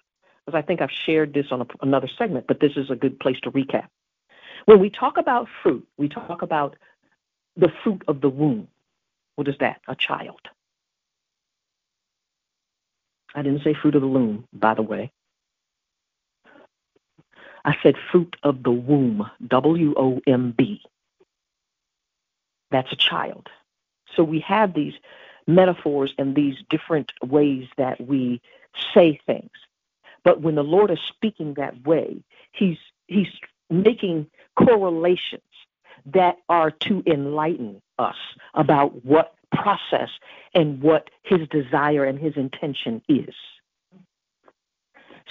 because 0.47 0.57
I 0.57 0.63
think 0.63 0.83
I've 0.83 0.91
shared 0.91 1.33
this 1.33 1.47
on 1.51 1.63
a, 1.63 1.67
another 1.81 2.09
segment, 2.19 2.47
but 2.47 2.61
this 2.61 2.73
is 2.77 2.91
a 2.91 2.97
good 2.97 3.19
place 3.19 3.41
to 3.41 3.51
recap. 3.51 3.89
When 4.71 4.79
we 4.79 4.89
talk 4.89 5.17
about 5.17 5.49
fruit, 5.65 5.85
we 5.97 6.09
talk 6.09 6.43
about 6.43 6.77
the 7.57 7.73
fruit 7.83 8.05
of 8.07 8.21
the 8.21 8.29
womb. 8.29 8.69
What 9.35 9.49
is 9.49 9.57
that? 9.59 9.81
A 9.89 9.97
child. 9.97 10.39
I 13.35 13.43
didn't 13.43 13.65
say 13.65 13.75
fruit 13.75 13.97
of 13.97 14.03
the 14.03 14.07
loom, 14.07 14.45
by 14.53 14.75
the 14.75 14.83
way. 14.83 15.11
I 17.65 17.75
said 17.83 17.97
fruit 18.13 18.37
of 18.45 18.63
the 18.63 18.71
womb, 18.71 19.29
W 19.45 19.93
O 19.97 20.21
M 20.29 20.55
B. 20.57 20.81
That's 22.71 22.93
a 22.93 22.97
child. 22.97 23.49
So 24.15 24.23
we 24.23 24.39
have 24.47 24.73
these 24.73 24.95
metaphors 25.49 26.15
and 26.17 26.37
these 26.37 26.59
different 26.69 27.11
ways 27.25 27.67
that 27.77 28.01
we 28.01 28.41
say 28.95 29.19
things. 29.27 29.51
But 30.23 30.43
when 30.43 30.55
the 30.55 30.63
Lord 30.63 30.93
is 30.93 31.01
speaking 31.09 31.55
that 31.55 31.85
way, 31.85 32.23
he's 32.53 32.79
he's 33.09 33.33
making 33.69 34.29
correlations 34.57 35.43
that 36.07 36.37
are 36.49 36.71
to 36.71 37.03
enlighten 37.07 37.81
us 37.99 38.17
about 38.55 39.05
what 39.05 39.35
process 39.53 40.09
and 40.55 40.81
what 40.83 41.11
his 41.23 41.47
desire 41.49 42.05
and 42.05 42.19
his 42.19 42.37
intention 42.37 43.03
is. 43.09 43.35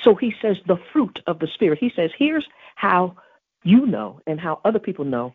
So 0.03 0.15
he 0.15 0.33
says 0.41 0.57
the 0.67 0.77
fruit 0.93 1.21
of 1.27 1.39
the 1.39 1.47
Spirit. 1.47 1.79
He 1.79 1.91
says, 1.95 2.11
here's 2.17 2.47
how 2.75 3.17
you 3.63 3.85
know 3.85 4.21
and 4.27 4.39
how 4.39 4.61
other 4.63 4.79
people 4.79 5.05
know 5.05 5.33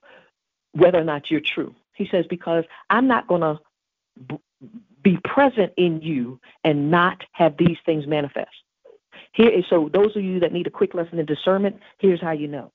whether 0.72 0.98
or 0.98 1.04
not 1.04 1.30
you're 1.30 1.40
true. 1.40 1.74
He 1.94 2.08
says, 2.10 2.24
because 2.28 2.64
I'm 2.90 3.06
not 3.06 3.28
going 3.28 3.42
to 3.42 3.60
b- 4.28 4.40
be 5.02 5.18
present 5.24 5.72
in 5.76 6.00
you 6.00 6.40
and 6.64 6.90
not 6.90 7.22
have 7.32 7.56
these 7.58 7.76
things 7.84 8.06
manifest. 8.06 8.50
Here 9.32 9.50
is 9.50 9.64
so 9.68 9.90
those 9.92 10.16
of 10.16 10.22
you 10.22 10.40
that 10.40 10.52
need 10.52 10.66
a 10.66 10.70
quick 10.70 10.94
lesson 10.94 11.18
in 11.18 11.26
discernment, 11.26 11.78
here's 11.98 12.20
how 12.20 12.32
you 12.32 12.48
know. 12.48 12.72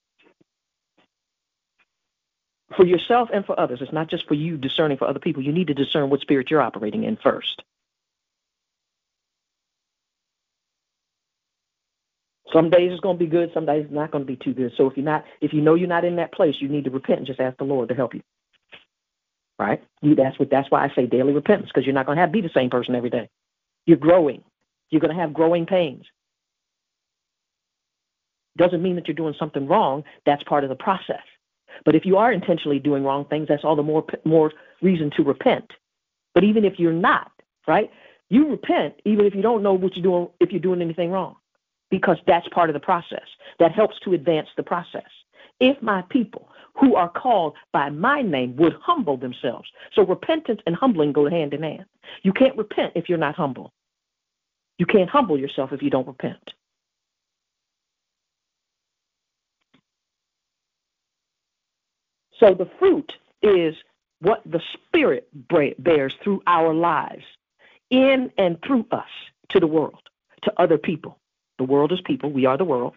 For 2.79 2.85
yourself 2.85 3.27
and 3.33 3.45
for 3.45 3.59
others, 3.59 3.79
it's 3.81 3.91
not 3.91 4.09
just 4.09 4.25
for 4.25 4.35
you 4.35 4.55
discerning 4.55 4.97
for 4.97 5.05
other 5.05 5.19
people. 5.19 5.43
You 5.43 5.51
need 5.51 5.67
to 5.67 5.73
discern 5.73 6.09
what 6.09 6.21
spirit 6.21 6.49
you're 6.49 6.61
operating 6.61 7.03
in 7.03 7.17
first. 7.17 7.61
Some 12.53 12.69
days 12.69 12.93
it's 12.93 13.01
going 13.01 13.17
to 13.17 13.25
be 13.25 13.29
good, 13.29 13.51
some 13.53 13.65
days 13.65 13.83
it's 13.83 13.93
not 13.93 14.11
going 14.11 14.23
to 14.23 14.25
be 14.25 14.37
too 14.37 14.53
good. 14.53 14.71
So 14.77 14.87
if 14.87 14.95
you're 14.95 15.03
not, 15.03 15.25
if 15.41 15.51
you 15.51 15.59
know 15.59 15.75
you're 15.75 15.89
not 15.89 16.05
in 16.05 16.15
that 16.15 16.31
place, 16.31 16.55
you 16.61 16.69
need 16.69 16.85
to 16.85 16.89
repent 16.89 17.17
and 17.17 17.27
just 17.27 17.41
ask 17.41 17.57
the 17.57 17.65
Lord 17.65 17.89
to 17.89 17.95
help 17.95 18.13
you. 18.13 18.21
Right? 19.59 19.83
You, 20.01 20.15
that's 20.15 20.39
what. 20.39 20.49
That's 20.49 20.71
why 20.71 20.85
I 20.85 20.95
say 20.95 21.05
daily 21.05 21.33
repentance 21.33 21.69
because 21.73 21.85
you're 21.85 21.93
not 21.93 22.05
going 22.05 22.15
to 22.15 22.21
have 22.21 22.31
be 22.31 22.39
the 22.39 22.49
same 22.55 22.69
person 22.69 22.95
every 22.95 23.09
day. 23.09 23.27
You're 23.87 23.97
growing. 23.97 24.41
You're 24.89 25.01
going 25.01 25.13
to 25.13 25.21
have 25.21 25.33
growing 25.33 25.65
pains. 25.65 26.05
Doesn't 28.57 28.81
mean 28.81 28.95
that 28.95 29.09
you're 29.09 29.15
doing 29.15 29.35
something 29.37 29.67
wrong. 29.67 30.05
That's 30.25 30.43
part 30.43 30.63
of 30.63 30.69
the 30.69 30.77
process. 30.77 31.23
But 31.85 31.95
if 31.95 32.05
you 32.05 32.17
are 32.17 32.31
intentionally 32.31 32.79
doing 32.79 33.03
wrong 33.03 33.25
things, 33.25 33.47
that's 33.47 33.63
all 33.63 33.75
the 33.75 33.83
more 33.83 34.05
more 34.25 34.51
reason 34.81 35.11
to 35.17 35.23
repent. 35.23 35.71
But 36.33 36.43
even 36.43 36.65
if 36.65 36.79
you're 36.79 36.93
not, 36.93 37.31
right? 37.67 37.89
You 38.29 38.47
repent 38.47 38.95
even 39.05 39.25
if 39.25 39.33
you 39.35 39.41
don't 39.41 39.63
know 39.63 39.73
what 39.73 39.95
you're 39.95 40.03
doing 40.03 40.27
if 40.39 40.51
you're 40.51 40.61
doing 40.61 40.81
anything 40.81 41.11
wrong 41.11 41.35
because 41.89 42.17
that's 42.27 42.47
part 42.49 42.69
of 42.69 42.73
the 42.73 42.79
process. 42.79 43.25
That 43.59 43.71
helps 43.71 43.99
to 44.01 44.13
advance 44.13 44.47
the 44.55 44.63
process. 44.63 45.09
If 45.59 45.81
my 45.81 46.03
people 46.09 46.49
who 46.79 46.95
are 46.95 47.09
called 47.09 47.55
by 47.73 47.89
my 47.89 48.21
name 48.21 48.55
would 48.55 48.73
humble 48.81 49.17
themselves. 49.17 49.67
So 49.93 50.05
repentance 50.05 50.61
and 50.65 50.75
humbling 50.75 51.11
go 51.11 51.29
hand 51.29 51.53
in 51.53 51.63
hand. 51.63 51.85
You 52.23 52.31
can't 52.31 52.57
repent 52.57 52.93
if 52.95 53.09
you're 53.09 53.17
not 53.17 53.35
humble. 53.35 53.73
You 54.77 54.85
can't 54.85 55.09
humble 55.09 55.37
yourself 55.37 55.73
if 55.73 55.81
you 55.81 55.89
don't 55.89 56.07
repent. 56.07 56.53
So 62.39 62.53
the 62.53 62.69
fruit 62.79 63.13
is 63.41 63.75
what 64.21 64.41
the 64.45 64.61
Spirit 64.73 65.29
bears 65.33 66.13
through 66.23 66.41
our 66.47 66.73
lives, 66.73 67.23
in 67.89 68.31
and 68.37 68.57
through 68.65 68.85
us 68.91 69.09
to 69.49 69.59
the 69.59 69.67
world, 69.67 70.09
to 70.43 70.53
other 70.57 70.77
people. 70.77 71.17
The 71.57 71.63
world 71.65 71.91
is 71.91 72.01
people. 72.01 72.31
We 72.31 72.45
are 72.45 72.57
the 72.57 72.65
world. 72.65 72.95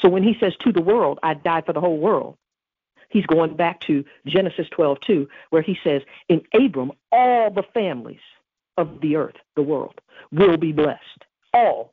So 0.00 0.08
when 0.08 0.22
he 0.22 0.36
says 0.40 0.54
to 0.60 0.72
the 0.72 0.82
world, 0.82 1.18
I 1.22 1.34
died 1.34 1.66
for 1.66 1.72
the 1.72 1.80
whole 1.80 1.98
world, 1.98 2.36
he's 3.10 3.26
going 3.26 3.56
back 3.56 3.80
to 3.82 4.04
Genesis 4.26 4.66
12, 4.70 5.00
2, 5.00 5.28
where 5.50 5.62
he 5.62 5.76
says, 5.84 6.02
In 6.28 6.42
Abram, 6.54 6.92
all 7.12 7.50
the 7.50 7.64
families 7.74 8.20
of 8.78 9.00
the 9.00 9.16
earth, 9.16 9.36
the 9.56 9.62
world, 9.62 10.00
will 10.32 10.56
be 10.56 10.72
blessed. 10.72 11.24
All. 11.52 11.92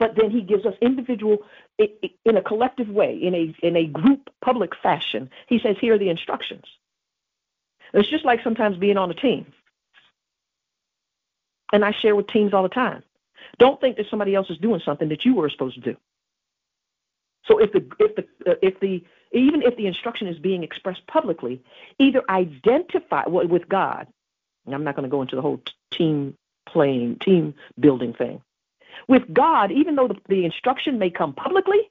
But 0.00 0.16
then 0.16 0.30
he 0.30 0.40
gives 0.40 0.66
us 0.66 0.74
individual, 0.80 1.44
in 1.78 2.36
a 2.36 2.42
collective 2.42 2.88
way, 2.88 3.14
in 3.14 3.34
a 3.34 3.54
in 3.62 3.76
a 3.76 3.86
group 3.86 4.30
public 4.40 4.72
fashion. 4.82 5.30
He 5.46 5.60
says, 5.60 5.76
here 5.80 5.94
are 5.94 5.98
the 5.98 6.08
instructions. 6.08 6.64
It's 7.92 8.08
just 8.08 8.24
like 8.24 8.42
sometimes 8.42 8.78
being 8.78 8.96
on 8.96 9.10
a 9.10 9.14
team. 9.14 9.46
And 11.72 11.84
I 11.84 11.92
share 11.92 12.16
with 12.16 12.28
teams 12.28 12.54
all 12.54 12.62
the 12.62 12.68
time. 12.70 13.02
Don't 13.58 13.80
think 13.80 13.98
that 13.98 14.06
somebody 14.10 14.34
else 14.34 14.48
is 14.50 14.58
doing 14.58 14.80
something 14.84 15.10
that 15.10 15.24
you 15.24 15.34
were 15.34 15.50
supposed 15.50 15.74
to 15.76 15.80
do. 15.80 15.96
So 17.44 17.58
if 17.58 17.72
the 17.72 17.86
if 17.98 18.16
the 18.16 18.50
uh, 18.50 18.54
if 18.62 18.80
the 18.80 19.04
even 19.32 19.62
if 19.62 19.76
the 19.76 19.86
instruction 19.86 20.28
is 20.28 20.38
being 20.38 20.62
expressed 20.62 21.06
publicly, 21.06 21.62
either 21.98 22.22
identify 22.28 23.24
with 23.26 23.68
God. 23.68 24.08
I'm 24.66 24.84
not 24.84 24.94
going 24.96 25.04
to 25.04 25.10
go 25.10 25.22
into 25.22 25.36
the 25.36 25.42
whole 25.42 25.60
team 25.90 26.36
playing, 26.66 27.18
team 27.18 27.54
building 27.78 28.14
thing. 28.14 28.40
With 29.08 29.22
God, 29.32 29.70
even 29.72 29.96
though 29.96 30.08
the, 30.08 30.16
the 30.28 30.44
instruction 30.44 30.98
may 30.98 31.10
come 31.10 31.32
publicly, 31.32 31.90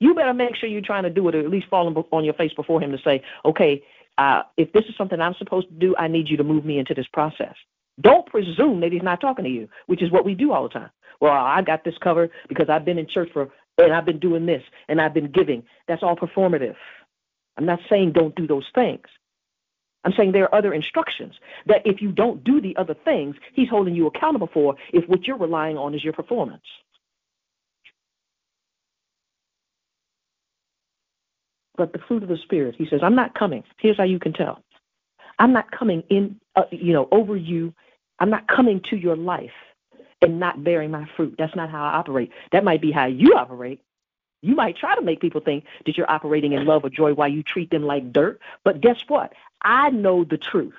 you 0.00 0.14
better 0.14 0.34
make 0.34 0.56
sure 0.56 0.68
you're 0.68 0.80
trying 0.80 1.04
to 1.04 1.10
do 1.10 1.28
it, 1.28 1.34
or 1.34 1.40
at 1.40 1.50
least 1.50 1.68
fall 1.68 2.06
on 2.12 2.24
your 2.24 2.34
face 2.34 2.52
before 2.54 2.80
Him 2.80 2.92
to 2.92 2.98
say, 3.04 3.22
"Okay, 3.44 3.82
uh, 4.18 4.42
if 4.56 4.72
this 4.72 4.84
is 4.88 4.96
something 4.96 5.20
I'm 5.20 5.34
supposed 5.34 5.68
to 5.68 5.74
do, 5.74 5.94
I 5.96 6.08
need 6.08 6.28
you 6.28 6.36
to 6.36 6.44
move 6.44 6.64
me 6.64 6.78
into 6.78 6.94
this 6.94 7.06
process." 7.12 7.54
Don't 8.00 8.26
presume 8.26 8.80
that 8.80 8.92
he's 8.92 9.02
not 9.02 9.20
talking 9.20 9.44
to 9.44 9.50
you, 9.50 9.68
which 9.86 10.02
is 10.02 10.10
what 10.10 10.24
we 10.24 10.34
do 10.34 10.52
all 10.52 10.64
the 10.64 10.68
time. 10.68 10.90
Well, 11.20 11.32
I 11.32 11.62
got 11.62 11.84
this 11.84 11.94
covered 12.02 12.30
because 12.48 12.68
I've 12.68 12.84
been 12.84 12.98
in 12.98 13.06
church 13.06 13.30
for 13.32 13.50
and 13.78 13.92
I've 13.92 14.04
been 14.04 14.18
doing 14.18 14.46
this 14.46 14.62
and 14.88 15.00
I've 15.00 15.14
been 15.14 15.30
giving. 15.30 15.64
That's 15.88 16.02
all 16.02 16.16
performative. 16.16 16.76
I'm 17.56 17.66
not 17.66 17.80
saying 17.88 18.12
don't 18.12 18.34
do 18.34 18.46
those 18.46 18.66
things. 18.74 19.06
I'm 20.04 20.12
saying 20.16 20.32
there 20.32 20.44
are 20.44 20.54
other 20.54 20.74
instructions 20.74 21.34
that 21.66 21.82
if 21.86 22.02
you 22.02 22.12
don't 22.12 22.44
do 22.44 22.60
the 22.60 22.76
other 22.76 22.94
things, 23.04 23.36
he's 23.54 23.68
holding 23.68 23.94
you 23.94 24.06
accountable 24.06 24.50
for 24.52 24.76
if 24.92 25.08
what 25.08 25.26
you're 25.26 25.38
relying 25.38 25.78
on 25.78 25.94
is 25.94 26.04
your 26.04 26.12
performance. 26.12 26.64
But 31.76 31.92
the 31.92 32.00
fruit 32.06 32.22
of 32.22 32.28
the 32.28 32.38
Spirit, 32.38 32.76
he 32.78 32.86
says, 32.88 33.00
I'm 33.02 33.16
not 33.16 33.34
coming. 33.34 33.64
Here's 33.78 33.96
how 33.96 34.04
you 34.04 34.18
can 34.18 34.32
tell. 34.32 34.62
I'm 35.38 35.52
not 35.52 35.70
coming 35.70 36.02
in, 36.10 36.40
uh, 36.56 36.64
you 36.70 36.92
know, 36.92 37.08
over 37.12 37.36
you. 37.36 37.74
I'm 38.20 38.30
not 38.30 38.46
coming 38.48 38.80
to 38.90 38.96
your 38.96 39.16
life 39.16 39.50
and 40.22 40.40
not 40.40 40.64
bearing 40.64 40.90
my 40.90 41.06
fruit. 41.16 41.34
That's 41.38 41.54
not 41.56 41.70
how 41.70 41.84
I 41.84 41.94
operate. 41.98 42.30
That 42.52 42.64
might 42.64 42.80
be 42.80 42.92
how 42.92 43.06
you 43.06 43.34
operate. 43.36 43.80
You 44.44 44.54
might 44.54 44.76
try 44.76 44.94
to 44.94 45.02
make 45.02 45.20
people 45.20 45.40
think 45.40 45.64
that 45.86 45.96
you're 45.96 46.10
operating 46.10 46.52
in 46.52 46.66
love 46.66 46.84
or 46.84 46.90
joy 46.90 47.14
while 47.14 47.28
you 47.28 47.42
treat 47.42 47.70
them 47.70 47.84
like 47.84 48.12
dirt. 48.12 48.40
But 48.64 48.80
guess 48.80 48.98
what? 49.08 49.32
I 49.62 49.90
know 49.90 50.24
the 50.24 50.38
truth. 50.38 50.74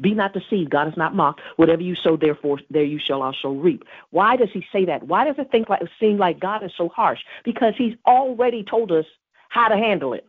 Be 0.00 0.14
not 0.14 0.32
deceived. 0.32 0.70
God 0.70 0.88
is 0.88 0.96
not 0.96 1.14
mocked. 1.14 1.42
Whatever 1.56 1.82
you 1.82 1.94
sow, 1.94 2.16
therefore, 2.16 2.60
there 2.70 2.84
you 2.84 2.98
shall 2.98 3.22
also 3.22 3.50
reap. 3.50 3.84
Why 4.10 4.36
does 4.36 4.48
he 4.52 4.64
say 4.72 4.86
that? 4.86 5.02
Why 5.06 5.24
does 5.24 5.36
it 5.38 5.50
think 5.50 5.68
like 5.68 5.82
seem 6.00 6.18
like 6.18 6.40
God 6.40 6.64
is 6.64 6.72
so 6.76 6.88
harsh? 6.88 7.20
Because 7.44 7.74
he's 7.76 7.94
already 8.06 8.64
told 8.64 8.92
us 8.92 9.04
how 9.50 9.68
to 9.68 9.76
handle 9.76 10.14
it 10.14 10.26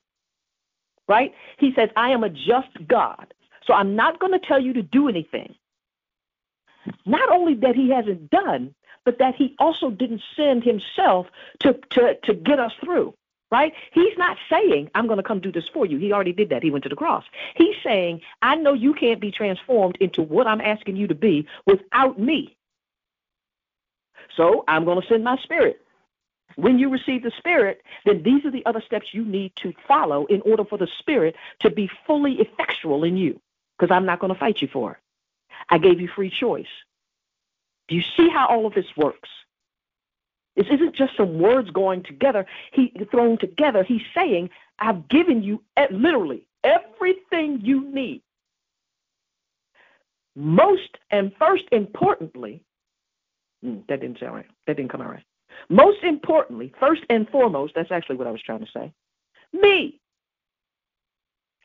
right? 1.08 1.34
He 1.60 1.74
says, 1.76 1.90
I 1.96 2.12
am 2.12 2.24
a 2.24 2.30
just 2.30 2.70
God. 2.88 3.34
So 3.68 3.74
I'm 3.74 3.96
not 3.96 4.20
going 4.20 4.32
to 4.32 4.48
tell 4.48 4.62
you 4.62 4.74
to 4.74 4.82
do 4.82 5.10
anything. 5.10 5.56
not 7.06 7.30
only 7.30 7.56
that 7.56 7.76
he 7.76 7.90
hasn't 7.90 8.30
done, 8.30 8.74
but 9.06 9.20
that 9.20 9.36
he 9.36 9.56
also 9.60 9.90
didn't 9.90 10.22
send 10.36 10.64
himself 10.64 11.28
to, 11.60 11.74
to, 11.92 12.16
to 12.24 12.34
get 12.34 12.60
us 12.60 12.74
through 12.84 13.14
right? 13.52 13.74
He's 13.92 14.18
not 14.18 14.38
saying, 14.50 14.90
I'm 14.96 15.08
going 15.08 15.18
to 15.18 15.24
come 15.24 15.42
do 15.42 15.52
this 15.52 15.68
for 15.74 15.86
you. 15.86 15.98
He 15.98 16.14
already 16.14 16.32
did 16.32 16.50
that. 16.50 16.64
He 16.64 16.72
went 16.72 16.84
to 16.84 16.90
the 16.90 16.96
cross. 16.96 17.26
He's 17.56 17.76
saying, 17.84 18.22
I 18.42 18.56
know 18.56 18.74
you 18.74 18.94
can't 18.94 19.20
be 19.20 19.32
transformed 19.32 19.98
into 20.00 20.22
what 20.22 20.48
I'm 20.48 20.62
asking 20.62 20.96
you 20.96 21.08
to 21.08 21.16
be 21.16 21.46
without 21.66 22.18
me. 22.18 22.56
So 24.38 24.64
I'm 24.68 24.86
going 24.86 25.02
to 25.02 25.08
send 25.08 25.24
my 25.24 25.38
spirit. 25.44 25.82
When 26.56 26.80
you 26.80 26.90
receive 26.90 27.24
the 27.24 27.32
spirit, 27.38 27.82
then 28.06 28.24
these 28.24 28.46
are 28.46 28.52
the 28.52 28.66
other 28.66 28.82
steps 28.82 29.08
you 29.14 29.26
need 29.26 29.54
to 29.58 29.74
follow 29.88 30.26
in 30.26 30.42
order 30.42 30.66
for 30.66 30.78
the 30.78 30.88
spirit 31.00 31.36
to 31.60 31.70
be 31.70 31.90
fully 32.08 32.40
effectual 32.40 33.04
in 33.04 33.18
you. 33.18 33.40
Because 33.78 33.94
I'm 33.94 34.06
not 34.06 34.20
going 34.20 34.34
to 34.34 34.40
fight 34.40 34.62
you 34.62 34.68
for 34.68 34.94
it. 34.94 34.98
I 35.70 35.78
gave 35.78 36.00
you 36.00 36.08
free 36.08 36.30
choice. 36.30 36.68
Do 37.88 37.96
you 37.96 38.04
see 38.16 38.30
how 38.30 38.48
all 38.48 38.66
of 38.66 38.74
this 38.74 38.86
works? 38.96 39.30
This 40.56 40.68
isn't 40.72 40.96
just 40.96 41.16
some 41.16 41.40
words 41.40 41.70
going 41.70 42.04
together, 42.04 42.46
he 42.72 42.94
thrown 43.10 43.38
together. 43.38 43.84
He's 43.84 44.02
saying, 44.14 44.50
I've 44.80 45.08
given 45.08 45.44
you 45.44 45.64
literally 45.92 46.48
everything 46.64 47.62
you 47.62 47.84
need. 47.92 48.22
Most 50.36 50.98
and 51.10 51.32
first 51.38 51.64
importantly, 51.72 52.64
hmm, 53.62 53.80
that 53.88 54.02
didn't 54.02 54.20
sound 54.20 54.36
right. 54.36 54.46
That 54.68 54.78
didn't 54.78 54.92
come 54.92 55.02
out 55.02 55.12
right. 55.12 55.24
Most 55.70 56.04
importantly, 56.04 56.74
first 56.80 57.04
and 57.10 57.30
foremost, 57.30 57.74
that's 57.76 57.92
actually 57.92 58.16
what 58.16 58.28
I 58.28 58.32
was 58.32 58.42
trying 58.42 58.66
to 58.66 58.72
say. 58.74 58.92
Me. 59.54 60.00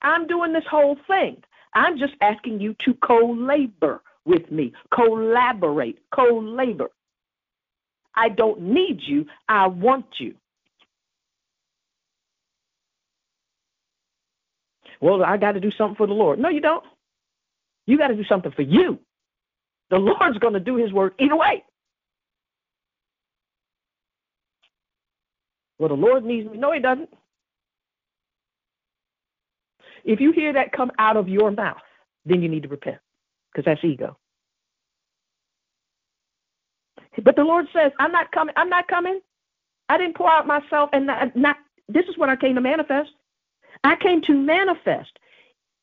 I'm 0.03 0.27
doing 0.27 0.53
this 0.53 0.67
whole 0.71 0.99
thing. 1.07 1.43
I'm 1.75 1.99
just 1.99 2.15
asking 2.21 2.61
you 2.61 2.75
to 2.85 2.95
co 2.95 3.33
labor 3.33 4.03
with 4.27 4.51
me, 4.51 4.73
collaborate, 4.93 5.99
co 6.15 6.39
labor. 6.39 6.91
I 8.15 8.29
don't 8.29 8.61
need 8.61 9.01
you. 9.07 9.27
I 9.49 9.67
want 9.67 10.07
you. 10.19 10.35
Well, 15.01 15.23
I 15.23 15.37
got 15.37 15.53
to 15.53 15.61
do 15.61 15.71
something 15.77 15.97
for 15.97 16.07
the 16.07 16.15
Lord. 16.15 16.39
No, 16.39 16.49
you 16.49 16.61
don't. 16.61 16.85
You 17.87 17.99
got 17.99 18.09
to 18.09 18.17
do 18.17 18.25
something 18.25 18.53
for 18.53 18.63
you. 18.63 18.99
The 19.91 19.99
Lord's 19.99 20.39
going 20.39 20.55
to 20.55 20.61
do 20.61 20.77
his 20.77 20.93
work 20.93 21.15
either 21.19 21.37
way. 21.37 21.63
Well, 25.79 25.91
the 25.91 25.95
Lord 25.95 26.25
needs 26.25 26.51
me. 26.51 26.57
No, 26.57 26.73
he 26.73 26.81
doesn't. 26.81 27.11
If 30.05 30.21
you 30.21 30.33
hear 30.33 30.53
that 30.55 30.73
come 30.73 30.91
out 30.99 31.17
of 31.17 31.29
your 31.29 31.51
mouth, 31.51 31.77
then 32.25 32.43
you 32.43 32.49
need 32.49 32.63
to 32.63 32.69
repent 32.69 32.99
because 33.57 33.65
that's 33.65 33.85
ego. 33.85 34.19
But 37.23 37.37
the 37.37 37.45
Lord 37.45 37.67
says, 37.73 37.93
I'm 37.99 38.13
not 38.13 38.31
coming. 38.33 38.55
I'm 38.59 38.69
not 38.69 38.87
coming. 38.87 39.21
I 39.89 39.97
didn't 39.97 40.17
pour 40.17 40.31
out 40.31 40.47
myself 40.47 40.91
and 40.93 41.07
not, 41.07 41.35
not 41.35 41.57
this 41.89 42.05
is 42.07 42.19
what 42.19 42.29
I 42.29 42.37
came 42.37 42.55
to 42.57 42.61
manifest. 42.61 43.11
I 43.83 43.97
came 43.97 44.21
to 44.23 44.35
manifest 44.35 45.19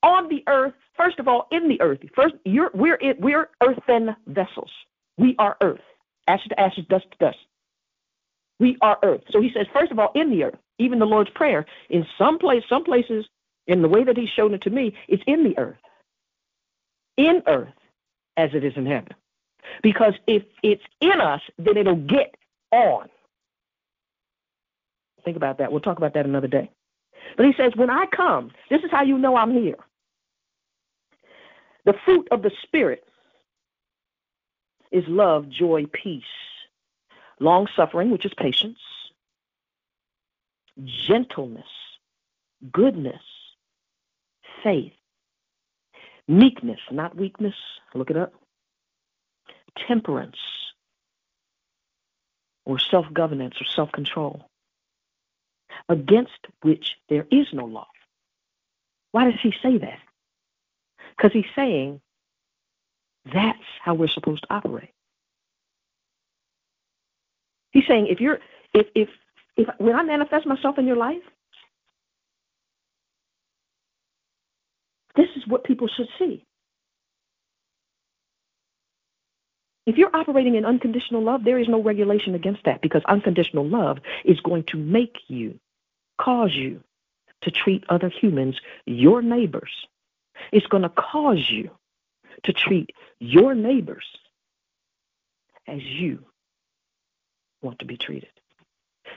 on 0.03 0.29
the 0.29 0.43
earth, 0.47 0.73
first 0.95 1.17
of 1.19 1.27
all, 1.27 1.47
in 1.51 1.67
the 1.67 1.81
earth. 1.81 1.99
First, 2.15 2.35
you're, 2.45 2.69
we're 2.75 2.99
we're 3.19 3.49
earthen 3.63 4.15
vessels. 4.27 4.69
We 5.17 5.35
are 5.39 5.57
earth, 5.61 5.81
ashes 6.27 6.49
to 6.49 6.59
ashes, 6.59 6.85
dust 6.89 7.05
to 7.11 7.17
dust. 7.17 7.37
We 8.59 8.77
are 8.81 8.99
earth. 9.03 9.21
So 9.31 9.41
he 9.41 9.51
says, 9.53 9.65
first 9.73 9.91
of 9.91 9.99
all, 9.99 10.11
in 10.15 10.29
the 10.29 10.43
earth. 10.43 10.59
Even 10.79 10.99
the 10.99 11.05
Lord's 11.05 11.29
prayer, 11.31 11.65
in 11.89 12.05
some 12.17 12.39
place, 12.39 12.63
some 12.67 12.83
places, 12.83 13.25
in 13.67 13.81
the 13.81 13.87
way 13.87 14.03
that 14.03 14.17
He's 14.17 14.29
shown 14.29 14.53
it 14.53 14.61
to 14.63 14.69
me, 14.69 14.95
it's 15.07 15.23
in 15.27 15.43
the 15.43 15.57
earth. 15.57 15.82
In 17.17 17.43
earth, 17.47 17.73
as 18.37 18.49
it 18.53 18.63
is 18.63 18.73
in 18.75 18.85
heaven. 18.85 19.13
Because 19.81 20.13
if 20.27 20.43
it's 20.61 20.83
in 20.99 21.21
us, 21.21 21.41
then 21.57 21.77
it'll 21.77 21.95
get 21.95 22.35
on. 22.71 23.09
Think 25.23 25.37
about 25.37 25.59
that. 25.59 25.71
We'll 25.71 25.81
talk 25.81 25.97
about 25.97 26.13
that 26.15 26.25
another 26.25 26.47
day. 26.47 26.69
But 27.37 27.45
he 27.45 27.53
says, 27.53 27.73
when 27.75 27.89
I 27.89 28.05
come, 28.07 28.51
this 28.69 28.81
is 28.83 28.91
how 28.91 29.03
you 29.03 29.17
know 29.17 29.35
I'm 29.35 29.51
here. 29.51 29.77
The 31.85 31.93
fruit 32.05 32.27
of 32.31 32.41
the 32.41 32.51
Spirit 32.63 33.03
is 34.91 35.03
love, 35.07 35.49
joy, 35.49 35.85
peace, 35.91 36.23
long 37.39 37.67
suffering, 37.75 38.11
which 38.11 38.25
is 38.25 38.33
patience, 38.35 38.79
gentleness, 41.07 41.67
goodness, 42.71 43.21
faith, 44.63 44.93
meekness, 46.37 46.79
not 46.91 47.15
weakness. 47.15 47.55
Look 47.93 48.09
it 48.09 48.17
up 48.17 48.33
temperance 49.87 50.37
or 52.65 52.79
self 52.79 53.05
governance 53.13 53.55
or 53.59 53.65
self 53.65 53.91
control, 53.91 54.49
against 55.89 56.47
which 56.61 56.95
there 57.09 57.25
is 57.31 57.47
no 57.53 57.65
law. 57.65 57.87
Why 59.11 59.25
does 59.25 59.39
he 59.41 59.53
say 59.61 59.77
that? 59.79 59.99
Because 61.15 61.31
he's 61.33 61.45
saying 61.55 62.01
that's 63.31 63.59
how 63.81 63.93
we're 63.93 64.07
supposed 64.07 64.43
to 64.43 64.53
operate. 64.53 64.91
He's 67.71 67.87
saying 67.87 68.07
if 68.07 68.19
you're 68.21 68.39
if 68.73 68.87
if 68.95 69.09
if 69.57 69.67
when 69.77 69.95
I 69.95 70.03
manifest 70.03 70.45
myself 70.45 70.77
in 70.77 70.87
your 70.87 70.97
life, 70.97 71.23
this 75.15 75.27
is 75.35 75.47
what 75.47 75.63
people 75.63 75.87
should 75.87 76.07
see. 76.19 76.45
If 79.85 79.97
you're 79.97 80.15
operating 80.15 80.55
in 80.55 80.65
unconditional 80.65 81.23
love, 81.23 81.43
there 81.43 81.59
is 81.59 81.67
no 81.67 81.81
regulation 81.81 82.35
against 82.35 82.63
that 82.65 82.81
because 82.81 83.01
unconditional 83.05 83.67
love 83.67 83.99
is 84.23 84.39
going 84.39 84.63
to 84.67 84.77
make 84.77 85.17
you, 85.27 85.59
cause 86.19 86.53
you 86.53 86.81
to 87.41 87.51
treat 87.51 87.83
other 87.89 88.09
humans, 88.09 88.59
your 88.85 89.21
neighbors. 89.21 89.71
It's 90.51 90.65
going 90.67 90.83
to 90.83 90.89
cause 90.89 91.49
you 91.49 91.69
to 92.43 92.53
treat 92.53 92.91
your 93.19 93.53
neighbors 93.53 94.05
as 95.67 95.83
you 95.83 96.19
want 97.61 97.79
to 97.79 97.85
be 97.85 97.97
treated. 97.97 98.29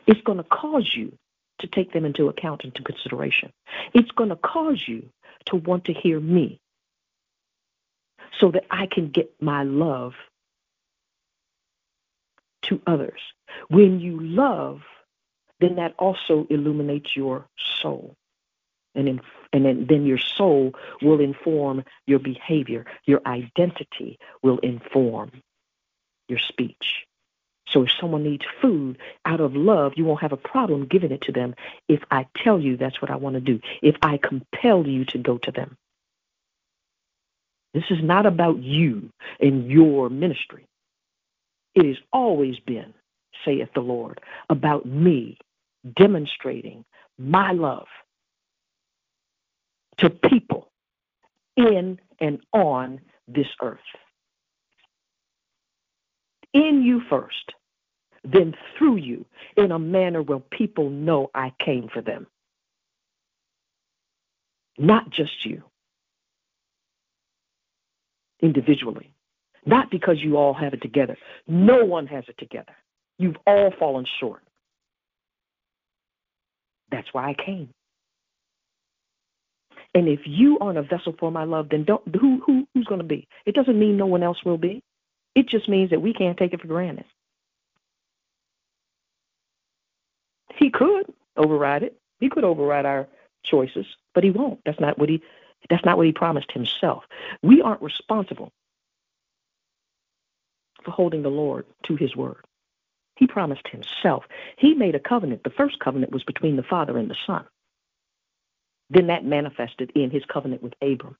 It's 0.06 0.20
going 0.22 0.38
to 0.38 0.44
cause 0.44 0.90
you 0.94 1.16
to 1.60 1.66
take 1.68 1.92
them 1.92 2.04
into 2.04 2.28
account 2.28 2.64
and 2.64 2.72
into 2.76 2.82
consideration. 2.82 3.52
It's 3.94 4.10
going 4.12 4.30
to 4.30 4.36
cause 4.36 4.82
you 4.86 5.08
to 5.46 5.56
want 5.56 5.86
to 5.86 5.92
hear 5.92 6.20
me 6.20 6.60
so 8.38 8.50
that 8.50 8.64
I 8.70 8.86
can 8.86 9.10
get 9.10 9.30
my 9.40 9.62
love 9.62 10.14
to 12.62 12.80
others. 12.86 13.20
When 13.68 14.00
you 14.00 14.20
love, 14.20 14.82
then 15.60 15.76
that 15.76 15.94
also 15.98 16.46
illuminates 16.50 17.16
your 17.16 17.46
soul. 17.80 18.14
And, 18.94 19.08
in, 19.08 19.20
and 19.52 19.64
then, 19.64 19.86
then 19.88 20.06
your 20.06 20.18
soul 20.18 20.74
will 21.02 21.20
inform 21.20 21.84
your 22.06 22.18
behavior. 22.18 22.86
Your 23.04 23.20
identity 23.26 24.18
will 24.42 24.58
inform 24.58 25.30
your 26.28 26.38
speech. 26.38 27.05
So 27.68 27.82
if 27.82 27.90
someone 28.00 28.22
needs 28.22 28.44
food 28.62 28.98
out 29.24 29.40
of 29.40 29.56
love, 29.56 29.94
you 29.96 30.04
won't 30.04 30.22
have 30.22 30.32
a 30.32 30.36
problem 30.36 30.86
giving 30.86 31.12
it 31.12 31.22
to 31.22 31.32
them 31.32 31.54
if 31.88 32.00
I 32.10 32.26
tell 32.42 32.60
you 32.60 32.76
that's 32.76 33.02
what 33.02 33.10
I 33.10 33.16
want 33.16 33.34
to 33.34 33.40
do, 33.40 33.60
if 33.82 33.96
I 34.02 34.18
compel 34.18 34.86
you 34.86 35.04
to 35.06 35.18
go 35.18 35.38
to 35.38 35.52
them. 35.52 35.76
This 37.74 37.84
is 37.90 37.98
not 38.02 38.26
about 38.26 38.62
you 38.62 39.10
and 39.40 39.70
your 39.70 40.08
ministry. 40.08 40.66
It 41.74 41.86
has 41.86 41.96
always 42.12 42.58
been, 42.60 42.94
saith 43.44 43.68
the 43.74 43.80
Lord, 43.80 44.20
about 44.48 44.86
me 44.86 45.38
demonstrating 45.96 46.84
my 47.18 47.52
love 47.52 47.86
to 49.98 50.10
people 50.10 50.70
in 51.56 51.98
and 52.20 52.40
on 52.52 53.00
this 53.28 53.48
earth. 53.62 53.78
In 56.52 56.82
you 56.82 57.02
first, 57.10 57.52
then 58.32 58.54
through 58.76 58.96
you, 58.96 59.24
in 59.56 59.72
a 59.72 59.78
manner 59.78 60.22
where 60.22 60.38
people 60.38 60.90
know 60.90 61.30
I 61.34 61.52
came 61.64 61.88
for 61.92 62.02
them. 62.02 62.26
Not 64.78 65.10
just 65.10 65.44
you, 65.44 65.62
individually, 68.40 69.10
not 69.64 69.90
because 69.90 70.18
you 70.20 70.36
all 70.36 70.52
have 70.54 70.74
it 70.74 70.82
together. 70.82 71.16
No 71.46 71.84
one 71.84 72.06
has 72.08 72.24
it 72.28 72.36
together. 72.38 72.74
You've 73.18 73.36
all 73.46 73.72
fallen 73.78 74.06
short. 74.20 74.42
That's 76.90 77.08
why 77.12 77.30
I 77.30 77.34
came. 77.34 77.70
And 79.94 80.08
if 80.08 80.20
you 80.26 80.58
aren't 80.60 80.78
a 80.78 80.82
vessel 80.82 81.14
for 81.18 81.30
my 81.30 81.44
love, 81.44 81.68
then 81.70 81.84
don't 81.84 82.02
who 82.14 82.42
who 82.44 82.66
who's 82.74 82.84
going 82.84 83.00
to 83.00 83.06
be? 83.06 83.26
It 83.46 83.54
doesn't 83.54 83.78
mean 83.78 83.96
no 83.96 84.06
one 84.06 84.22
else 84.22 84.36
will 84.44 84.58
be. 84.58 84.82
It 85.34 85.48
just 85.48 85.68
means 85.68 85.90
that 85.90 86.02
we 86.02 86.12
can't 86.12 86.36
take 86.36 86.52
it 86.52 86.60
for 86.60 86.66
granted. 86.66 87.06
He 90.56 90.70
could 90.70 91.12
override 91.36 91.82
it. 91.82 91.98
He 92.20 92.28
could 92.28 92.44
override 92.44 92.86
our 92.86 93.08
choices, 93.44 93.86
but 94.14 94.24
he 94.24 94.30
won't. 94.30 94.60
That's 94.64 94.80
not 94.80 94.98
what 94.98 95.08
he 95.08 95.22
that's 95.70 95.84
not 95.84 95.96
what 95.96 96.06
he 96.06 96.12
promised 96.12 96.52
himself. 96.52 97.04
We 97.42 97.60
aren't 97.62 97.82
responsible 97.82 98.52
for 100.84 100.90
holding 100.92 101.22
the 101.22 101.30
Lord 101.30 101.66
to 101.84 101.96
his 101.96 102.14
word. 102.14 102.44
He 103.16 103.26
promised 103.26 103.66
himself. 103.68 104.24
He 104.56 104.74
made 104.74 104.94
a 104.94 105.00
covenant. 105.00 105.42
The 105.42 105.50
first 105.50 105.78
covenant 105.80 106.12
was 106.12 106.22
between 106.22 106.56
the 106.56 106.62
Father 106.62 106.98
and 106.98 107.10
the 107.10 107.16
Son. 107.26 107.44
Then 108.90 109.08
that 109.08 109.24
manifested 109.24 109.90
in 109.94 110.10
his 110.10 110.24
covenant 110.26 110.62
with 110.62 110.74
Abram 110.80 111.16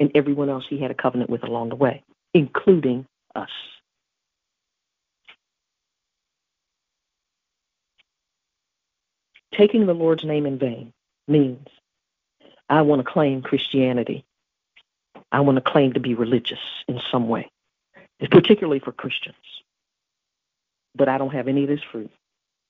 and 0.00 0.10
everyone 0.14 0.50
else 0.50 0.64
he 0.68 0.80
had 0.80 0.90
a 0.90 0.94
covenant 0.94 1.30
with 1.30 1.44
along 1.44 1.70
the 1.70 1.76
way, 1.76 2.02
including 2.34 3.06
us. 3.34 3.50
Taking 9.56 9.86
the 9.86 9.94
Lord's 9.94 10.24
name 10.24 10.46
in 10.46 10.58
vain 10.58 10.92
means 11.28 11.68
I 12.68 12.82
want 12.82 13.04
to 13.04 13.10
claim 13.10 13.42
Christianity. 13.42 14.24
I 15.30 15.40
want 15.40 15.56
to 15.56 15.70
claim 15.70 15.92
to 15.92 16.00
be 16.00 16.14
religious 16.14 16.58
in 16.88 17.00
some 17.10 17.28
way, 17.28 17.50
It's 18.20 18.30
particularly 18.30 18.80
for 18.80 18.92
Christians. 18.92 19.36
But 20.94 21.08
I 21.08 21.18
don't 21.18 21.32
have 21.32 21.48
any 21.48 21.62
of 21.62 21.68
this 21.68 21.82
fruit. 21.82 22.10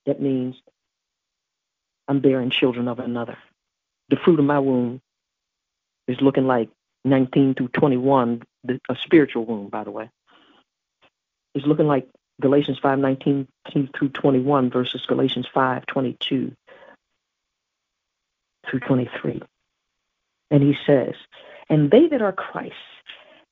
That 0.05 0.21
means 0.21 0.55
I'm 2.07 2.19
bearing 2.19 2.49
children 2.49 2.87
of 2.87 2.99
another. 2.99 3.37
The 4.09 4.15
fruit 4.15 4.39
of 4.39 4.45
my 4.45 4.59
womb 4.59 5.01
is 6.07 6.21
looking 6.21 6.45
like 6.45 6.69
19 7.03 7.55
through 7.55 7.69
21, 7.69 8.43
a 8.67 8.95
spiritual 8.95 9.45
womb, 9.45 9.69
by 9.69 9.83
the 9.83 9.91
way, 9.91 10.09
is 11.53 11.65
looking 11.65 11.87
like 11.87 12.07
Galatians 12.41 12.79
5, 12.79 12.99
19 12.99 13.47
through 13.71 14.09
21 14.09 14.69
versus 14.69 15.05
Galatians 15.07 15.47
5, 15.53 15.85
22 18.79 19.09
through 19.21 19.39
23. 19.39 19.41
And 20.51 20.63
he 20.63 20.75
says, 20.85 21.13
And 21.69 21.91
they 21.91 22.07
that 22.07 22.21
are 22.21 22.31
Christ 22.33 22.73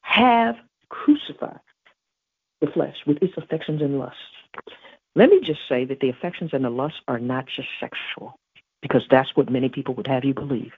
have 0.02 0.56
crucified 0.90 1.60
the 2.62 2.68
flesh 2.68 2.96
with 3.06 3.22
its 3.22 3.34
affections 3.38 3.82
and 3.82 4.00
lusts. 4.00 4.18
Let 5.16 5.30
me 5.30 5.42
just 5.42 5.62
say 5.70 5.86
that 5.86 6.00
the 6.00 6.10
affections 6.10 6.52
and 6.54 6.64
the 6.64 6.70
lusts 6.70 7.00
are 7.08 7.20
not 7.20 7.46
just 7.48 7.68
sexual, 7.80 8.36
because 8.82 9.04
that's 9.10 9.36
what 9.36 9.50
many 9.50 9.70
people 9.70 9.94
would 9.96 10.08
have 10.08 10.26
you 10.26 10.34
believe. 10.34 10.72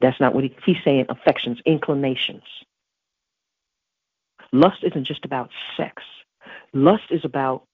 That's 0.00 0.20
not 0.20 0.34
what 0.34 0.44
he, 0.44 0.54
he's 0.64 0.76
saying, 0.84 1.06
affections, 1.08 1.58
inclinations. 1.64 2.42
Lust 4.52 4.78
isn't 4.82 5.04
just 5.04 5.24
about 5.24 5.50
sex. 5.76 6.02
Lust 6.72 7.04
is 7.10 7.24
about 7.24 7.64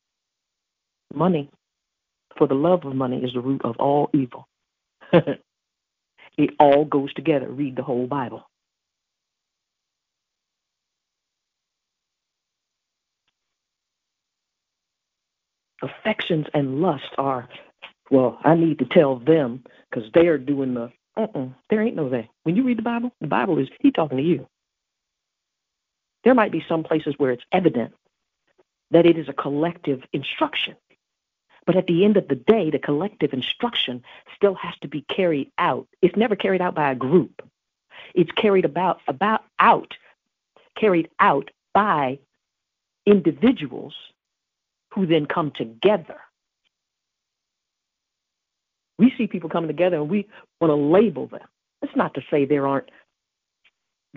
money. 1.13 1.51
For 2.39 2.47
the 2.47 2.55
love 2.55 2.85
of 2.85 2.95
money 2.95 3.23
is 3.25 3.35
the 3.35 3.41
root 3.41 3.63
of 3.65 3.77
all 3.79 4.11
evil. 4.15 4.49
it 5.13 5.51
all 6.59 6.85
goes 6.85 7.13
together. 7.15 7.49
Read 7.51 7.77
the 7.77 7.83
whole 7.83 8.07
Bible. 8.07 8.49
Affections 15.83 16.47
and 16.55 16.81
lust 16.81 17.11
are, 17.19 17.49
well, 18.11 18.39
I 18.45 18.55
need 18.55 18.79
to 18.81 18.87
tell 18.87 19.19
them 19.19 19.65
because 19.91 20.11
they 20.15 20.29
are 20.29 20.39
doing 20.39 20.75
the, 20.75 20.93
uh-uh, 21.17 21.47
there 21.71 21.83
ain't 21.83 21.97
no 21.97 22.09
they. 22.09 22.31
When 22.45 22.57
you 22.57 22.65
read 22.65 22.79
the 22.79 22.83
Bible, 22.83 23.13
the 23.21 23.29
Bible 23.29 23.59
is, 23.59 23.69
he 23.81 23.91
talking 23.93 24.19
to 24.19 24.25
you. 24.25 24.47
There 26.25 26.35
might 26.35 26.53
be 26.53 26.65
some 26.69 26.85
places 26.85 27.15
where 27.19 27.33
it's 27.33 27.45
evident 27.53 27.95
that 28.93 29.07
it 29.07 29.19
is 29.19 29.29
a 29.29 29.33
collective 29.35 30.03
instruction. 30.13 30.77
But 31.67 31.77
at 31.77 31.87
the 31.87 32.05
end 32.05 32.17
of 32.17 32.29
the 32.29 32.35
day, 32.37 32.71
the 32.71 32.79
collective 32.79 33.33
instruction 33.33 34.03
still 34.37 34.55
has 34.55 34.75
to 34.83 34.89
be 34.89 35.03
carried 35.03 35.51
out. 35.59 35.89
It's 36.03 36.17
never 36.17 36.37
carried 36.37 36.61
out 36.63 36.75
by 36.75 36.91
a 36.91 36.97
group. 36.97 37.49
It's 38.15 38.33
carried 38.33 38.65
about 38.65 39.01
about 39.09 39.43
out, 39.59 39.95
carried 40.77 41.09
out 41.21 41.51
by 41.75 42.19
individuals 43.07 43.95
who 44.95 45.07
then 45.07 45.27
come 45.27 45.53
together. 45.53 46.21
We 48.99 49.13
see 49.19 49.27
people 49.27 49.51
coming 49.51 49.69
together 49.69 49.97
and 49.97 50.11
we 50.11 50.29
want 50.61 50.71
to 50.71 50.77
label 50.77 51.27
them. 51.27 51.47
It's 51.83 51.97
not 51.97 52.15
to 52.15 52.23
say 52.31 52.45
there 52.45 52.67
aren't 52.67 52.91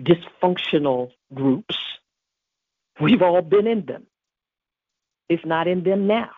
dysfunctional 0.00 1.10
groups. 1.34 1.76
We've 3.00 3.22
all 3.22 3.42
been 3.42 3.66
in 3.66 3.86
them, 3.86 4.06
It's 5.28 5.44
not 5.44 5.68
in 5.68 5.84
them 5.84 6.06
now. 6.06 6.30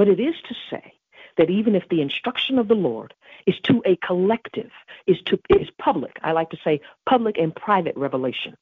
But 0.00 0.08
it 0.08 0.18
is 0.18 0.34
to 0.48 0.54
say 0.70 0.94
that 1.36 1.50
even 1.50 1.74
if 1.74 1.86
the 1.90 2.00
instruction 2.00 2.58
of 2.58 2.68
the 2.68 2.74
Lord 2.74 3.12
is 3.46 3.56
to 3.64 3.82
a 3.84 3.96
collective, 3.96 4.70
is 5.06 5.18
to 5.26 5.38
is 5.50 5.68
public, 5.78 6.16
I 6.22 6.32
like 6.32 6.48
to 6.52 6.56
say 6.64 6.80
public 7.06 7.36
and 7.36 7.54
private 7.54 7.94
revelation. 7.98 8.56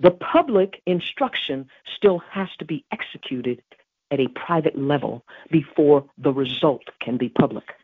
The 0.00 0.10
public 0.10 0.82
instruction 0.86 1.68
still 1.94 2.18
has 2.32 2.48
to 2.58 2.64
be 2.64 2.84
executed 2.90 3.62
at 4.10 4.18
a 4.18 4.26
private 4.26 4.76
level 4.76 5.24
before 5.52 6.06
the 6.18 6.32
result 6.32 6.82
can 7.00 7.16
be 7.16 7.28
public. 7.28 7.74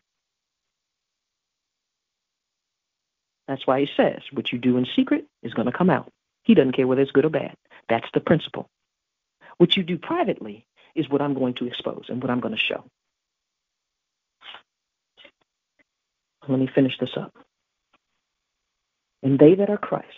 That's 3.47 3.65
why 3.65 3.79
he 3.79 3.87
says, 3.95 4.23
what 4.33 4.51
you 4.51 4.59
do 4.59 4.75
in 4.75 4.85
secret 4.93 5.25
is 5.41 5.53
going 5.53 5.67
to 5.67 5.77
come 5.77 5.89
out. 5.89 6.11
He 6.43 6.53
doesn't 6.53 6.73
care 6.73 6.85
whether 6.85 7.01
it's 7.01 7.11
good 7.11 7.23
or 7.23 7.29
bad. 7.29 7.55
That's 7.87 8.09
the 8.13 8.19
principle. 8.19 8.69
What 9.57 9.75
you 9.75 9.83
do 9.83 9.97
privately 9.97 10.65
is 10.95 11.09
what 11.09 11.21
I'm 11.21 11.33
going 11.33 11.55
to 11.55 11.67
expose 11.67 12.05
and 12.09 12.21
what 12.21 12.29
I'm 12.29 12.39
going 12.39 12.55
to 12.55 12.59
show. 12.59 12.83
Let 16.47 16.59
me 16.59 16.69
finish 16.73 16.97
this 16.99 17.15
up. 17.17 17.33
And 19.21 19.37
they 19.37 19.55
that 19.55 19.69
are 19.69 19.77
Christ's 19.77 20.13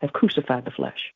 have 0.00 0.12
crucified 0.12 0.64
the 0.64 0.70
flesh 0.70 1.12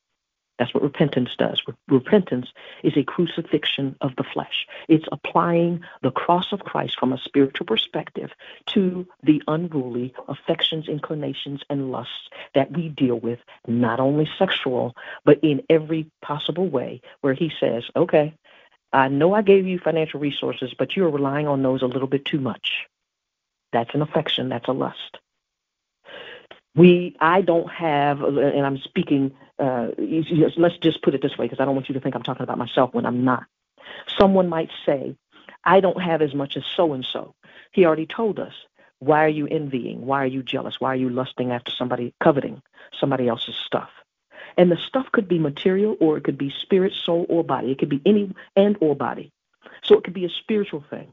that's 0.59 0.75
what 0.75 0.83
repentance 0.83 1.31
does. 1.39 1.63
Repentance 1.89 2.49
is 2.83 2.97
a 2.97 3.05
crucifixion 3.05 3.97
of 4.01 4.17
the 4.17 4.25
flesh. 4.25 4.67
It's 4.89 5.07
applying 5.13 5.81
the 6.03 6.11
cross 6.11 6.53
of 6.53 6.61
Christ 6.61 6.99
from 6.99 7.13
a 7.13 7.19
spiritual 7.19 7.67
perspective 7.67 8.31
to 8.67 9.07
the 9.23 9.43
unruly 9.47 10.15
affections, 10.27 10.89
inclinations, 10.89 11.63
and 11.71 11.93
lusts 11.93 12.29
that 12.55 12.73
we 12.73 12.89
deal 12.89 13.19
with, 13.19 13.39
not 13.67 14.01
only 14.01 14.29
sexual, 14.39 14.97
but 15.25 15.39
in 15.43 15.63
every 15.71 16.11
possible 16.23 16.69
way, 16.69 17.01
where 17.21 17.35
He 17.35 17.53
says, 17.61 17.85
okay, 17.95 18.35
I 18.93 19.09
know 19.09 19.35
I 19.35 19.43
gave 19.43 19.67
you 19.67 19.79
financial 19.79 20.19
resources, 20.19 20.75
but 20.77 20.97
you're 20.97 21.11
relying 21.11 21.47
on 21.47 21.63
those 21.63 21.83
a 21.83 21.87
little 21.87 22.09
bit 22.09 22.25
too 22.25 22.41
much. 22.41 22.87
That's 23.73 23.95
an 23.95 24.03
affection, 24.03 24.49
that's 24.49 24.69
a 24.69 24.73
lust 24.73 25.19
we 26.79 27.17
i 27.21 27.41
don't 27.43 27.71
have 27.71 28.23
and 28.23 28.65
i'm 28.67 28.79
speaking 28.79 29.33
uh, 29.59 29.89
let's 30.57 30.79
just 30.79 31.03
put 31.03 31.15
it 31.15 31.23
this 31.23 31.37
way 31.37 31.47
because 31.47 31.61
i 31.61 31.65
don't 31.65 31.75
want 31.75 31.89
you 31.89 31.95
to 31.95 32.01
think 32.01 32.15
i'm 32.15 32.23
talking 32.23 32.45
about 32.45 32.59
myself 32.59 32.95
when 32.95 33.05
i'm 33.05 33.25
not. 33.25 33.45
Someone 34.19 34.49
might 34.49 34.71
say 34.87 35.17
i 35.65 35.81
don't 35.81 36.01
have 36.01 36.23
as 36.23 36.35
much 36.35 36.57
as 36.57 36.65
so 36.77 36.93
and 36.93 37.05
so 37.05 37.35
he 37.73 37.85
already 37.85 38.07
told 38.07 38.39
us 38.39 38.55
why 39.01 39.25
are 39.25 39.29
you 39.29 39.47
envying? 39.47 40.05
Why 40.07 40.25
are 40.25 40.27
you 40.27 40.43
jealous? 40.43 40.81
Why 40.81 40.93
are 40.93 40.97
you 40.97 41.09
lusting 41.09 41.53
after 41.53 41.71
somebody 41.71 42.15
coveting 42.23 42.63
somebody 43.01 43.29
else's 43.29 43.55
stuff? 43.55 43.91
And 44.57 44.73
the 44.73 44.77
stuff 44.77 45.07
could 45.13 45.29
be 45.29 45.39
material 45.39 45.97
or 46.01 46.17
it 46.17 46.25
could 46.25 46.39
be 46.39 46.53
spirit 46.63 46.93
soul 47.05 47.25
or 47.29 47.45
body. 47.45 47.71
It 47.71 47.79
could 47.79 47.89
be 47.89 48.03
any 48.05 48.35
and 48.57 48.77
or 48.81 48.97
body. 48.97 49.31
So 49.85 49.97
it 49.97 50.05
could 50.05 50.15
be 50.15 50.25
a 50.25 50.31
spiritual 50.31 50.85
thing. 50.91 51.13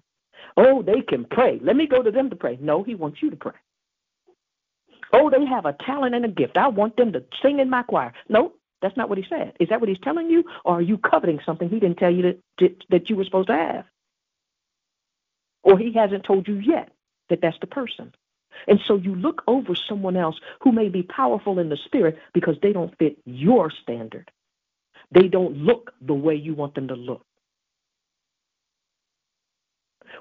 Oh 0.57 0.82
they 0.82 1.01
can 1.01 1.26
pray. 1.26 1.59
Let 1.61 1.76
me 1.76 1.88
go 1.88 2.01
to 2.01 2.11
them 2.11 2.30
to 2.32 2.36
pray. 2.36 2.57
No 2.59 2.84
he 2.84 2.95
wants 2.95 3.22
you 3.22 3.30
to 3.30 3.36
pray 3.36 3.53
Oh, 5.14 5.30
they 5.30 5.45
have 5.45 5.66
a 5.66 5.74
talent 5.86 6.16
and 6.16 6.26
a 6.26 6.30
gift. 6.30 6.58
I 6.58 6.68
want 6.70 6.97
them 6.97 7.14
to 7.14 7.24
sing 7.41 7.60
in 7.60 7.70
my 7.70 7.84
choir. 7.84 8.14
No, 8.30 8.53
that's 8.82 8.97
not 8.97 9.10
what 9.10 9.18
he 9.18 9.26
said. 9.30 9.53
Is 9.60 9.70
that 9.70 9.80
what 9.80 9.89
he's 9.89 9.99
telling 10.03 10.30
you? 10.30 10.43
Or 10.66 10.76
are 10.76 10.82
you 10.82 10.97
coveting 10.97 11.39
something 11.45 11.70
he 11.70 11.80
didn't 11.80 11.97
tell 11.97 12.12
you 12.12 12.39
that, 12.60 12.76
that 12.89 13.10
you 13.10 13.16
were 13.16 13.26
supposed 13.26 13.47
to 13.47 13.56
have? 13.56 13.86
Or 15.64 15.78
he 15.78 15.93
hasn't 15.93 16.26
told 16.26 16.47
you 16.47 16.56
yet 16.56 16.91
that 17.30 17.41
that's 17.41 17.60
the 17.62 17.68
person. 17.68 18.14
And 18.68 18.80
so 18.86 18.95
you 18.95 19.16
look 19.16 19.43
over 19.47 19.76
someone 19.76 20.18
else 20.18 20.38
who 20.62 20.72
may 20.72 20.89
be 20.89 21.03
powerful 21.03 21.60
in 21.60 21.70
the 21.70 21.78
spirit 21.78 22.20
because 22.34 22.58
they 22.62 22.74
don't 22.74 22.97
fit 22.97 23.18
your 23.26 23.72
standard. 23.72 24.32
They 25.12 25.28
don't 25.28 25.58
look 25.58 25.93
the 26.01 26.14
way 26.14 26.36
you 26.36 26.56
want 26.56 26.76
them 26.76 26.89
to 26.89 26.95
look 26.95 27.26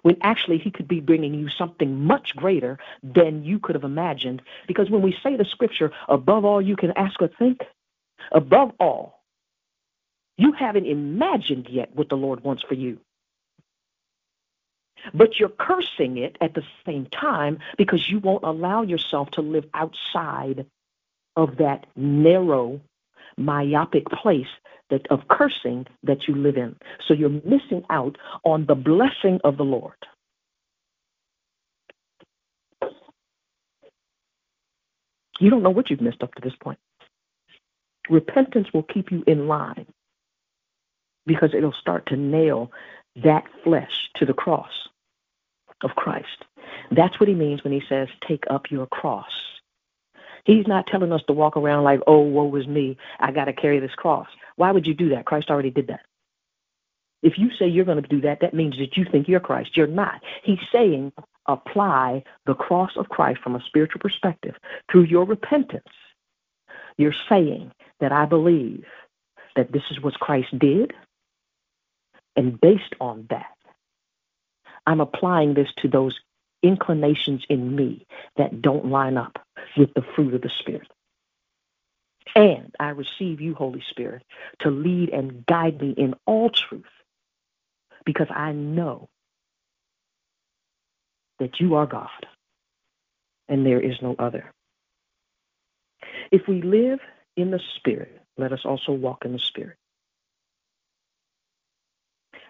when 0.03 0.17
actually 0.23 0.59
he 0.59 0.71
could 0.71 0.89
be 0.89 1.01
bringing 1.01 1.35
you 1.35 1.49
something 1.49 2.05
much 2.05 2.35
greater 2.37 2.79
than 3.03 3.45
you 3.45 3.59
could 3.59 3.75
have 3.75 3.85
imagined. 3.85 4.43
Because 4.67 4.91
when 4.91 5.03
we 5.03 5.17
say 5.23 5.37
the 5.37 5.45
scripture, 5.45 5.93
above 6.09 6.45
all 6.45 6.61
you 6.61 6.77
can 6.77 6.93
ask 6.97 7.21
or 7.21 7.29
think, 7.29 7.61
above 8.33 8.73
all, 8.81 9.23
you 10.37 10.53
haven't 10.53 10.87
imagined 10.87 11.69
yet 11.69 11.95
what 11.95 12.09
the 12.09 12.17
Lord 12.17 12.43
wants 12.43 12.63
for 12.63 12.75
you. 12.75 12.99
But 15.13 15.39
you're 15.39 15.49
cursing 15.51 16.17
it 16.17 16.37
at 16.41 16.55
the 16.55 16.63
same 16.87 17.07
time 17.07 17.59
because 17.77 18.09
you 18.09 18.19
won't 18.19 18.45
allow 18.45 18.83
yourself 18.83 19.31
to 19.33 19.43
live 19.43 19.67
outside 19.75 20.67
of 21.37 21.59
that 21.59 21.87
narrow, 21.97 22.81
myopic 23.37 24.07
place 24.07 24.47
that 24.91 25.07
of 25.11 25.21
cursing 25.29 25.87
that 26.03 26.29
you 26.29 26.35
live 26.35 26.57
in. 26.57 26.77
So 27.07 27.15
you're 27.15 27.29
missing 27.29 27.85
out 27.91 28.17
on 28.45 28.67
the 28.67 28.75
blessing 28.75 29.41
of 29.45 29.57
the 29.57 29.65
Lord. 29.65 29.95
You 35.41 35.51
don't 35.51 35.63
know 35.63 35.71
what 35.71 35.91
you've 35.91 36.01
missed 36.01 36.23
up 36.23 36.35
to 36.35 36.43
this 36.43 36.55
point. 36.61 36.79
Repentance 38.09 38.69
will 38.73 38.83
keep 38.83 39.11
you 39.11 39.25
in 39.27 39.49
line 39.49 39.87
because 41.27 41.55
it'll 41.55 41.73
start 41.73 42.07
to 42.07 42.17
nail 42.17 42.71
that 43.17 43.45
flesh 43.63 44.11
to 44.17 44.27
the 44.27 44.35
cross 44.35 44.89
of 45.83 45.91
Christ. 45.97 46.45
That's 46.91 47.19
what 47.19 47.29
he 47.29 47.35
means 47.35 47.65
when 47.65 47.73
he 47.73 47.83
says, 47.89 48.09
take 48.27 48.45
up 48.51 48.71
your 48.71 48.87
cross. 48.87 49.31
He's 50.45 50.67
not 50.67 50.87
telling 50.87 51.13
us 51.13 51.23
to 51.27 51.33
walk 51.33 51.57
around 51.57 51.85
like, 51.85 52.01
oh, 52.07 52.21
woe 52.21 52.55
is 52.57 52.67
me. 52.67 52.99
I 53.19 53.33
got 53.33 53.47
to 53.47 53.53
carry 53.53 53.81
this 53.81 53.95
cross. 53.95 54.29
Why 54.57 54.71
would 54.71 54.87
you 54.87 54.95
do 54.95 55.11
that? 55.11 55.25
Christ 55.25 55.51
already 55.51 55.71
did 55.71 55.89
that. 55.89 56.05
If 57.23 57.39
you 57.39 57.51
say 57.59 57.67
you're 57.67 57.87
going 57.87 58.03
to 58.03 58.09
do 58.09 58.21
that, 58.23 58.41
that 58.41 58.53
means 58.53 58.77
that 58.79 58.99
you 58.99 59.07
think 59.11 59.29
you're 59.29 59.41
Christ. 59.41 59.77
You're 59.77 59.87
not. 59.87 60.21
He's 60.43 60.59
saying 60.71 61.13
apply 61.47 62.23
the 62.47 62.55
cross 62.55 62.93
of 62.97 63.09
Christ 63.09 63.41
from 63.43 63.57
a 63.57 63.63
spiritual 63.67 64.01
perspective 64.01 64.55
through 64.91 65.05
your 65.05 65.25
repentance. 65.25 65.89
You're 66.99 67.15
saying 67.29 67.73
that 68.01 68.13
I 68.13 68.27
believe 68.27 68.85
that 69.57 69.73
this 69.73 69.83
is 69.91 70.01
what 70.01 70.15
Christ 70.15 70.59
did. 70.59 70.93
And 72.37 72.61
based 72.61 72.95
on 73.01 73.27
that, 73.31 73.57
I'm 74.87 75.01
applying 75.01 75.55
this 75.55 75.69
to 75.79 75.89
those 75.89 76.19
inclinations 76.63 77.45
in 77.49 77.75
me 77.75 78.07
that 78.37 78.61
don't 78.61 78.87
line 78.87 79.17
up 79.17 79.44
with 79.77 79.93
the 79.95 80.03
fruit 80.15 80.35
of 80.35 80.43
the 80.43 80.51
Spirit. 80.61 80.89
And 82.35 82.75
I 82.81 82.91
receive 82.91 83.41
you, 83.41 83.55
Holy 83.55 83.83
Spirit, 83.91 84.23
to 84.61 84.71
lead 84.71 85.11
and 85.11 85.47
guide 85.47 85.81
me 85.81 85.95
in 85.97 86.15
all 86.27 86.51
truth 86.51 86.85
because 88.05 88.29
I 88.31 88.53
know 88.53 89.09
that 91.39 91.61
you 91.61 91.75
are 91.75 91.87
God 91.87 92.09
and 93.49 93.65
there 93.65 93.81
is 93.81 93.97
no 94.03 94.17
other. 94.19 94.53
If 96.31 96.49
we 96.49 96.63
live 96.63 97.01
in 97.37 97.51
the 97.51 97.61
Spirit, 97.77 98.21
let 98.37 98.53
us 98.53 98.61
also 98.65 98.93
walk 98.93 99.25
in 99.25 99.33
the 99.33 99.39
Spirit. 99.39 99.77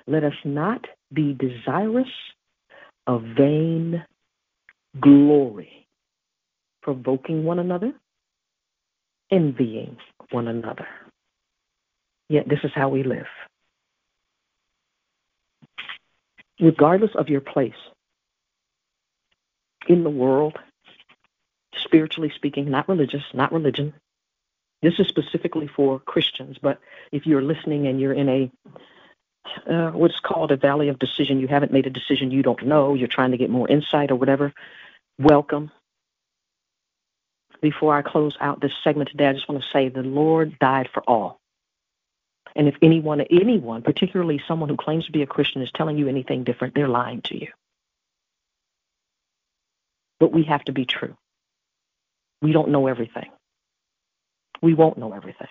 Let 0.07 0.25
us 0.25 0.35
not 0.45 0.87
be 1.13 1.35
desirous 1.35 2.09
of 3.07 3.23
vain 3.23 4.05
glory, 5.01 5.84
provoking 6.85 7.45
one 7.45 7.59
another, 7.59 7.93
envying 9.31 9.97
one 10.31 10.47
another. 10.47 10.87
Yet 12.29 12.49
this 12.49 12.61
is 12.63 12.71
how 12.75 12.91
we 12.91 13.03
live. 13.03 13.27
Regardless 16.61 17.13
of 17.17 17.29
your 17.29 17.41
place 17.41 17.73
in 19.89 20.05
the 20.05 20.11
world, 20.11 20.59
spiritually 21.83 22.31
speaking, 22.35 22.71
not 22.71 22.89
religious, 22.89 23.25
not 23.33 23.53
religion. 23.53 23.95
This 24.83 24.95
is 24.99 25.09
specifically 25.09 25.67
for 25.67 25.99
Christians, 25.99 26.59
but 26.61 26.79
if 27.11 27.27
you're 27.27 27.43
listening 27.43 27.87
and 27.87 27.99
you're 27.99 28.13
in 28.13 28.29
a 28.29 28.51
uh, 29.67 29.91
what's 29.91 30.21
called 30.21 30.53
a 30.53 30.57
valley 30.57 30.89
of 30.89 30.99
decision. 30.99 31.39
You 31.39 31.49
haven't 31.49 31.73
made 31.73 31.87
a 31.87 31.91
decision 31.91 32.31
you 32.31 32.43
don't 32.43 32.67
know. 32.67 32.95
You're 32.95 33.09
trying 33.09 33.33
to 33.33 33.37
get 33.37 33.51
more 33.51 33.69
insight 33.69 34.11
or 34.11 34.17
whatever. 34.17 34.53
Welcome. 35.19 35.71
Before 37.65 37.97
I 37.97 38.03
close 38.03 38.37
out 38.43 38.61
this 38.61 38.75
segment 38.85 39.09
today, 39.09 39.27
I 39.27 39.33
just 39.33 39.49
want 39.49 39.63
to 39.63 39.69
say 39.73 39.89
the 39.89 40.03
Lord 40.03 40.59
died 40.59 40.91
for 40.93 41.03
all. 41.09 41.41
And 42.55 42.69
if 42.69 42.75
anyone, 42.83 43.23
anyone, 43.23 43.81
particularly 43.81 44.39
someone 44.47 44.69
who 44.69 44.77
claims 44.77 45.07
to 45.07 45.13
be 45.13 45.23
a 45.23 45.27
Christian, 45.27 45.63
is 45.63 45.71
telling 45.75 45.97
you 45.97 46.07
anything 46.07 46.45
different, 46.45 46.75
they're 46.75 46.89
lying 46.89 47.23
to 47.23 47.41
you. 47.41 47.49
But 50.21 50.31
we 50.31 50.43
have 50.43 50.63
to 50.65 50.73
be 50.73 50.85
true. 50.85 51.17
We 52.43 52.53
don't 52.53 52.69
know 52.69 52.87
everything. 52.87 53.31
We 54.61 54.75
won't 54.75 54.99
know 54.99 55.15
everything. 55.15 55.49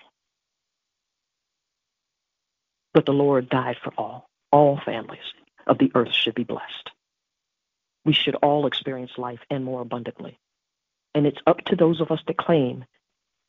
But 2.92 3.06
the 3.06 3.12
Lord 3.12 3.48
died 3.48 3.78
for 3.82 3.92
all. 3.98 4.28
All 4.52 4.78
families 4.84 5.32
of 5.66 5.78
the 5.78 5.90
earth 5.96 6.12
should 6.12 6.36
be 6.36 6.44
blessed. 6.44 6.92
We 8.04 8.12
should 8.12 8.36
all 8.36 8.68
experience 8.68 9.18
life 9.18 9.40
and 9.50 9.64
more 9.64 9.80
abundantly. 9.80 10.38
And 11.14 11.26
it's 11.26 11.40
up 11.46 11.64
to 11.66 11.76
those 11.76 12.00
of 12.00 12.10
us 12.10 12.22
to 12.26 12.34
claim 12.34 12.84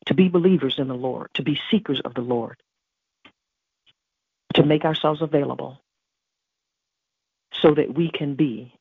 to 0.06 0.14
be 0.14 0.28
believers 0.28 0.76
in 0.78 0.88
the 0.88 0.94
Lord, 0.94 1.30
to 1.34 1.42
be 1.42 1.60
seekers 1.70 2.00
of 2.00 2.14
the 2.14 2.20
Lord, 2.20 2.56
to 4.54 4.64
make 4.64 4.84
ourselves 4.84 5.22
available 5.22 5.80
so 7.52 7.74
that 7.74 7.94
we 7.94 8.10
can 8.10 8.34
be 8.34 8.72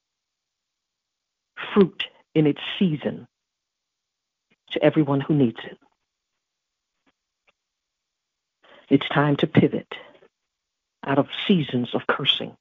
fruit 1.74 2.06
in 2.34 2.48
its 2.48 2.62
season 2.78 3.28
to 4.72 4.84
everyone 4.84 5.22
who 5.22 5.34
needs 5.34 5.60
it. 5.64 5.78
It's 8.90 9.08
time 9.10 9.36
to 9.38 9.48
pivot 9.48 9.88
out 11.06 11.18
of 11.18 11.28
seasons 11.48 11.96
of 11.96 12.08
cursing 12.08 12.56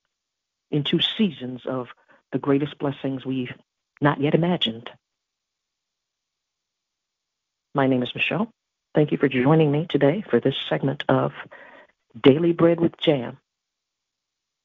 into 0.71 1.01
seasons 1.01 1.63
of 1.67 1.89
the 2.33 2.39
greatest 2.39 2.79
blessings 2.79 3.27
we've 3.27 3.53
not 4.01 4.21
yet 4.21 4.35
imagined. 4.35 4.91
My 7.75 7.89
name 7.89 8.03
is 8.03 8.15
Michelle. 8.15 8.49
Thank 8.95 9.11
you 9.11 9.19
for 9.19 9.29
joining 9.29 9.73
me 9.73 9.87
today 9.89 10.25
for 10.31 10.39
this 10.39 10.55
segment 10.69 11.03
of 11.09 11.33
Daily 12.21 12.53
Bread 12.53 12.79
with 12.79 12.97
Jam, 12.99 13.39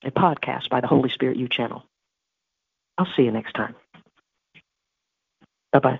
a 0.03 0.11
podcast 0.11 0.69
by 0.69 0.81
the 0.81 0.87
Holy 0.87 1.09
Spirit 1.09 1.37
You 1.37 1.47
Channel. 1.47 1.83
I'll 2.97 3.07
see 3.15 3.23
you 3.23 3.31
next 3.31 3.53
time. 3.53 3.75
Bye 5.71 5.79
bye. 5.79 5.99